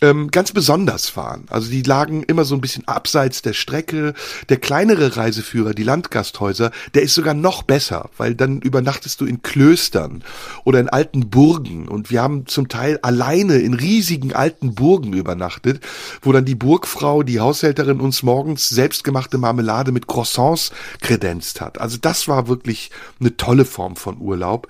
[0.01, 1.45] ähm, ganz besonders waren.
[1.51, 4.15] Also die lagen immer so ein bisschen abseits der Strecke.
[4.49, 9.43] Der kleinere Reiseführer, die Landgasthäuser, der ist sogar noch besser, weil dann übernachtest du in
[9.43, 10.25] Klöstern
[10.65, 11.89] oder in alten Burgen.
[11.89, 15.81] Und wir haben zum Teil alleine in riesigen alten Burgen übernachtet,
[16.23, 20.71] wo dann die Burgfrau, die Haushälterin uns morgens selbstgemachte Marmelade mit Croissants
[21.01, 21.81] kredenzt hat.
[21.81, 22.91] Also das war wirklich
[23.21, 24.69] eine tolle Form von Urlaub.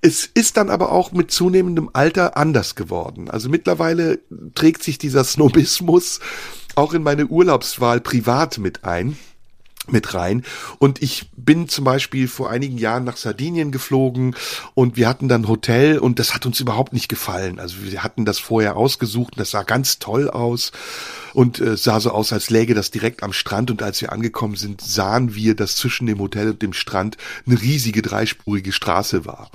[0.00, 3.28] Es ist dann aber auch mit zunehmendem Alter anders geworden.
[3.28, 4.20] Also mittlerweile
[4.76, 6.20] sich dieser Snobismus
[6.74, 9.18] auch in meine Urlaubswahl privat mit ein
[9.90, 10.44] mit rein.
[10.78, 14.36] Und ich bin zum Beispiel vor einigen Jahren nach Sardinien geflogen
[14.74, 17.58] und wir hatten dann Hotel und das hat uns überhaupt nicht gefallen.
[17.58, 20.72] Also wir hatten das vorher ausgesucht und das sah ganz toll aus.
[21.38, 23.70] Und äh, sah so aus, als läge das direkt am Strand.
[23.70, 27.16] Und als wir angekommen sind, sahen wir, dass zwischen dem Hotel und dem Strand
[27.46, 29.48] eine riesige dreispurige Straße war.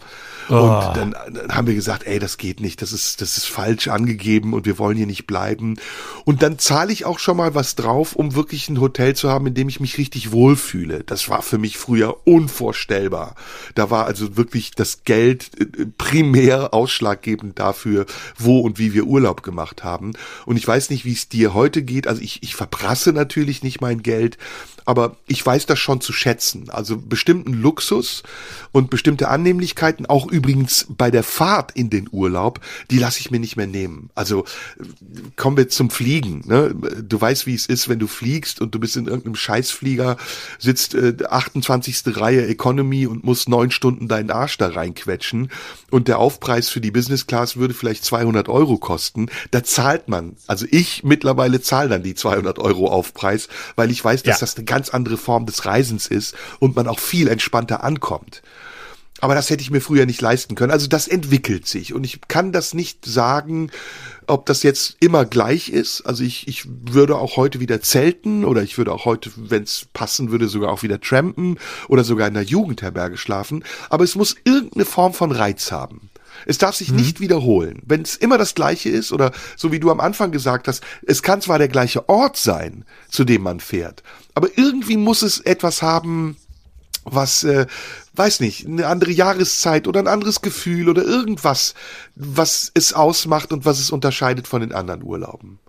[0.49, 0.55] Oh.
[0.55, 3.87] Und dann, dann haben wir gesagt, ey, das geht nicht, das ist, das ist falsch
[3.87, 5.77] angegeben und wir wollen hier nicht bleiben.
[6.25, 9.47] Und dann zahle ich auch schon mal was drauf, um wirklich ein Hotel zu haben,
[9.47, 11.03] in dem ich mich richtig wohlfühle.
[11.05, 13.35] Das war für mich früher unvorstellbar.
[13.75, 18.05] Da war also wirklich das Geld äh, primär ausschlaggebend dafür,
[18.37, 20.13] wo und wie wir Urlaub gemacht haben.
[20.45, 22.07] Und ich weiß nicht, wie es dir heute geht.
[22.07, 24.37] Also ich, ich verprasse natürlich nicht mein Geld,
[24.85, 26.69] aber ich weiß das schon zu schätzen.
[26.69, 28.23] Also bestimmten Luxus
[28.71, 32.59] und bestimmte Annehmlichkeiten, auch übrigens bei der Fahrt in den Urlaub,
[32.91, 34.09] die lasse ich mir nicht mehr nehmen.
[34.15, 34.45] Also
[35.35, 36.43] kommen wir zum Fliegen.
[36.45, 36.75] Ne?
[36.75, 40.17] Du weißt, wie es ist, wenn du fliegst und du bist in irgendeinem Scheißflieger,
[40.59, 42.03] sitzt äh, 28.
[42.17, 45.49] Reihe Economy und musst neun Stunden deinen Arsch da reinquetschen
[45.91, 49.27] und der Aufpreis für die Business Class würde vielleicht 200 Euro kosten.
[49.51, 50.35] Da zahlt man.
[50.47, 54.39] Also ich mittlerweile zahle dann die 200 Euro Aufpreis, weil ich weiß, dass ja.
[54.39, 58.41] das eine ganz andere Form des Reisens ist und man auch viel entspannter ankommt.
[59.21, 60.71] Aber das hätte ich mir früher nicht leisten können.
[60.71, 63.69] Also das entwickelt sich und ich kann das nicht sagen,
[64.25, 66.01] ob das jetzt immer gleich ist.
[66.01, 69.85] Also ich, ich würde auch heute wieder zelten oder ich würde auch heute, wenn es
[69.93, 73.63] passen würde, sogar auch wieder trampen oder sogar in der Jugendherberge schlafen.
[73.91, 76.09] Aber es muss irgendeine Form von Reiz haben.
[76.45, 76.95] Es darf sich hm.
[76.95, 77.81] nicht wiederholen.
[77.85, 81.23] Wenn es immer das gleiche ist oder so wie du am Anfang gesagt hast, es
[81.23, 84.03] kann zwar der gleiche Ort sein, zu dem man fährt,
[84.35, 86.37] aber irgendwie muss es etwas haben,
[87.05, 87.67] was, äh,
[88.13, 91.73] weiß nicht, eine andere Jahreszeit oder ein anderes Gefühl oder irgendwas,
[92.15, 95.59] was es ausmacht und was es unterscheidet von den anderen Urlauben.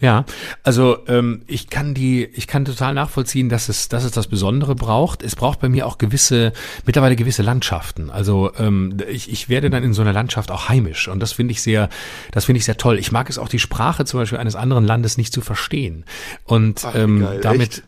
[0.00, 0.24] Ja,
[0.64, 4.74] also ähm, ich kann die, ich kann total nachvollziehen, dass es, dass es das Besondere
[4.74, 5.22] braucht.
[5.22, 6.52] Es braucht bei mir auch gewisse,
[6.84, 8.10] mittlerweile gewisse Landschaften.
[8.10, 11.52] Also ähm, ich, ich werde dann in so einer Landschaft auch heimisch und das finde
[11.52, 11.88] ich sehr,
[12.32, 12.98] das finde ich sehr toll.
[12.98, 16.04] Ich mag es auch die Sprache zum Beispiel eines anderen Landes nicht zu verstehen
[16.44, 17.82] und Ach, ähm, geil, damit, echt?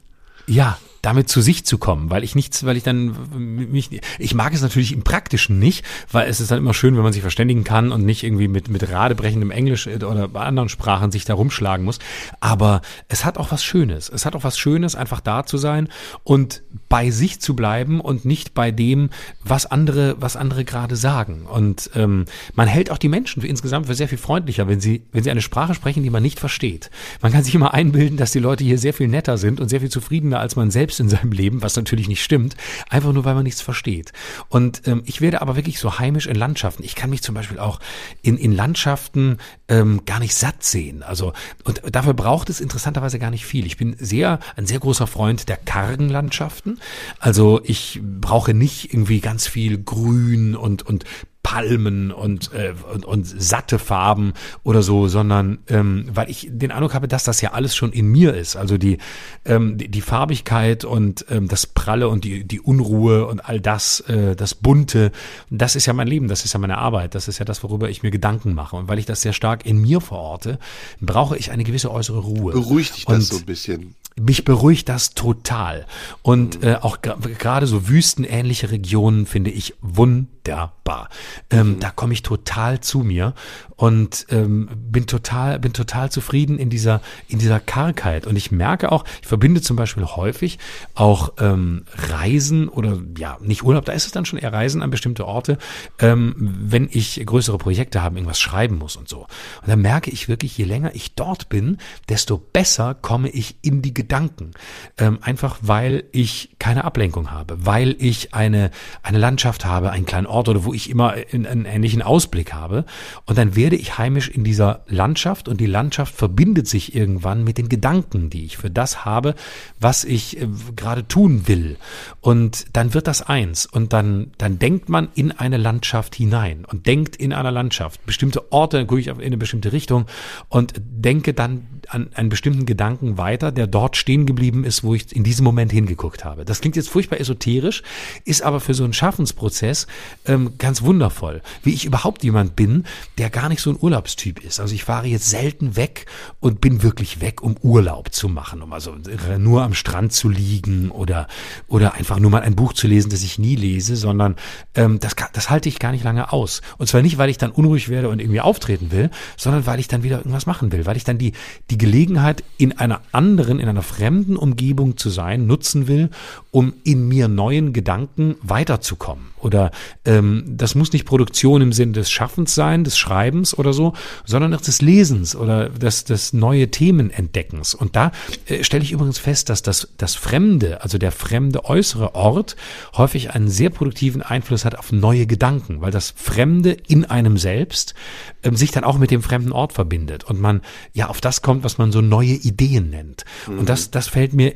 [0.47, 4.53] ja, damit zu sich zu kommen, weil ich nichts, weil ich dann mich, ich mag
[4.53, 7.65] es natürlich im Praktischen nicht, weil es ist dann immer schön, wenn man sich verständigen
[7.65, 11.85] kann und nicht irgendwie mit, mit radebrechendem Englisch oder bei anderen Sprachen sich da rumschlagen
[11.85, 11.99] muss.
[12.41, 14.09] Aber es hat auch was Schönes.
[14.09, 15.89] Es hat auch was Schönes, einfach da zu sein
[16.25, 19.11] und bei sich zu bleiben und nicht bei dem,
[19.45, 21.47] was andere, was andere gerade sagen.
[21.47, 22.25] Und ähm,
[22.55, 25.31] man hält auch die Menschen für insgesamt für sehr viel freundlicher, wenn sie, wenn sie
[25.31, 26.91] eine Sprache sprechen, die man nicht versteht.
[27.23, 29.81] Man kann sich immer einbilden, dass die Leute hier sehr viel netter sind und sehr
[29.81, 32.55] viel zufriedener als man selbst selbst in seinem Leben, was natürlich nicht stimmt,
[32.89, 34.13] einfach nur weil man nichts versteht.
[34.49, 36.85] Und ähm, ich werde aber wirklich so heimisch in Landschaften.
[36.85, 37.81] Ich kann mich zum Beispiel auch
[38.23, 41.03] in, in Landschaften ähm, gar nicht satt sehen.
[41.03, 41.33] Also
[41.65, 43.67] und dafür braucht es interessanterweise gar nicht viel.
[43.67, 46.79] Ich bin sehr ein sehr großer Freund der kargen Landschaften.
[47.19, 51.05] Also ich brauche nicht irgendwie ganz viel Grün und und
[51.47, 54.33] Palmen und, äh, und, und satte Farben
[54.65, 58.09] oder so, sondern ähm, weil ich den Eindruck habe, dass das ja alles schon in
[58.09, 58.57] mir ist.
[58.57, 58.99] Also die,
[59.45, 64.01] ähm, die, die Farbigkeit und ähm, das Pralle und die, die Unruhe und all das,
[64.01, 65.13] äh, das Bunte,
[65.49, 67.89] das ist ja mein Leben, das ist ja meine Arbeit, das ist ja das, worüber
[67.91, 68.75] ich mir Gedanken mache.
[68.75, 70.59] Und weil ich das sehr stark in mir verorte,
[71.01, 72.55] brauche ich eine gewisse äußere Ruhe.
[72.55, 73.95] Beruhigt dich das und so ein bisschen?
[74.19, 75.87] mich beruhigt das total.
[76.23, 76.69] Und mhm.
[76.69, 81.11] äh, auch gerade so wüstenähnliche Regionen finde ich wunderbar.
[81.51, 81.81] Ähm, mhm.
[81.81, 83.35] Da komme ich total zu mir
[83.77, 88.27] und ähm, bin total bin total zufrieden in dieser in dieser Kargheit.
[88.27, 90.59] Und ich merke auch, ich verbinde zum Beispiel häufig
[90.95, 94.91] auch ähm, Reisen oder ja nicht Urlaub, da ist es dann schon eher Reisen an
[94.91, 95.59] bestimmte Orte,
[95.99, 99.21] ähm, wenn ich größere Projekte habe, irgendwas schreiben muss und so.
[99.21, 101.77] Und dann merke ich wirklich, je länger ich dort bin,
[102.09, 104.53] desto besser komme ich in die Gedanken.
[104.97, 108.71] Ähm, einfach weil ich keine Ablenkung habe, weil ich eine,
[109.03, 112.85] eine Landschaft habe, einen kleinen Ort oder wo ich immer einen ähnlichen Ausblick habe.
[113.25, 117.59] Und dann werde ich heimisch in dieser Landschaft und die Landschaft verbindet sich irgendwann mit
[117.59, 119.35] den Gedanken, die ich für das habe,
[119.81, 121.77] was ich äh, gerade tun will.
[122.21, 123.67] Und dann wird das eins.
[123.67, 128.05] Und dann, dann denkt man in eine Landschaft hinein und denkt in einer Landschaft.
[128.07, 130.07] Bestimmte Orte, gucke ich in eine bestimmte Richtung
[130.49, 135.15] und denke dann an einen bestimmten Gedanken weiter, der dort stehen geblieben ist, wo ich
[135.15, 136.45] in diesem Moment hingeguckt habe.
[136.45, 137.83] Das klingt jetzt furchtbar esoterisch,
[138.25, 139.87] ist aber für so einen Schaffensprozess
[140.27, 141.16] ähm, ganz wundervoll.
[141.63, 142.85] Wie ich überhaupt jemand bin,
[143.19, 144.61] der gar nicht so ein Urlaubstyp ist.
[144.61, 146.07] Also ich fahre jetzt selten weg
[146.41, 148.95] und bin wirklich weg, um Urlaub zu machen, um also
[149.39, 151.27] nur am Strand zu liegen oder
[151.69, 154.37] oder einfach nur mal ein Buch zu lesen, das ich nie lese, sondern
[154.75, 156.63] ähm, das, das halte ich gar nicht lange aus.
[156.79, 159.89] Und zwar nicht, weil ich dann unruhig werde und irgendwie auftreten will, sondern weil ich
[159.89, 161.33] dann wieder irgendwas machen will, weil ich dann die
[161.71, 166.11] die Gelegenheit, in einer anderen, in einer fremden Umgebung zu sein, nutzen will,
[166.51, 169.71] um in mir neuen Gedanken weiterzukommen oder
[170.05, 173.93] ähm, das muss nicht Produktion im Sinn des Schaffens sein, des Schreibens oder so,
[174.25, 177.75] sondern auch des Lesens oder des, des neue Themen entdeckens.
[177.75, 178.11] Und da
[178.47, 182.57] äh, stelle ich übrigens fest, dass das, das Fremde, also der fremde äußere Ort,
[182.97, 187.95] häufig einen sehr produktiven Einfluss hat auf neue Gedanken, weil das Fremde in einem selbst
[188.43, 190.61] ähm, sich dann auch mit dem fremden Ort verbindet und man
[190.93, 193.25] ja auf das kommt, was man so neue Ideen nennt.
[193.47, 193.61] Mhm.
[193.61, 194.55] Und das, das fällt mir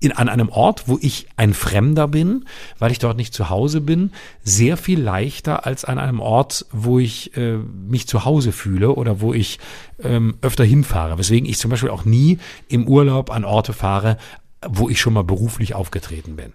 [0.00, 2.44] in, an einem Ort, wo ich ein Fremder bin,
[2.78, 4.12] weil ich dort nicht zu Hause bin,
[4.42, 9.20] sehr viel leichter als an einem Ort, wo ich äh, mich zu Hause fühle oder
[9.20, 9.58] wo ich
[10.02, 11.18] ähm, öfter hinfahre.
[11.18, 12.38] Weswegen ich zum Beispiel auch nie
[12.68, 14.18] im Urlaub an Orte fahre,
[14.66, 16.52] wo ich schon mal beruflich aufgetreten bin.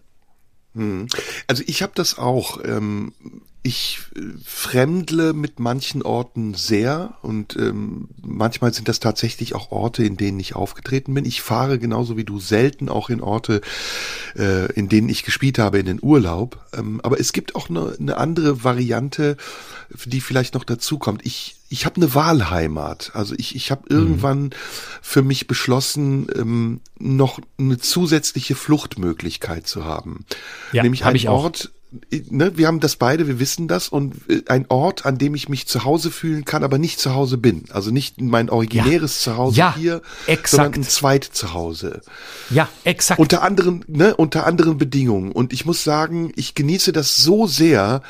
[0.75, 1.07] Hm.
[1.47, 2.63] Also ich habe das auch.
[2.63, 3.13] Ähm,
[3.63, 10.03] ich äh, fremdle mit manchen Orten sehr und ähm, manchmal sind das tatsächlich auch Orte,
[10.03, 11.25] in denen ich aufgetreten bin.
[11.25, 13.61] Ich fahre genauso wie du selten auch in Orte,
[14.35, 16.65] äh, in denen ich gespielt habe, in den Urlaub.
[16.73, 19.37] Ähm, aber es gibt auch eine, eine andere Variante,
[20.05, 21.25] die vielleicht noch dazu kommt.
[21.25, 23.11] Ich ich habe eine Wahlheimat.
[23.13, 23.97] Also ich, ich habe mhm.
[23.97, 24.49] irgendwann
[25.01, 30.25] für mich beschlossen, ähm, noch eine zusätzliche Fluchtmöglichkeit zu haben.
[30.73, 31.71] Ja, Nämlich ein Ort,
[32.29, 35.47] ne, wir haben das beide, wir wissen das und äh, ein Ort, an dem ich
[35.47, 37.63] mich zu Hause fühlen kann, aber nicht zu Hause bin.
[37.71, 39.31] Also nicht mein originäres ja.
[39.31, 40.49] Zuhause ja, hier, exakt.
[40.49, 42.01] sondern ein zweit Zuhause.
[42.49, 43.17] Ja, exakt.
[43.21, 45.31] Unter anderen, ne, unter anderen Bedingungen.
[45.31, 48.01] Und ich muss sagen, ich genieße das so sehr,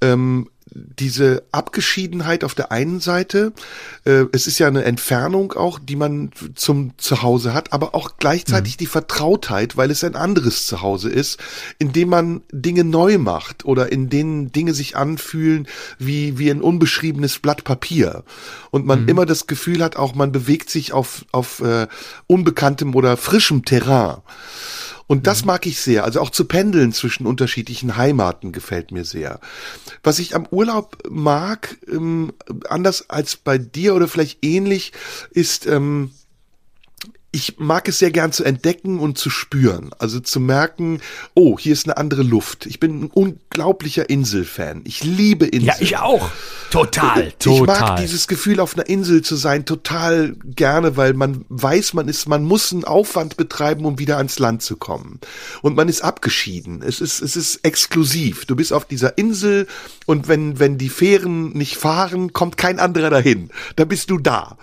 [0.00, 3.52] ähm, diese Abgeschiedenheit auf der einen Seite,
[4.04, 8.74] äh, es ist ja eine Entfernung auch, die man zum Zuhause hat, aber auch gleichzeitig
[8.74, 8.78] mhm.
[8.78, 11.38] die Vertrautheit, weil es ein anderes Zuhause ist,
[11.78, 15.66] in dem man Dinge neu macht oder in denen Dinge sich anfühlen
[15.98, 18.24] wie, wie ein unbeschriebenes Blatt Papier.
[18.70, 19.08] Und man mhm.
[19.08, 21.88] immer das Gefühl hat, auch man bewegt sich auf, auf äh,
[22.26, 24.18] unbekanntem oder frischem Terrain.
[25.10, 25.48] Und das mhm.
[25.48, 26.04] mag ich sehr.
[26.04, 29.40] Also auch zu pendeln zwischen unterschiedlichen Heimaten gefällt mir sehr.
[30.04, 32.32] Was ich am Urlaub mag, ähm,
[32.68, 34.92] anders als bei dir oder vielleicht ähnlich,
[35.32, 36.12] ist, ähm,
[37.32, 39.90] ich mag es sehr gern zu entdecken und zu spüren.
[39.98, 41.00] Also zu merken,
[41.34, 42.66] oh, hier ist eine andere Luft.
[42.66, 44.80] Ich bin ein unglaublicher Inselfan.
[44.84, 45.64] Ich liebe Inseln.
[45.66, 46.28] Ja, ich auch.
[46.70, 47.60] Total, ich total.
[47.60, 52.08] Ich mag dieses Gefühl, auf einer Insel zu sein, total gerne, weil man weiß, man
[52.08, 55.20] ist, man muss einen Aufwand betreiben, um wieder ans Land zu kommen.
[55.62, 56.82] Und man ist abgeschieden.
[56.82, 58.44] Es ist, es ist exklusiv.
[58.46, 59.68] Du bist auf dieser Insel
[60.06, 63.50] und wenn, wenn die Fähren nicht fahren, kommt kein anderer dahin.
[63.76, 64.58] Da bist du da.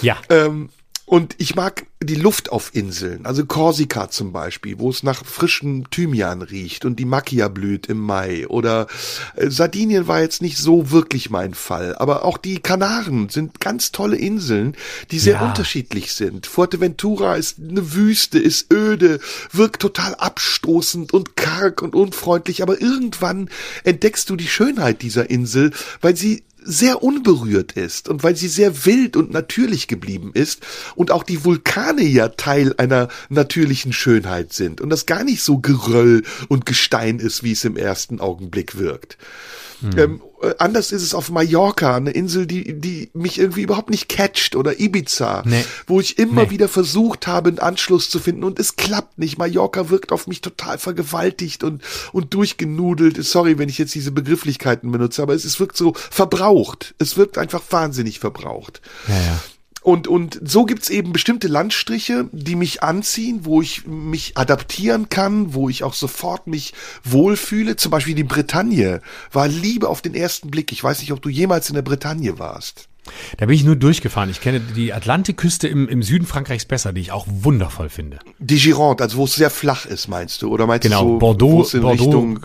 [0.00, 0.16] Ja.
[0.30, 0.70] Ähm,
[1.08, 5.88] und ich mag die Luft auf Inseln, also Korsika zum Beispiel, wo es nach frischem
[5.90, 8.46] Thymian riecht und die Macchia blüht im Mai.
[8.46, 8.88] Oder
[9.34, 13.90] äh, Sardinien war jetzt nicht so wirklich mein Fall, aber auch die Kanaren sind ganz
[13.90, 14.76] tolle Inseln,
[15.10, 15.48] die sehr ja.
[15.48, 16.46] unterschiedlich sind.
[16.46, 19.18] Fuerteventura ist eine Wüste, ist öde,
[19.50, 23.48] wirkt total abstoßend und karg und unfreundlich, aber irgendwann
[23.82, 25.72] entdeckst du die Schönheit dieser Insel,
[26.02, 31.10] weil sie sehr unberührt ist und weil sie sehr wild und natürlich geblieben ist und
[31.10, 36.24] auch die Vulkane ja Teil einer natürlichen Schönheit sind und das gar nicht so Geröll
[36.48, 39.18] und Gestein ist, wie es im ersten Augenblick wirkt.
[39.80, 39.98] Mhm.
[39.98, 40.27] Ähm, äh,
[40.58, 44.78] anders ist es auf Mallorca, eine Insel, die, die mich irgendwie überhaupt nicht catcht oder
[44.78, 45.64] Ibiza, nee.
[45.86, 46.50] wo ich immer nee.
[46.50, 49.38] wieder versucht habe, einen Anschluss zu finden und es klappt nicht.
[49.38, 51.82] Mallorca wirkt auf mich total vergewaltigt und,
[52.12, 53.22] und durchgenudelt.
[53.24, 56.94] Sorry, wenn ich jetzt diese Begrifflichkeiten benutze, aber es, es wirkt so verbraucht.
[56.98, 58.80] Es wirkt einfach wahnsinnig verbraucht.
[59.08, 59.40] Ja, ja.
[59.82, 65.54] Und, und so gibt's eben bestimmte Landstriche, die mich anziehen, wo ich mich adaptieren kann,
[65.54, 66.74] wo ich auch sofort mich
[67.04, 67.76] wohlfühle.
[67.76, 69.00] Zum Beispiel die Bretagne
[69.32, 70.72] war Liebe auf den ersten Blick.
[70.72, 72.88] Ich weiß nicht, ob du jemals in der Bretagne warst.
[73.38, 74.30] Da bin ich nur durchgefahren.
[74.30, 78.18] Ich kenne die Atlantikküste im, im Süden Frankreichs besser, die ich auch wundervoll finde.
[78.38, 80.48] Die Gironde, also wo es sehr flach ist, meinst du?
[80.48, 82.40] Oder meinst genau, du so, Bordeaux, in Bordeaux, Richtung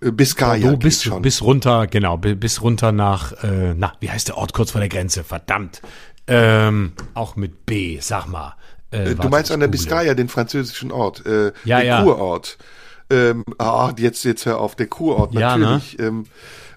[0.00, 1.22] äh, Biscaya Bordeaux bis, schon.
[1.22, 4.88] bis runter, genau, bis runter nach, äh, na, wie heißt der Ort kurz vor der
[4.88, 5.24] Grenze?
[5.24, 5.82] Verdammt.
[6.26, 8.54] Ähm, auch mit B, sag mal.
[8.90, 12.02] Äh, äh du meinst an der Biscaya, den französischen Ort, äh, ja, den ja.
[12.02, 12.58] Kurort.
[13.10, 15.92] Ähm, ah, jetzt, jetzt hör auf, der Kurort, natürlich.
[15.94, 16.08] Ja, ne?
[16.08, 16.26] ähm,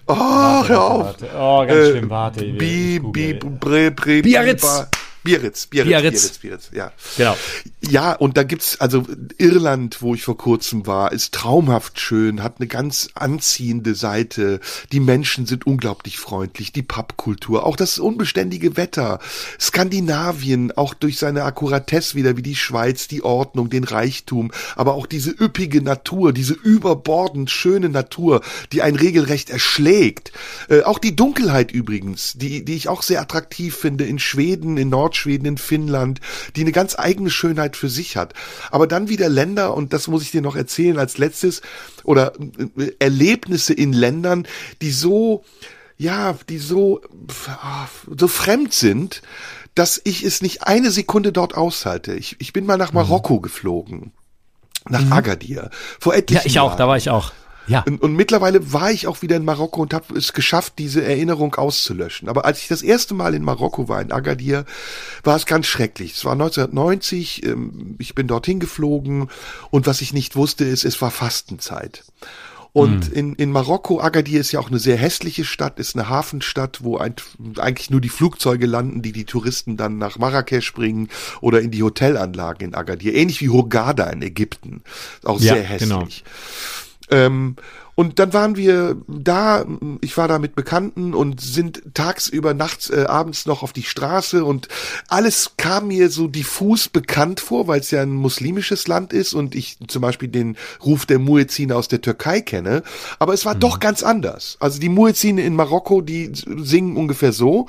[0.06, 1.04] oh, warte, hör auf.
[1.04, 1.36] Warte, warte.
[1.36, 2.44] Oh, ganz äh, schlimm, warte.
[2.44, 4.86] Bi, bi, bre, bre, Biarritz.
[5.28, 6.92] Biarritz, Biarritz, Biarritz, Biarritz, Biarritz, ja.
[7.16, 7.36] Genau.
[7.80, 9.04] Ja, und da gibt's, also
[9.36, 14.60] Irland, wo ich vor kurzem war, ist traumhaft schön, hat eine ganz anziehende Seite.
[14.90, 19.20] Die Menschen sind unglaublich freundlich, die Pappkultur, auch das unbeständige Wetter.
[19.60, 25.06] Skandinavien, auch durch seine Akkuratesse wieder wie die Schweiz, die Ordnung, den Reichtum, aber auch
[25.06, 28.40] diese üppige Natur, diese überbordend schöne Natur,
[28.72, 30.32] die ein regelrecht erschlägt.
[30.68, 34.88] Äh, auch die Dunkelheit übrigens, die, die ich auch sehr attraktiv finde in Schweden, in
[34.88, 36.20] Nord Nordschweden, in Finnland,
[36.56, 38.34] die eine ganz eigene Schönheit für sich hat.
[38.70, 41.62] Aber dann wieder Länder, und das muss ich dir noch erzählen als letztes,
[42.04, 42.32] oder
[42.76, 44.46] äh, Erlebnisse in Ländern,
[44.80, 45.44] die so,
[45.96, 47.00] ja, die so,
[48.16, 49.22] so fremd sind,
[49.74, 52.14] dass ich es nicht eine Sekunde dort aushalte.
[52.14, 52.98] Ich, ich bin mal nach mhm.
[52.98, 53.42] Marokko mhm.
[53.42, 54.12] geflogen.
[54.88, 55.12] Nach mhm.
[55.12, 55.70] Agadir.
[56.00, 56.78] Vor etlichen Ja, ich auch, Jahren.
[56.78, 57.32] da war ich auch.
[57.68, 57.84] Ja.
[57.86, 61.54] Und, und mittlerweile war ich auch wieder in Marokko und habe es geschafft, diese Erinnerung
[61.54, 62.28] auszulöschen.
[62.28, 64.64] Aber als ich das erste Mal in Marokko war, in Agadir,
[65.22, 66.14] war es ganz schrecklich.
[66.14, 69.28] Es war 1990, ähm, ich bin dorthin geflogen
[69.70, 72.04] und was ich nicht wusste, ist, es war Fastenzeit.
[72.72, 73.14] Und mhm.
[73.14, 76.98] in, in Marokko, Agadir ist ja auch eine sehr hässliche Stadt, ist eine Hafenstadt, wo
[76.98, 77.14] ein,
[77.56, 81.08] eigentlich nur die Flugzeuge landen, die die Touristen dann nach Marrakesch bringen
[81.40, 83.14] oder in die Hotelanlagen in Agadir.
[83.14, 84.82] Ähnlich wie Hurghada in Ägypten.
[85.24, 85.88] Auch ja, sehr hässlich.
[85.88, 86.06] Genau.
[87.10, 87.56] Ähm,
[87.98, 89.66] und dann waren wir da,
[90.00, 94.44] ich war da mit Bekannten und sind tagsüber, nachts, äh, abends noch auf die Straße
[94.44, 94.68] und
[95.08, 99.56] alles kam mir so diffus bekannt vor, weil es ja ein muslimisches Land ist und
[99.56, 102.84] ich zum Beispiel den Ruf der Muezzine aus der Türkei kenne.
[103.18, 103.60] Aber es war mhm.
[103.60, 104.58] doch ganz anders.
[104.60, 107.66] Also die Muezzine in Marokko, die singen ungefähr so.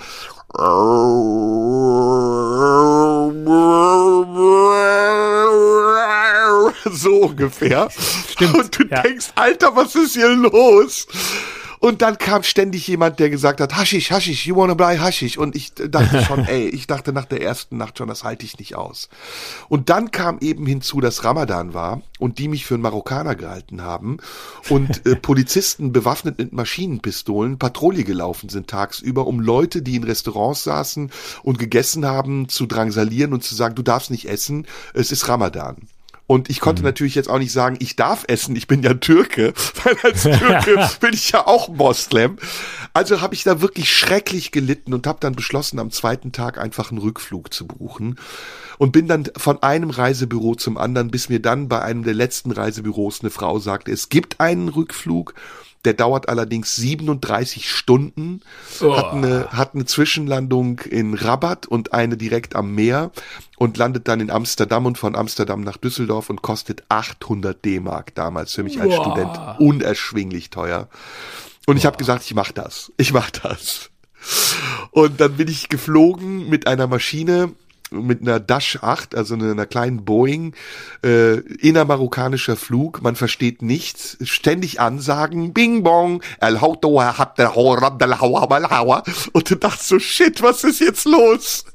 [6.94, 7.90] so ungefähr.
[8.30, 8.56] Stimmt.
[8.56, 9.02] Und du ja.
[9.02, 11.08] denkst, Alter, was ist hier los?
[11.80, 15.38] Und dann kam ständig jemand, der gesagt hat, Haschisch, Haschisch, you wanna buy Haschisch?
[15.38, 18.60] Und ich dachte schon, ey, ich dachte nach der ersten Nacht schon, das halte ich
[18.60, 19.10] nicht aus.
[19.70, 23.82] Und dann kam eben hinzu, dass Ramadan war und die mich für einen Marokkaner gehalten
[23.82, 24.18] haben
[24.68, 30.66] und äh, Polizisten bewaffnet mit Maschinenpistolen Patrouille gelaufen sind tagsüber, um Leute, die in Restaurants
[30.66, 31.12] saßen
[31.44, 35.78] und gegessen haben, zu drangsalieren und zu sagen, du darfst nicht essen, es ist Ramadan.
[36.30, 36.90] Und ich konnte mhm.
[36.90, 39.52] natürlich jetzt auch nicht sagen, ich darf essen, ich bin ja Türke,
[39.84, 42.38] weil als Türke bin ich ja auch Moslem.
[42.94, 46.92] Also habe ich da wirklich schrecklich gelitten und habe dann beschlossen, am zweiten Tag einfach
[46.92, 48.20] einen Rückflug zu buchen
[48.78, 52.52] und bin dann von einem Reisebüro zum anderen, bis mir dann bei einem der letzten
[52.52, 55.34] Reisebüros eine Frau sagte, es gibt einen Rückflug
[55.86, 58.42] der dauert allerdings 37 Stunden,
[58.82, 58.98] oh.
[58.98, 63.12] hat, eine, hat eine Zwischenlandung in Rabat und eine direkt am Meer
[63.58, 68.54] und landet dann in Amsterdam und von Amsterdam nach Düsseldorf und kostet 800 D-Mark damals
[68.54, 69.04] für mich als oh.
[69.04, 70.90] Student unerschwinglich teuer.
[71.66, 72.92] Und ich habe gesagt, ich mach das.
[72.98, 73.90] Ich mach das.
[74.92, 77.54] Und dann bin ich geflogen mit einer Maschine,
[77.92, 80.54] mit einer Dash 8, also einer kleinen Boeing,
[81.04, 86.62] äh, innermarokkanischer Flug, man versteht nichts, ständig Ansagen, Bing Bong, El
[89.34, 91.66] und du dachtest so, shit, was ist jetzt los?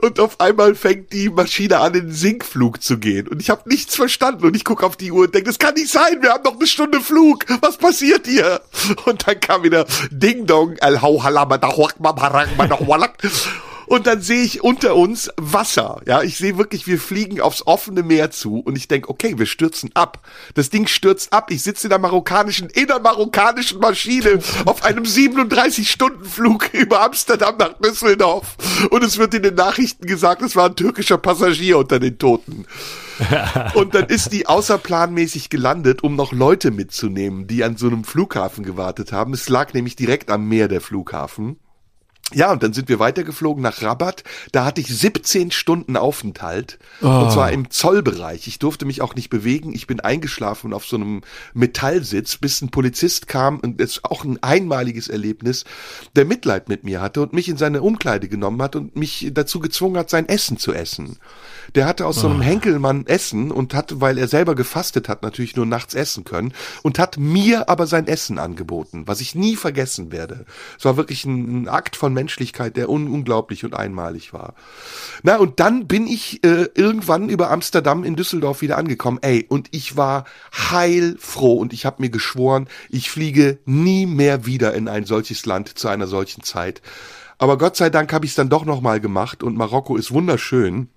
[0.00, 3.28] Und auf einmal fängt die Maschine an, in den Sinkflug zu gehen.
[3.28, 4.46] Und ich habe nichts verstanden.
[4.46, 6.56] Und ich gucke auf die Uhr und denke, das kann nicht sein, wir haben noch
[6.56, 8.60] eine Stunde Flug, was passiert hier?
[9.04, 11.22] Und dann kam wieder Ding Dong, El Hau
[13.92, 16.00] und dann sehe ich unter uns Wasser.
[16.06, 19.44] Ja, ich sehe wirklich, wir fliegen aufs offene Meer zu und ich denke, okay, wir
[19.44, 20.26] stürzen ab.
[20.54, 21.50] Das Ding stürzt ab.
[21.50, 27.74] Ich sitze in der marokkanischen, in der marokkanischen Maschine auf einem 37-Stunden-Flug über Amsterdam nach
[27.84, 28.56] Düsseldorf.
[28.88, 32.64] Und es wird in den Nachrichten gesagt, es war ein türkischer Passagier unter den Toten.
[33.74, 38.64] und dann ist die außerplanmäßig gelandet, um noch Leute mitzunehmen, die an so einem Flughafen
[38.64, 39.34] gewartet haben.
[39.34, 41.58] Es lag nämlich direkt am Meer der Flughafen.
[42.34, 44.24] Ja, und dann sind wir weitergeflogen nach Rabat.
[44.52, 46.78] Da hatte ich 17 Stunden Aufenthalt.
[47.00, 47.06] Oh.
[47.06, 48.46] Und zwar im Zollbereich.
[48.46, 49.74] Ich durfte mich auch nicht bewegen.
[49.74, 51.22] Ich bin eingeschlafen auf so einem
[51.54, 53.60] Metallsitz, bis ein Polizist kam.
[53.60, 55.64] Und das ist auch ein einmaliges Erlebnis,
[56.16, 59.60] der Mitleid mit mir hatte und mich in seine Umkleide genommen hat und mich dazu
[59.60, 61.18] gezwungen hat, sein Essen zu essen.
[61.74, 62.42] Der hatte aus so einem oh.
[62.42, 66.52] Henkelmann Essen und hat, weil er selber gefastet hat, natürlich nur nachts essen können
[66.82, 70.44] und hat mir aber sein Essen angeboten, was ich nie vergessen werde.
[70.78, 74.54] Es war wirklich ein, ein Akt von Menschlichkeit, der un unglaublich und einmalig war.
[75.22, 79.18] Na, und dann bin ich äh, irgendwann über Amsterdam in Düsseldorf wieder angekommen.
[79.22, 80.24] Ey, und ich war
[80.54, 85.78] heilfroh und ich habe mir geschworen, ich fliege nie mehr wieder in ein solches Land
[85.78, 86.82] zu einer solchen Zeit.
[87.38, 90.12] Aber Gott sei Dank habe ich es dann doch noch mal gemacht und Marokko ist
[90.12, 90.88] wunderschön.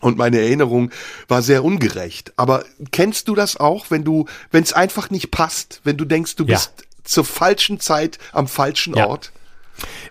[0.00, 0.90] Und meine Erinnerung
[1.28, 2.32] war sehr ungerecht.
[2.36, 6.36] Aber kennst du das auch, wenn du, wenn es einfach nicht passt, wenn du denkst,
[6.36, 6.54] du ja.
[6.54, 9.06] bist zur falschen Zeit am falschen ja.
[9.06, 9.32] Ort?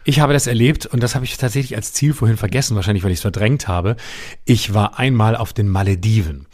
[0.04, 3.12] Ich habe das erlebt und das habe ich tatsächlich als Ziel vorhin vergessen, wahrscheinlich weil
[3.12, 3.96] ich es verdrängt habe.
[4.46, 6.46] Ich war einmal auf den Malediven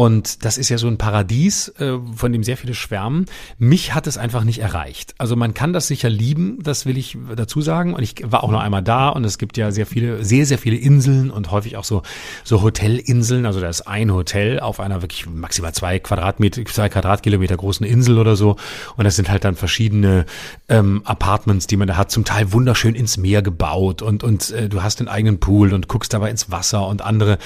[0.00, 3.26] und das ist ja so ein Paradies, äh, von dem sehr viele schwärmen.
[3.58, 5.14] Mich hat es einfach nicht erreicht.
[5.18, 7.94] Also man kann das sicher lieben, das will ich dazu sagen.
[7.94, 10.58] Und ich war auch noch einmal da und es gibt ja sehr viele, sehr, sehr
[10.58, 12.02] viele Inseln und häufig auch so,
[12.44, 13.46] so Hotelinseln.
[13.46, 18.18] Also da ist ein Hotel auf einer wirklich maximal zwei Quadratmeter, zwei Quadratkilometer großen Insel
[18.18, 18.56] oder so.
[18.96, 20.24] Und das sind halt dann verschiedene
[20.68, 24.50] ähm, Apartments, die man da hat, zum Teil wunderschön schön ins Meer gebaut und, und
[24.52, 27.36] äh, du hast den eigenen Pool und guckst dabei ins Wasser und andere,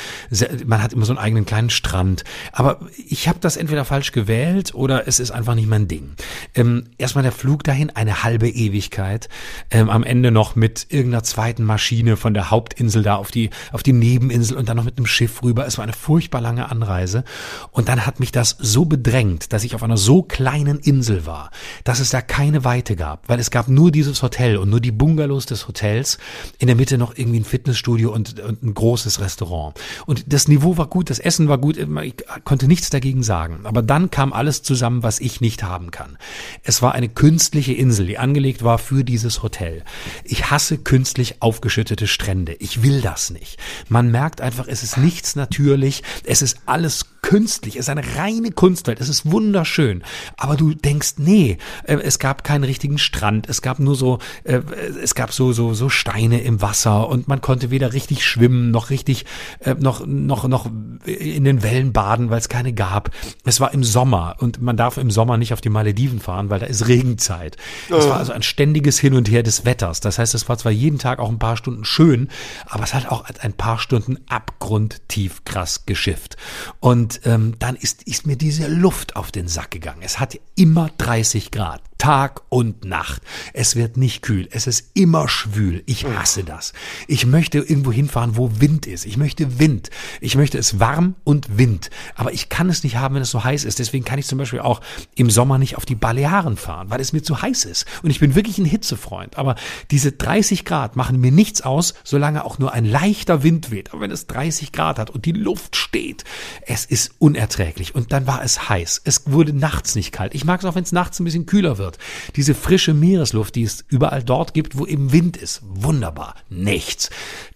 [0.64, 2.22] man hat immer so einen eigenen kleinen Strand.
[2.52, 6.14] Aber ich habe das entweder falsch gewählt oder es ist einfach nicht mein Ding.
[6.54, 9.28] Ähm, erstmal der Flug dahin, eine halbe Ewigkeit.
[9.70, 13.82] Ähm, am Ende noch mit irgendeiner zweiten Maschine von der Hauptinsel da auf die, auf
[13.82, 15.66] die Nebeninsel und dann noch mit einem Schiff rüber.
[15.66, 17.24] Es war eine furchtbar lange Anreise.
[17.70, 21.50] Und dann hat mich das so bedrängt, dass ich auf einer so kleinen Insel war,
[21.84, 24.92] dass es da keine Weite gab, weil es gab nur dieses Hotel und nur die
[24.92, 26.18] Bungalows des Hotels.
[26.58, 29.78] In der Mitte noch irgendwie ein Fitnessstudio und, und ein großes Restaurant.
[30.06, 33.60] Und das Niveau war gut, das Essen war gut, ich konnte nichts dagegen sagen.
[33.64, 36.18] Aber dann kam alles zusammen, was ich nicht haben kann.
[36.62, 39.82] Es war eine künstliche Insel, die angelegt war für dieses Hotel.
[40.24, 42.56] Ich hasse künstlich aufgeschüttete Strände.
[42.58, 43.58] Ich will das nicht.
[43.88, 46.02] Man merkt einfach, es ist nichts natürlich.
[46.24, 50.02] Es ist alles künstlich, es ist eine reine Kunstwelt, es ist wunderschön.
[50.36, 54.60] Aber du denkst, nee, äh, es gab keinen richtigen Strand, es gab nur so, äh,
[55.02, 58.90] es gab so, so, so Steine im Wasser und man konnte weder richtig schwimmen, noch
[58.90, 59.24] richtig,
[59.60, 60.66] äh, noch, noch, noch
[61.06, 63.10] in den Wellen baden, weil es keine gab.
[63.44, 66.60] Es war im Sommer und man darf im Sommer nicht auf die Malediven fahren, weil
[66.60, 67.56] da ist Regenzeit.
[67.90, 70.00] Es war also ein ständiges Hin und Her des Wetters.
[70.00, 72.28] Das heißt, es war zwar jeden Tag auch ein paar Stunden schön,
[72.66, 76.36] aber es hat auch ein paar Stunden abgrundtief krass geschifft.
[76.80, 80.02] Und ähm, dann ist, ist mir diese Luft auf den Sack gegangen.
[80.02, 81.80] Es hat immer 30 Grad.
[82.04, 83.22] Tag und Nacht.
[83.54, 84.46] Es wird nicht kühl.
[84.50, 85.82] Es ist immer schwül.
[85.86, 86.74] Ich hasse das.
[87.08, 89.06] Ich möchte irgendwo hinfahren, wo Wind ist.
[89.06, 89.88] Ich möchte Wind.
[90.20, 91.88] Ich möchte es warm und Wind.
[92.14, 93.78] Aber ich kann es nicht haben, wenn es so heiß ist.
[93.78, 94.82] Deswegen kann ich zum Beispiel auch
[95.14, 97.86] im Sommer nicht auf die Balearen fahren, weil es mir zu heiß ist.
[98.02, 99.38] Und ich bin wirklich ein Hitzefreund.
[99.38, 99.54] Aber
[99.90, 103.94] diese 30 Grad machen mir nichts aus, solange auch nur ein leichter Wind weht.
[103.94, 106.24] Aber wenn es 30 Grad hat und die Luft steht,
[106.66, 107.94] es ist unerträglich.
[107.94, 109.00] Und dann war es heiß.
[109.04, 110.34] Es wurde nachts nicht kalt.
[110.34, 112.36] Ich mag es auch, wenn es nachts ein bisschen kühler wird wird.
[112.36, 115.62] Diese frische Meeresluft, die es überall dort gibt, wo eben Wind ist.
[115.64, 116.36] Wunderbar.
[116.48, 117.10] Nichts.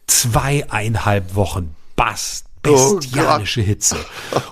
[0.07, 1.75] Zweieinhalb Wochen.
[1.97, 3.97] Bast bestialische Hitze.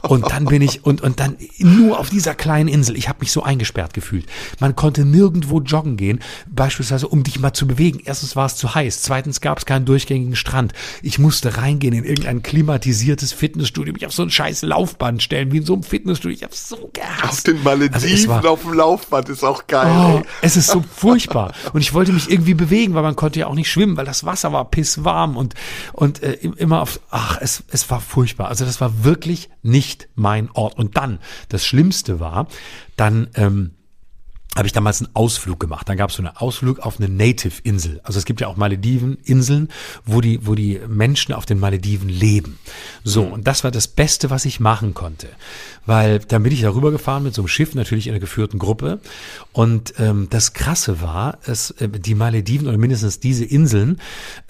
[0.02, 3.32] Und dann bin ich, und, und dann nur auf dieser kleinen Insel, ich habe mich
[3.32, 4.26] so eingesperrt gefühlt.
[4.60, 8.00] Man konnte nirgendwo joggen gehen, beispielsweise um dich mal zu bewegen.
[8.04, 10.72] Erstens war es zu heiß, zweitens gab es keinen durchgängigen Strand.
[11.02, 15.58] Ich musste reingehen in irgendein klimatisiertes Fitnessstudio, mich auf so ein scheiß Laufband stellen, wie
[15.58, 16.36] in so einem Fitnessstudio.
[16.36, 17.24] Ich habe so gehasst.
[17.24, 20.22] Auf den Malediven also auf dem Laufband ist auch geil.
[20.22, 21.52] Oh, es ist so furchtbar.
[21.72, 24.24] Und ich wollte mich irgendwie bewegen, weil man konnte ja auch nicht schwimmen, weil das
[24.24, 25.54] Wasser war pisswarm und,
[25.92, 28.48] und äh, immer auf, ach, es, es war furchtbar.
[28.48, 30.76] Also das war wirklich nicht mein Ort.
[30.78, 31.18] Und dann,
[31.48, 32.48] das Schlimmste war,
[32.96, 33.75] dann ähm,
[34.56, 35.88] habe ich damals einen Ausflug gemacht.
[35.88, 38.00] Dann gab es so einen Ausflug auf eine Native-Insel.
[38.04, 39.68] Also es gibt ja auch Malediven-Inseln,
[40.04, 42.58] wo die, wo die Menschen auf den Malediven leben.
[43.04, 43.32] So, mhm.
[43.32, 45.28] und das war das Beste, was ich machen konnte.
[45.84, 49.00] Weil dann bin ich darüber gefahren mit so einem Schiff, natürlich in einer geführten Gruppe.
[49.52, 54.00] Und ähm, das Krasse war, es, äh, die Malediven oder mindestens diese Inseln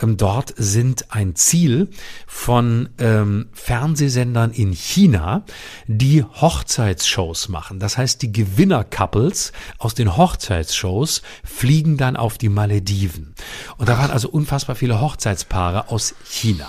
[0.01, 1.89] ähm, dort sind ein Ziel
[2.27, 5.45] von ähm, Fernsehsendern in China,
[5.89, 7.81] die Hochzeitsshows machen.
[7.81, 13.35] Das heißt, die Gewinner-Couples aus den Hochzeitsshows fliegen dann auf die Malediven.
[13.77, 16.69] Und da waren also unfassbar viele Hochzeitspaare aus China.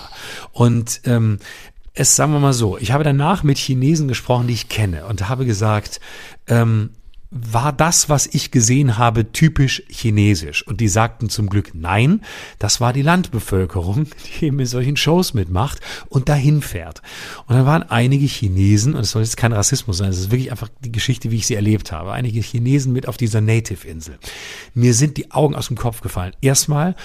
[0.51, 1.39] Und ähm,
[1.93, 5.29] es, sagen wir mal so, ich habe danach mit Chinesen gesprochen, die ich kenne und
[5.29, 5.99] habe gesagt,
[6.47, 6.91] ähm,
[7.29, 10.65] war das, was ich gesehen habe, typisch chinesisch?
[10.65, 12.21] Und die sagten zum Glück nein,
[12.57, 14.07] das war die Landbevölkerung,
[14.39, 15.79] die eben in solchen Shows mitmacht
[16.09, 17.01] und dahin fährt.
[17.45, 20.51] Und dann waren einige Chinesen, und es soll jetzt kein Rassismus sein, es ist wirklich
[20.51, 24.17] einfach die Geschichte, wie ich sie erlebt habe, einige Chinesen mit auf dieser Native-Insel.
[24.73, 26.33] Mir sind die Augen aus dem Kopf gefallen.
[26.41, 26.95] Erstmal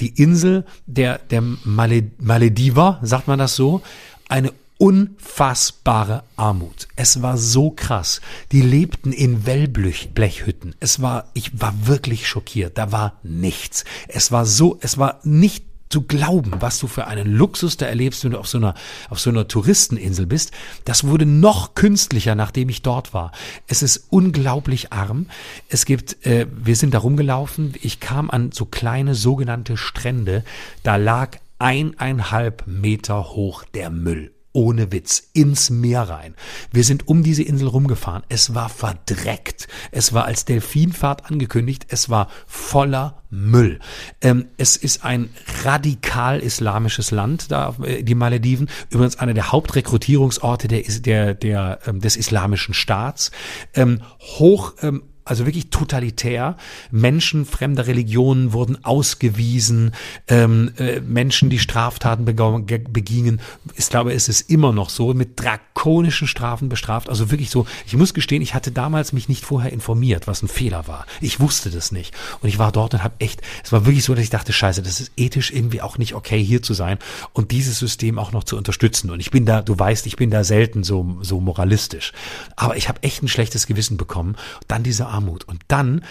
[0.00, 3.82] die Insel der, der Malediver, sagt man das so,
[4.28, 4.52] eine
[4.82, 6.88] unfassbare Armut.
[6.96, 8.20] Es war so krass.
[8.50, 10.74] Die lebten in Wellblechhütten.
[10.80, 12.78] Es war, ich war wirklich schockiert.
[12.78, 13.84] Da war nichts.
[14.08, 18.24] Es war so, es war nicht zu glauben, was du für einen Luxus da erlebst,
[18.24, 18.74] wenn du auf so einer,
[19.08, 20.50] auf so einer Touristeninsel bist.
[20.84, 23.30] Das wurde noch künstlicher, nachdem ich dort war.
[23.68, 25.26] Es ist unglaublich arm.
[25.68, 27.74] Es gibt, äh, wir sind da rumgelaufen.
[27.82, 30.42] Ich kam an so kleine sogenannte Strände.
[30.82, 36.34] Da lag eineinhalb Meter hoch der Müll ohne Witz, ins Meer rein.
[36.72, 38.22] Wir sind um diese Insel rumgefahren.
[38.28, 39.68] Es war verdreckt.
[39.90, 41.86] Es war als Delfinfahrt angekündigt.
[41.88, 43.80] Es war voller Müll.
[44.20, 45.30] Ähm, es ist ein
[45.64, 48.68] radikal islamisches Land, da äh, die Malediven.
[48.90, 53.30] Übrigens einer der Hauptrekrutierungsorte der, der, der, ähm, des islamischen Staats.
[53.74, 56.56] Ähm, hoch ähm, also wirklich totalitär.
[56.90, 59.92] Menschen fremder Religionen wurden ausgewiesen,
[60.28, 63.40] ähm, äh, Menschen, die Straftaten begingen,
[63.76, 67.08] ich glaube, es ist immer noch so, mit drakonischen Strafen bestraft.
[67.08, 70.48] Also wirklich so, ich muss gestehen, ich hatte damals mich nicht vorher informiert, was ein
[70.48, 71.06] Fehler war.
[71.20, 72.14] Ich wusste das nicht.
[72.40, 74.82] Und ich war dort und habe echt, es war wirklich so, dass ich dachte, scheiße,
[74.82, 76.98] das ist ethisch irgendwie auch nicht okay, hier zu sein
[77.32, 79.10] und dieses System auch noch zu unterstützen.
[79.10, 82.12] Und ich bin da, du weißt, ich bin da selten so, so moralistisch.
[82.56, 84.36] Aber ich habe echt ein schlechtes Gewissen bekommen.
[84.68, 85.44] Dann diese Armut.
[85.44, 86.04] Und dann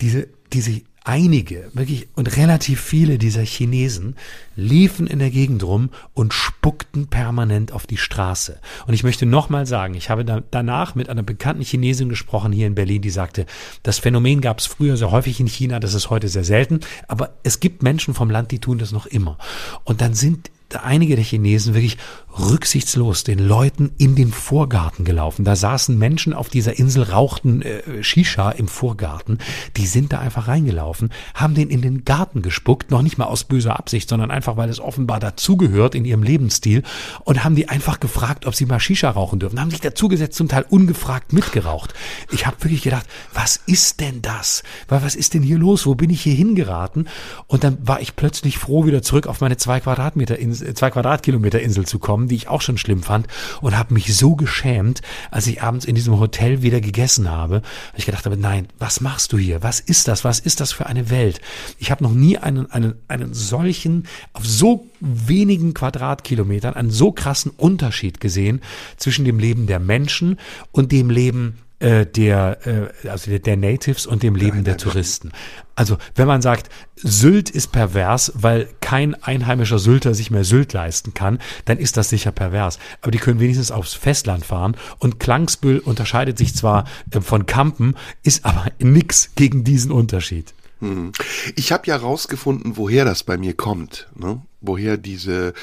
[0.00, 4.14] diese, diese einige, wirklich und relativ viele dieser Chinesen
[4.54, 8.60] liefen in der Gegend rum und spuckten permanent auf die Straße.
[8.86, 12.66] Und ich möchte nochmal sagen, ich habe da, danach mit einer bekannten Chinesin gesprochen hier
[12.66, 13.46] in Berlin, die sagte,
[13.82, 17.34] das Phänomen gab es früher sehr häufig in China, das ist heute sehr selten, aber
[17.42, 19.38] es gibt Menschen vom Land, die tun das noch immer.
[19.84, 20.50] Und dann sind
[20.82, 21.98] einige der Chinesen wirklich
[22.38, 25.44] rücksichtslos den Leuten in den Vorgarten gelaufen.
[25.44, 29.38] Da saßen Menschen auf dieser Insel, rauchten äh, Shisha im Vorgarten.
[29.76, 33.44] Die sind da einfach reingelaufen, haben den in den Garten gespuckt, noch nicht mal aus
[33.44, 36.82] böser Absicht, sondern einfach, weil es offenbar dazugehört in ihrem Lebensstil
[37.24, 39.60] und haben die einfach gefragt, ob sie mal Shisha rauchen dürfen.
[39.60, 41.94] Haben sich dazugesetzt, zum Teil ungefragt mitgeraucht.
[42.30, 44.62] Ich habe wirklich gedacht, was ist denn das?
[44.88, 45.86] Was ist denn hier los?
[45.86, 47.08] Wo bin ich hier hingeraten?
[47.46, 51.60] Und dann war ich plötzlich froh, wieder zurück auf meine zwei Quadratmeter Insel zwei Quadratkilometer
[51.60, 53.26] Insel zu kommen, die ich auch schon schlimm fand
[53.60, 57.62] und habe mich so geschämt, als ich abends in diesem Hotel wieder gegessen habe.
[57.96, 59.62] Ich gedacht habe, nein, was machst du hier?
[59.62, 60.24] Was ist das?
[60.24, 61.40] Was ist das für eine Welt?
[61.78, 67.52] Ich habe noch nie einen, einen, einen solchen, auf so wenigen Quadratkilometern, einen so krassen
[67.56, 68.60] Unterschied gesehen
[68.96, 70.38] zwischen dem Leben der Menschen
[70.70, 75.32] und dem Leben äh, der, äh, also der, Natives und dem Leben der Touristen.
[75.74, 81.12] Also wenn man sagt, Sylt ist pervers, weil kein einheimischer Sylter sich mehr Sylt leisten
[81.12, 82.78] kann, dann ist das sicher pervers.
[83.00, 84.76] Aber die können wenigstens aufs Festland fahren.
[85.00, 90.54] Und Klangsbüll unterscheidet sich zwar äh, von Kampen, ist aber nix gegen diesen Unterschied.
[90.82, 91.12] Hm.
[91.54, 94.42] Ich habe ja rausgefunden, woher das bei mir kommt, ne?
[94.60, 95.54] woher diese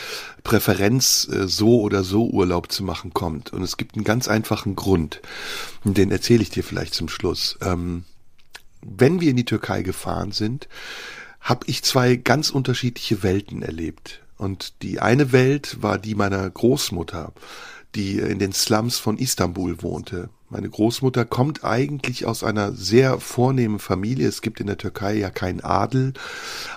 [0.43, 3.51] Präferenz, äh, so oder so Urlaub zu machen, kommt.
[3.51, 5.21] Und es gibt einen ganz einfachen Grund,
[5.83, 7.57] den erzähle ich dir vielleicht zum Schluss.
[7.61, 8.05] Ähm,
[8.81, 10.69] wenn wir in die Türkei gefahren sind,
[11.41, 14.21] habe ich zwei ganz unterschiedliche Welten erlebt.
[14.37, 17.33] Und die eine Welt war die meiner Großmutter,
[17.95, 20.29] die in den Slums von Istanbul wohnte.
[20.51, 24.27] Meine Großmutter kommt eigentlich aus einer sehr vornehmen Familie.
[24.27, 26.13] Es gibt in der Türkei ja keinen Adel,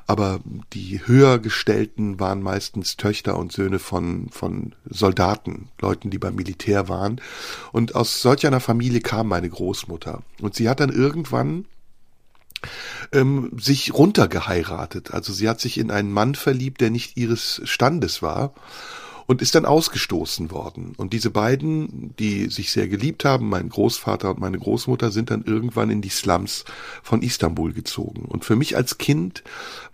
[0.06, 0.40] aber
[0.74, 6.89] die höher gestellten waren meistens Töchter und Söhne von, von Soldaten, Leuten, die beim Militär
[6.89, 7.20] waren.
[7.72, 10.22] Und aus solch einer Familie kam meine Großmutter.
[10.40, 11.64] Und sie hat dann irgendwann
[13.12, 15.12] ähm, sich runtergeheiratet.
[15.12, 18.52] Also sie hat sich in einen Mann verliebt, der nicht ihres Standes war
[19.32, 20.92] und ist dann ausgestoßen worden.
[20.98, 25.42] Und diese beiden, die sich sehr geliebt haben, mein Großvater und meine Großmutter, sind dann
[25.44, 26.66] irgendwann in die Slums
[27.02, 28.26] von Istanbul gezogen.
[28.26, 29.42] Und für mich als Kind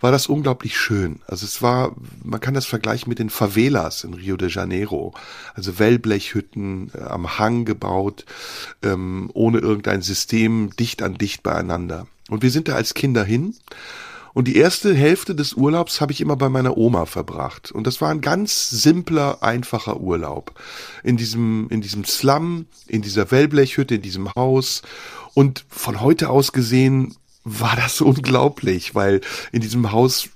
[0.01, 1.21] war das unglaublich schön.
[1.25, 5.13] Also es war, man kann das vergleichen mit den Favelas in Rio de Janeiro.
[5.55, 8.25] Also Wellblechhütten äh, am Hang gebaut,
[8.83, 12.07] ähm, ohne irgendein System, dicht an dicht beieinander.
[12.29, 13.55] Und wir sind da als Kinder hin
[14.33, 17.71] und die erste Hälfte des Urlaubs habe ich immer bei meiner Oma verbracht.
[17.71, 20.53] Und das war ein ganz simpler, einfacher Urlaub.
[21.03, 24.81] In diesem, in diesem Slum, in dieser Wellblechhütte, in diesem Haus.
[25.33, 30.29] Und von heute aus gesehen war das unglaublich, weil in diesem Haus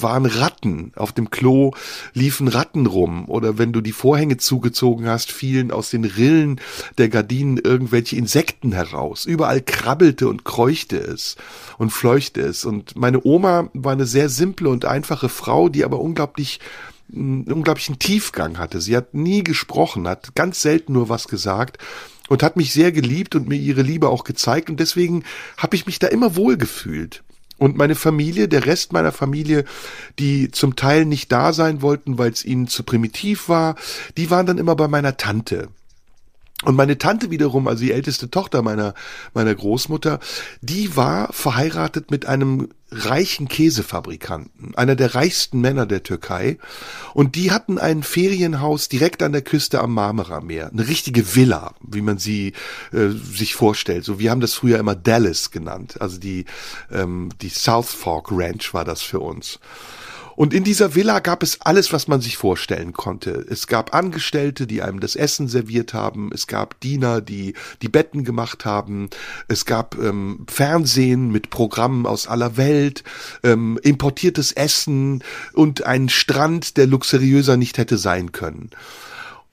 [0.00, 0.92] waren Ratten.
[0.96, 1.72] Auf dem Klo
[2.14, 3.28] liefen Ratten rum.
[3.28, 6.60] Oder wenn du die Vorhänge zugezogen hast, fielen aus den Rillen
[6.98, 9.24] der Gardinen irgendwelche Insekten heraus.
[9.24, 11.36] Überall krabbelte und kreuchte es
[11.78, 12.64] und fleuchte es.
[12.64, 16.60] Und meine Oma war eine sehr simple und einfache Frau, die aber unglaublich
[17.14, 18.80] einen unglaublichen Tiefgang hatte.
[18.80, 21.78] Sie hat nie gesprochen, hat ganz selten nur was gesagt
[22.28, 25.24] und hat mich sehr geliebt und mir ihre Liebe auch gezeigt und deswegen
[25.56, 27.22] habe ich mich da immer wohl gefühlt.
[27.62, 29.64] Und meine Familie, der Rest meiner Familie,
[30.18, 33.76] die zum Teil nicht da sein wollten, weil es ihnen zu primitiv war,
[34.16, 35.68] die waren dann immer bei meiner Tante.
[36.62, 38.94] Und meine Tante wiederum, also die älteste Tochter meiner,
[39.34, 40.20] meiner Großmutter,
[40.60, 46.58] die war verheiratet mit einem reichen Käsefabrikanten, einer der reichsten Männer der Türkei.
[47.14, 50.70] Und die hatten ein Ferienhaus direkt an der Küste am Marmara-Meer.
[50.70, 52.52] Eine richtige Villa, wie man sie
[52.92, 54.04] äh, sich vorstellt.
[54.04, 56.00] So, wir haben das früher immer Dallas genannt.
[56.00, 56.44] Also die,
[56.92, 59.58] ähm, die South Fork Ranch war das für uns.
[60.36, 63.44] Und in dieser Villa gab es alles, was man sich vorstellen konnte.
[63.48, 66.30] Es gab Angestellte, die einem das Essen serviert haben.
[66.32, 69.10] Es gab Diener, die die Betten gemacht haben.
[69.48, 73.04] Es gab ähm, Fernsehen mit Programmen aus aller Welt,
[73.42, 75.22] ähm, importiertes Essen
[75.52, 78.70] und einen Strand, der luxuriöser nicht hätte sein können.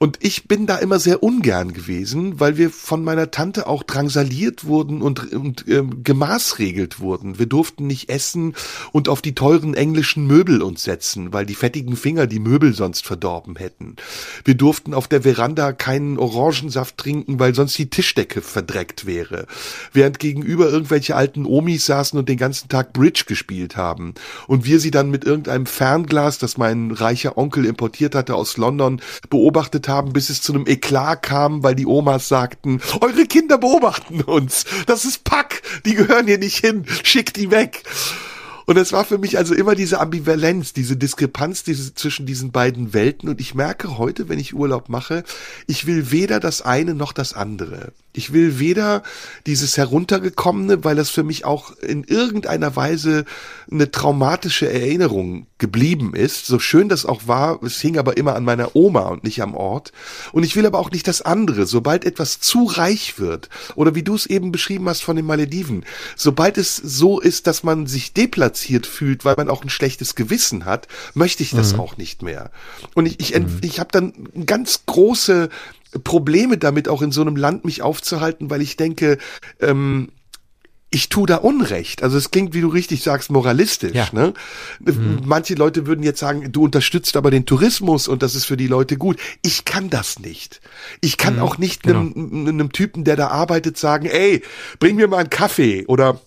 [0.02, 4.64] Und ich bin da immer sehr ungern gewesen, weil wir von meiner Tante auch drangsaliert
[4.64, 7.38] wurden und, und äh, gemaßregelt wurden.
[7.38, 8.54] Wir durften nicht essen
[8.92, 13.04] und auf die teuren englischen Möbel uns setzen, weil die fettigen Finger die Möbel sonst
[13.04, 13.96] verdorben hätten.
[14.42, 19.46] Wir durften auf der Veranda keinen Orangensaft trinken, weil sonst die Tischdecke verdreckt wäre.
[19.92, 24.14] Während gegenüber irgendwelche alten Omis saßen und den ganzen Tag Bridge gespielt haben.
[24.46, 29.02] Und wir sie dann mit irgendeinem Fernglas, das mein reicher Onkel importiert hatte aus London,
[29.28, 34.22] beobachtet haben, bis es zu einem Eklat kam, weil die Omas sagten, eure Kinder beobachten
[34.22, 34.64] uns.
[34.86, 35.62] Das ist Pack.
[35.84, 36.84] Die gehören hier nicht hin.
[37.02, 37.82] Schickt die weg.
[38.70, 42.94] Und es war für mich also immer diese Ambivalenz, diese Diskrepanz diese, zwischen diesen beiden
[42.94, 43.28] Welten.
[43.28, 45.24] Und ich merke heute, wenn ich Urlaub mache,
[45.66, 47.92] ich will weder das eine noch das andere.
[48.12, 49.02] Ich will weder
[49.46, 53.24] dieses Heruntergekommene, weil das für mich auch in irgendeiner Weise
[53.70, 56.46] eine traumatische Erinnerung geblieben ist.
[56.46, 59.54] So schön das auch war, es hing aber immer an meiner Oma und nicht am
[59.54, 59.92] Ort.
[60.32, 61.66] Und ich will aber auch nicht das andere.
[61.66, 65.84] Sobald etwas zu reich wird, oder wie du es eben beschrieben hast von den Malediven,
[66.16, 70.64] sobald es so ist, dass man sich deplatziert fühlt, weil man auch ein schlechtes Gewissen
[70.64, 71.80] hat, möchte ich das mhm.
[71.80, 72.50] auch nicht mehr.
[72.94, 73.58] Und ich, ich, mhm.
[73.62, 75.48] ich habe dann ganz große
[76.04, 79.18] Probleme damit, auch in so einem Land mich aufzuhalten, weil ich denke,
[79.60, 80.10] ähm,
[80.90, 82.02] ich tu da Unrecht.
[82.02, 83.94] Also es klingt, wie du richtig sagst, moralistisch.
[83.94, 84.08] Ja.
[84.12, 84.34] Ne?
[84.80, 85.20] Mhm.
[85.24, 88.66] Manche Leute würden jetzt sagen, du unterstützt aber den Tourismus und das ist für die
[88.66, 89.18] Leute gut.
[89.42, 90.60] Ich kann das nicht.
[91.00, 91.42] Ich kann mhm.
[91.42, 92.00] auch nicht genau.
[92.00, 94.42] einem, einem Typen, der da arbeitet, sagen, ey,
[94.80, 96.20] bring mir mal einen Kaffee oder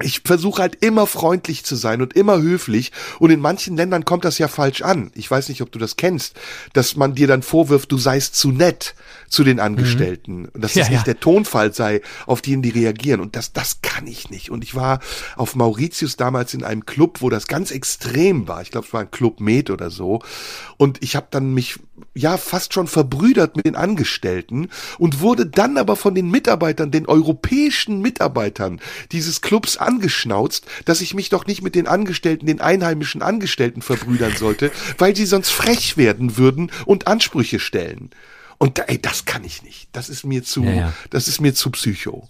[0.00, 2.92] ich versuche halt immer freundlich zu sein und immer höflich.
[3.18, 5.10] Und in manchen Ländern kommt das ja falsch an.
[5.14, 6.38] Ich weiß nicht, ob du das kennst,
[6.74, 8.94] dass man dir dann vorwirft, du seist zu nett
[9.28, 10.40] zu den Angestellten.
[10.40, 10.48] Mhm.
[10.52, 11.04] Und dass ja, das nicht ja.
[11.04, 13.20] der Tonfall sei, auf den die reagieren.
[13.20, 14.50] Und das, das kann ich nicht.
[14.50, 15.00] Und ich war
[15.36, 18.62] auf Mauritius damals in einem Club, wo das ganz extrem war.
[18.62, 20.20] Ich glaube, es war ein Club Med oder so.
[20.76, 21.78] Und ich habe dann mich
[22.14, 27.06] ja fast schon verbrüdert mit den Angestellten und wurde dann aber von den Mitarbeitern, den
[27.06, 28.80] europäischen Mitarbeitern
[29.12, 34.34] dieses Clubs angeschnauzt, dass ich mich doch nicht mit den Angestellten, den einheimischen Angestellten verbrüdern
[34.36, 38.10] sollte, weil sie sonst frech werden würden und Ansprüche stellen.
[38.58, 39.88] Und ey, das kann ich nicht.
[39.92, 40.92] Das ist mir zu, ja, ja.
[41.10, 42.28] das ist mir zu psycho.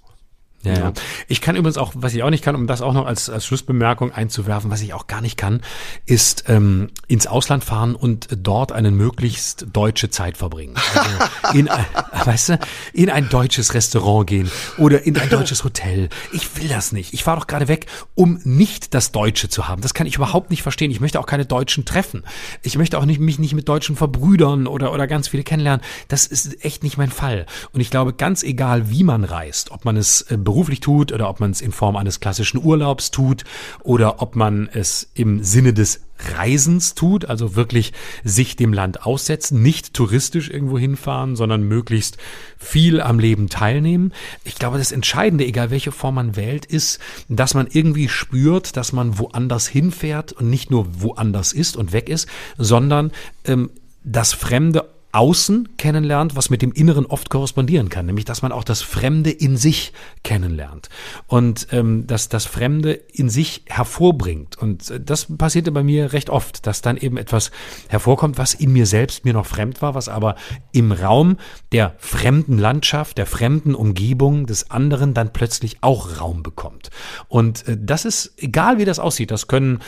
[0.66, 0.93] Ja, ja.
[1.28, 3.47] Ich kann übrigens auch, was ich auch nicht kann, um das auch noch als, als
[3.47, 5.60] Schlussbemerkung einzuwerfen, was ich auch gar nicht kann,
[6.06, 10.74] ist ähm, ins Ausland fahren und dort eine möglichst deutsche Zeit verbringen.
[10.94, 11.84] Also in, ein,
[12.24, 12.59] weißt du,
[12.93, 16.09] in ein deutsches Restaurant gehen oder in ein deutsches Hotel.
[16.32, 17.14] Ich will das nicht.
[17.14, 19.82] Ich fahre doch gerade weg, um nicht das Deutsche zu haben.
[19.82, 20.90] Das kann ich überhaupt nicht verstehen.
[20.90, 22.24] Ich möchte auch keine Deutschen treffen.
[22.62, 25.84] Ich möchte auch nicht, mich nicht mit Deutschen verbrüdern oder, oder ganz viele kennenlernen.
[26.09, 27.47] Das ist echt nicht mein Fall.
[27.72, 31.28] Und ich glaube, ganz egal, wie man reist, ob man es äh, beruflich tut oder
[31.28, 33.44] ob man es in Form eines klassischen Urlaubs tut
[33.82, 37.92] oder ob man es im Sinne des Reisens tut, also wirklich
[38.24, 42.16] sich dem Land aussetzen, nicht touristisch irgendwo hinfahren, sondern möglichst
[42.56, 44.14] viel am Leben teilnehmen.
[44.44, 48.94] Ich glaube, das Entscheidende, egal welche Form man wählt, ist, dass man irgendwie spürt, dass
[48.94, 53.12] man woanders hinfährt und nicht nur woanders ist und weg ist, sondern
[53.44, 53.68] ähm,
[54.04, 58.64] das Fremde Außen kennenlernt, was mit dem Inneren oft korrespondieren kann, nämlich dass man auch
[58.64, 59.94] das Fremde in sich
[60.24, 60.90] kennenlernt
[61.26, 64.59] und ähm, dass das Fremde in sich hervorbringt.
[64.59, 67.51] Und äh, das passierte bei mir recht oft, dass dann eben etwas
[67.88, 70.36] hervorkommt, was in mir selbst mir noch fremd war, was aber
[70.72, 71.38] im Raum
[71.72, 76.90] der fremden Landschaft, der fremden Umgebung des anderen dann plötzlich auch Raum bekommt.
[77.28, 79.80] Und äh, das ist, egal wie das aussieht, das können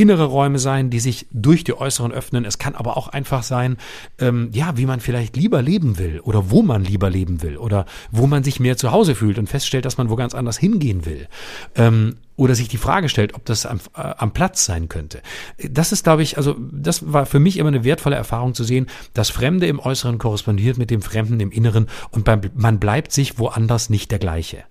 [0.00, 2.44] innere Räume sein, die sich durch die äußeren öffnen.
[2.44, 3.76] Es kann aber auch einfach sein,
[4.18, 7.86] ähm, ja, wie man vielleicht lieber leben will oder wo man lieber leben will oder
[8.10, 11.04] wo man sich mehr zu Hause fühlt und feststellt, dass man wo ganz anders hingehen
[11.04, 11.28] will.
[11.74, 15.20] Ähm, oder sich die Frage stellt, ob das am, äh, am Platz sein könnte.
[15.68, 18.86] Das ist, glaube ich, also das war für mich immer eine wertvolle Erfahrung zu sehen,
[19.12, 23.38] das Fremde im Äußeren korrespondiert mit dem Fremden im Inneren und beim, man bleibt sich
[23.38, 24.64] woanders nicht der gleiche.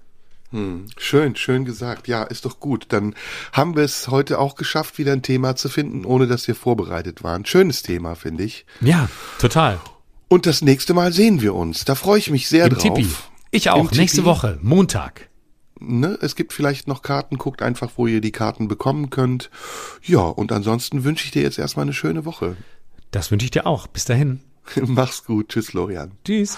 [0.51, 2.07] Hm, schön, schön gesagt.
[2.07, 2.87] Ja, ist doch gut.
[2.89, 3.13] Dann
[3.51, 7.23] haben wir es heute auch geschafft, wieder ein Thema zu finden, ohne dass wir vorbereitet
[7.23, 7.45] waren.
[7.45, 8.65] Schönes Thema, finde ich.
[8.81, 9.79] Ja, total.
[10.27, 11.85] Und das nächste Mal sehen wir uns.
[11.85, 12.83] Da freue ich mich sehr Im drauf.
[12.83, 13.07] Tippi.
[13.51, 13.91] Ich auch.
[13.91, 14.27] Im nächste Tippi.
[14.27, 15.29] Woche, Montag.
[15.79, 17.37] Ne, es gibt vielleicht noch Karten.
[17.37, 19.49] Guckt einfach, wo ihr die Karten bekommen könnt.
[20.03, 22.57] Ja, und ansonsten wünsche ich dir jetzt erstmal eine schöne Woche.
[23.11, 23.87] Das wünsche ich dir auch.
[23.87, 24.41] Bis dahin.
[24.75, 25.49] Mach's gut.
[25.49, 26.11] Tschüss, Florian.
[26.25, 26.57] Tschüss.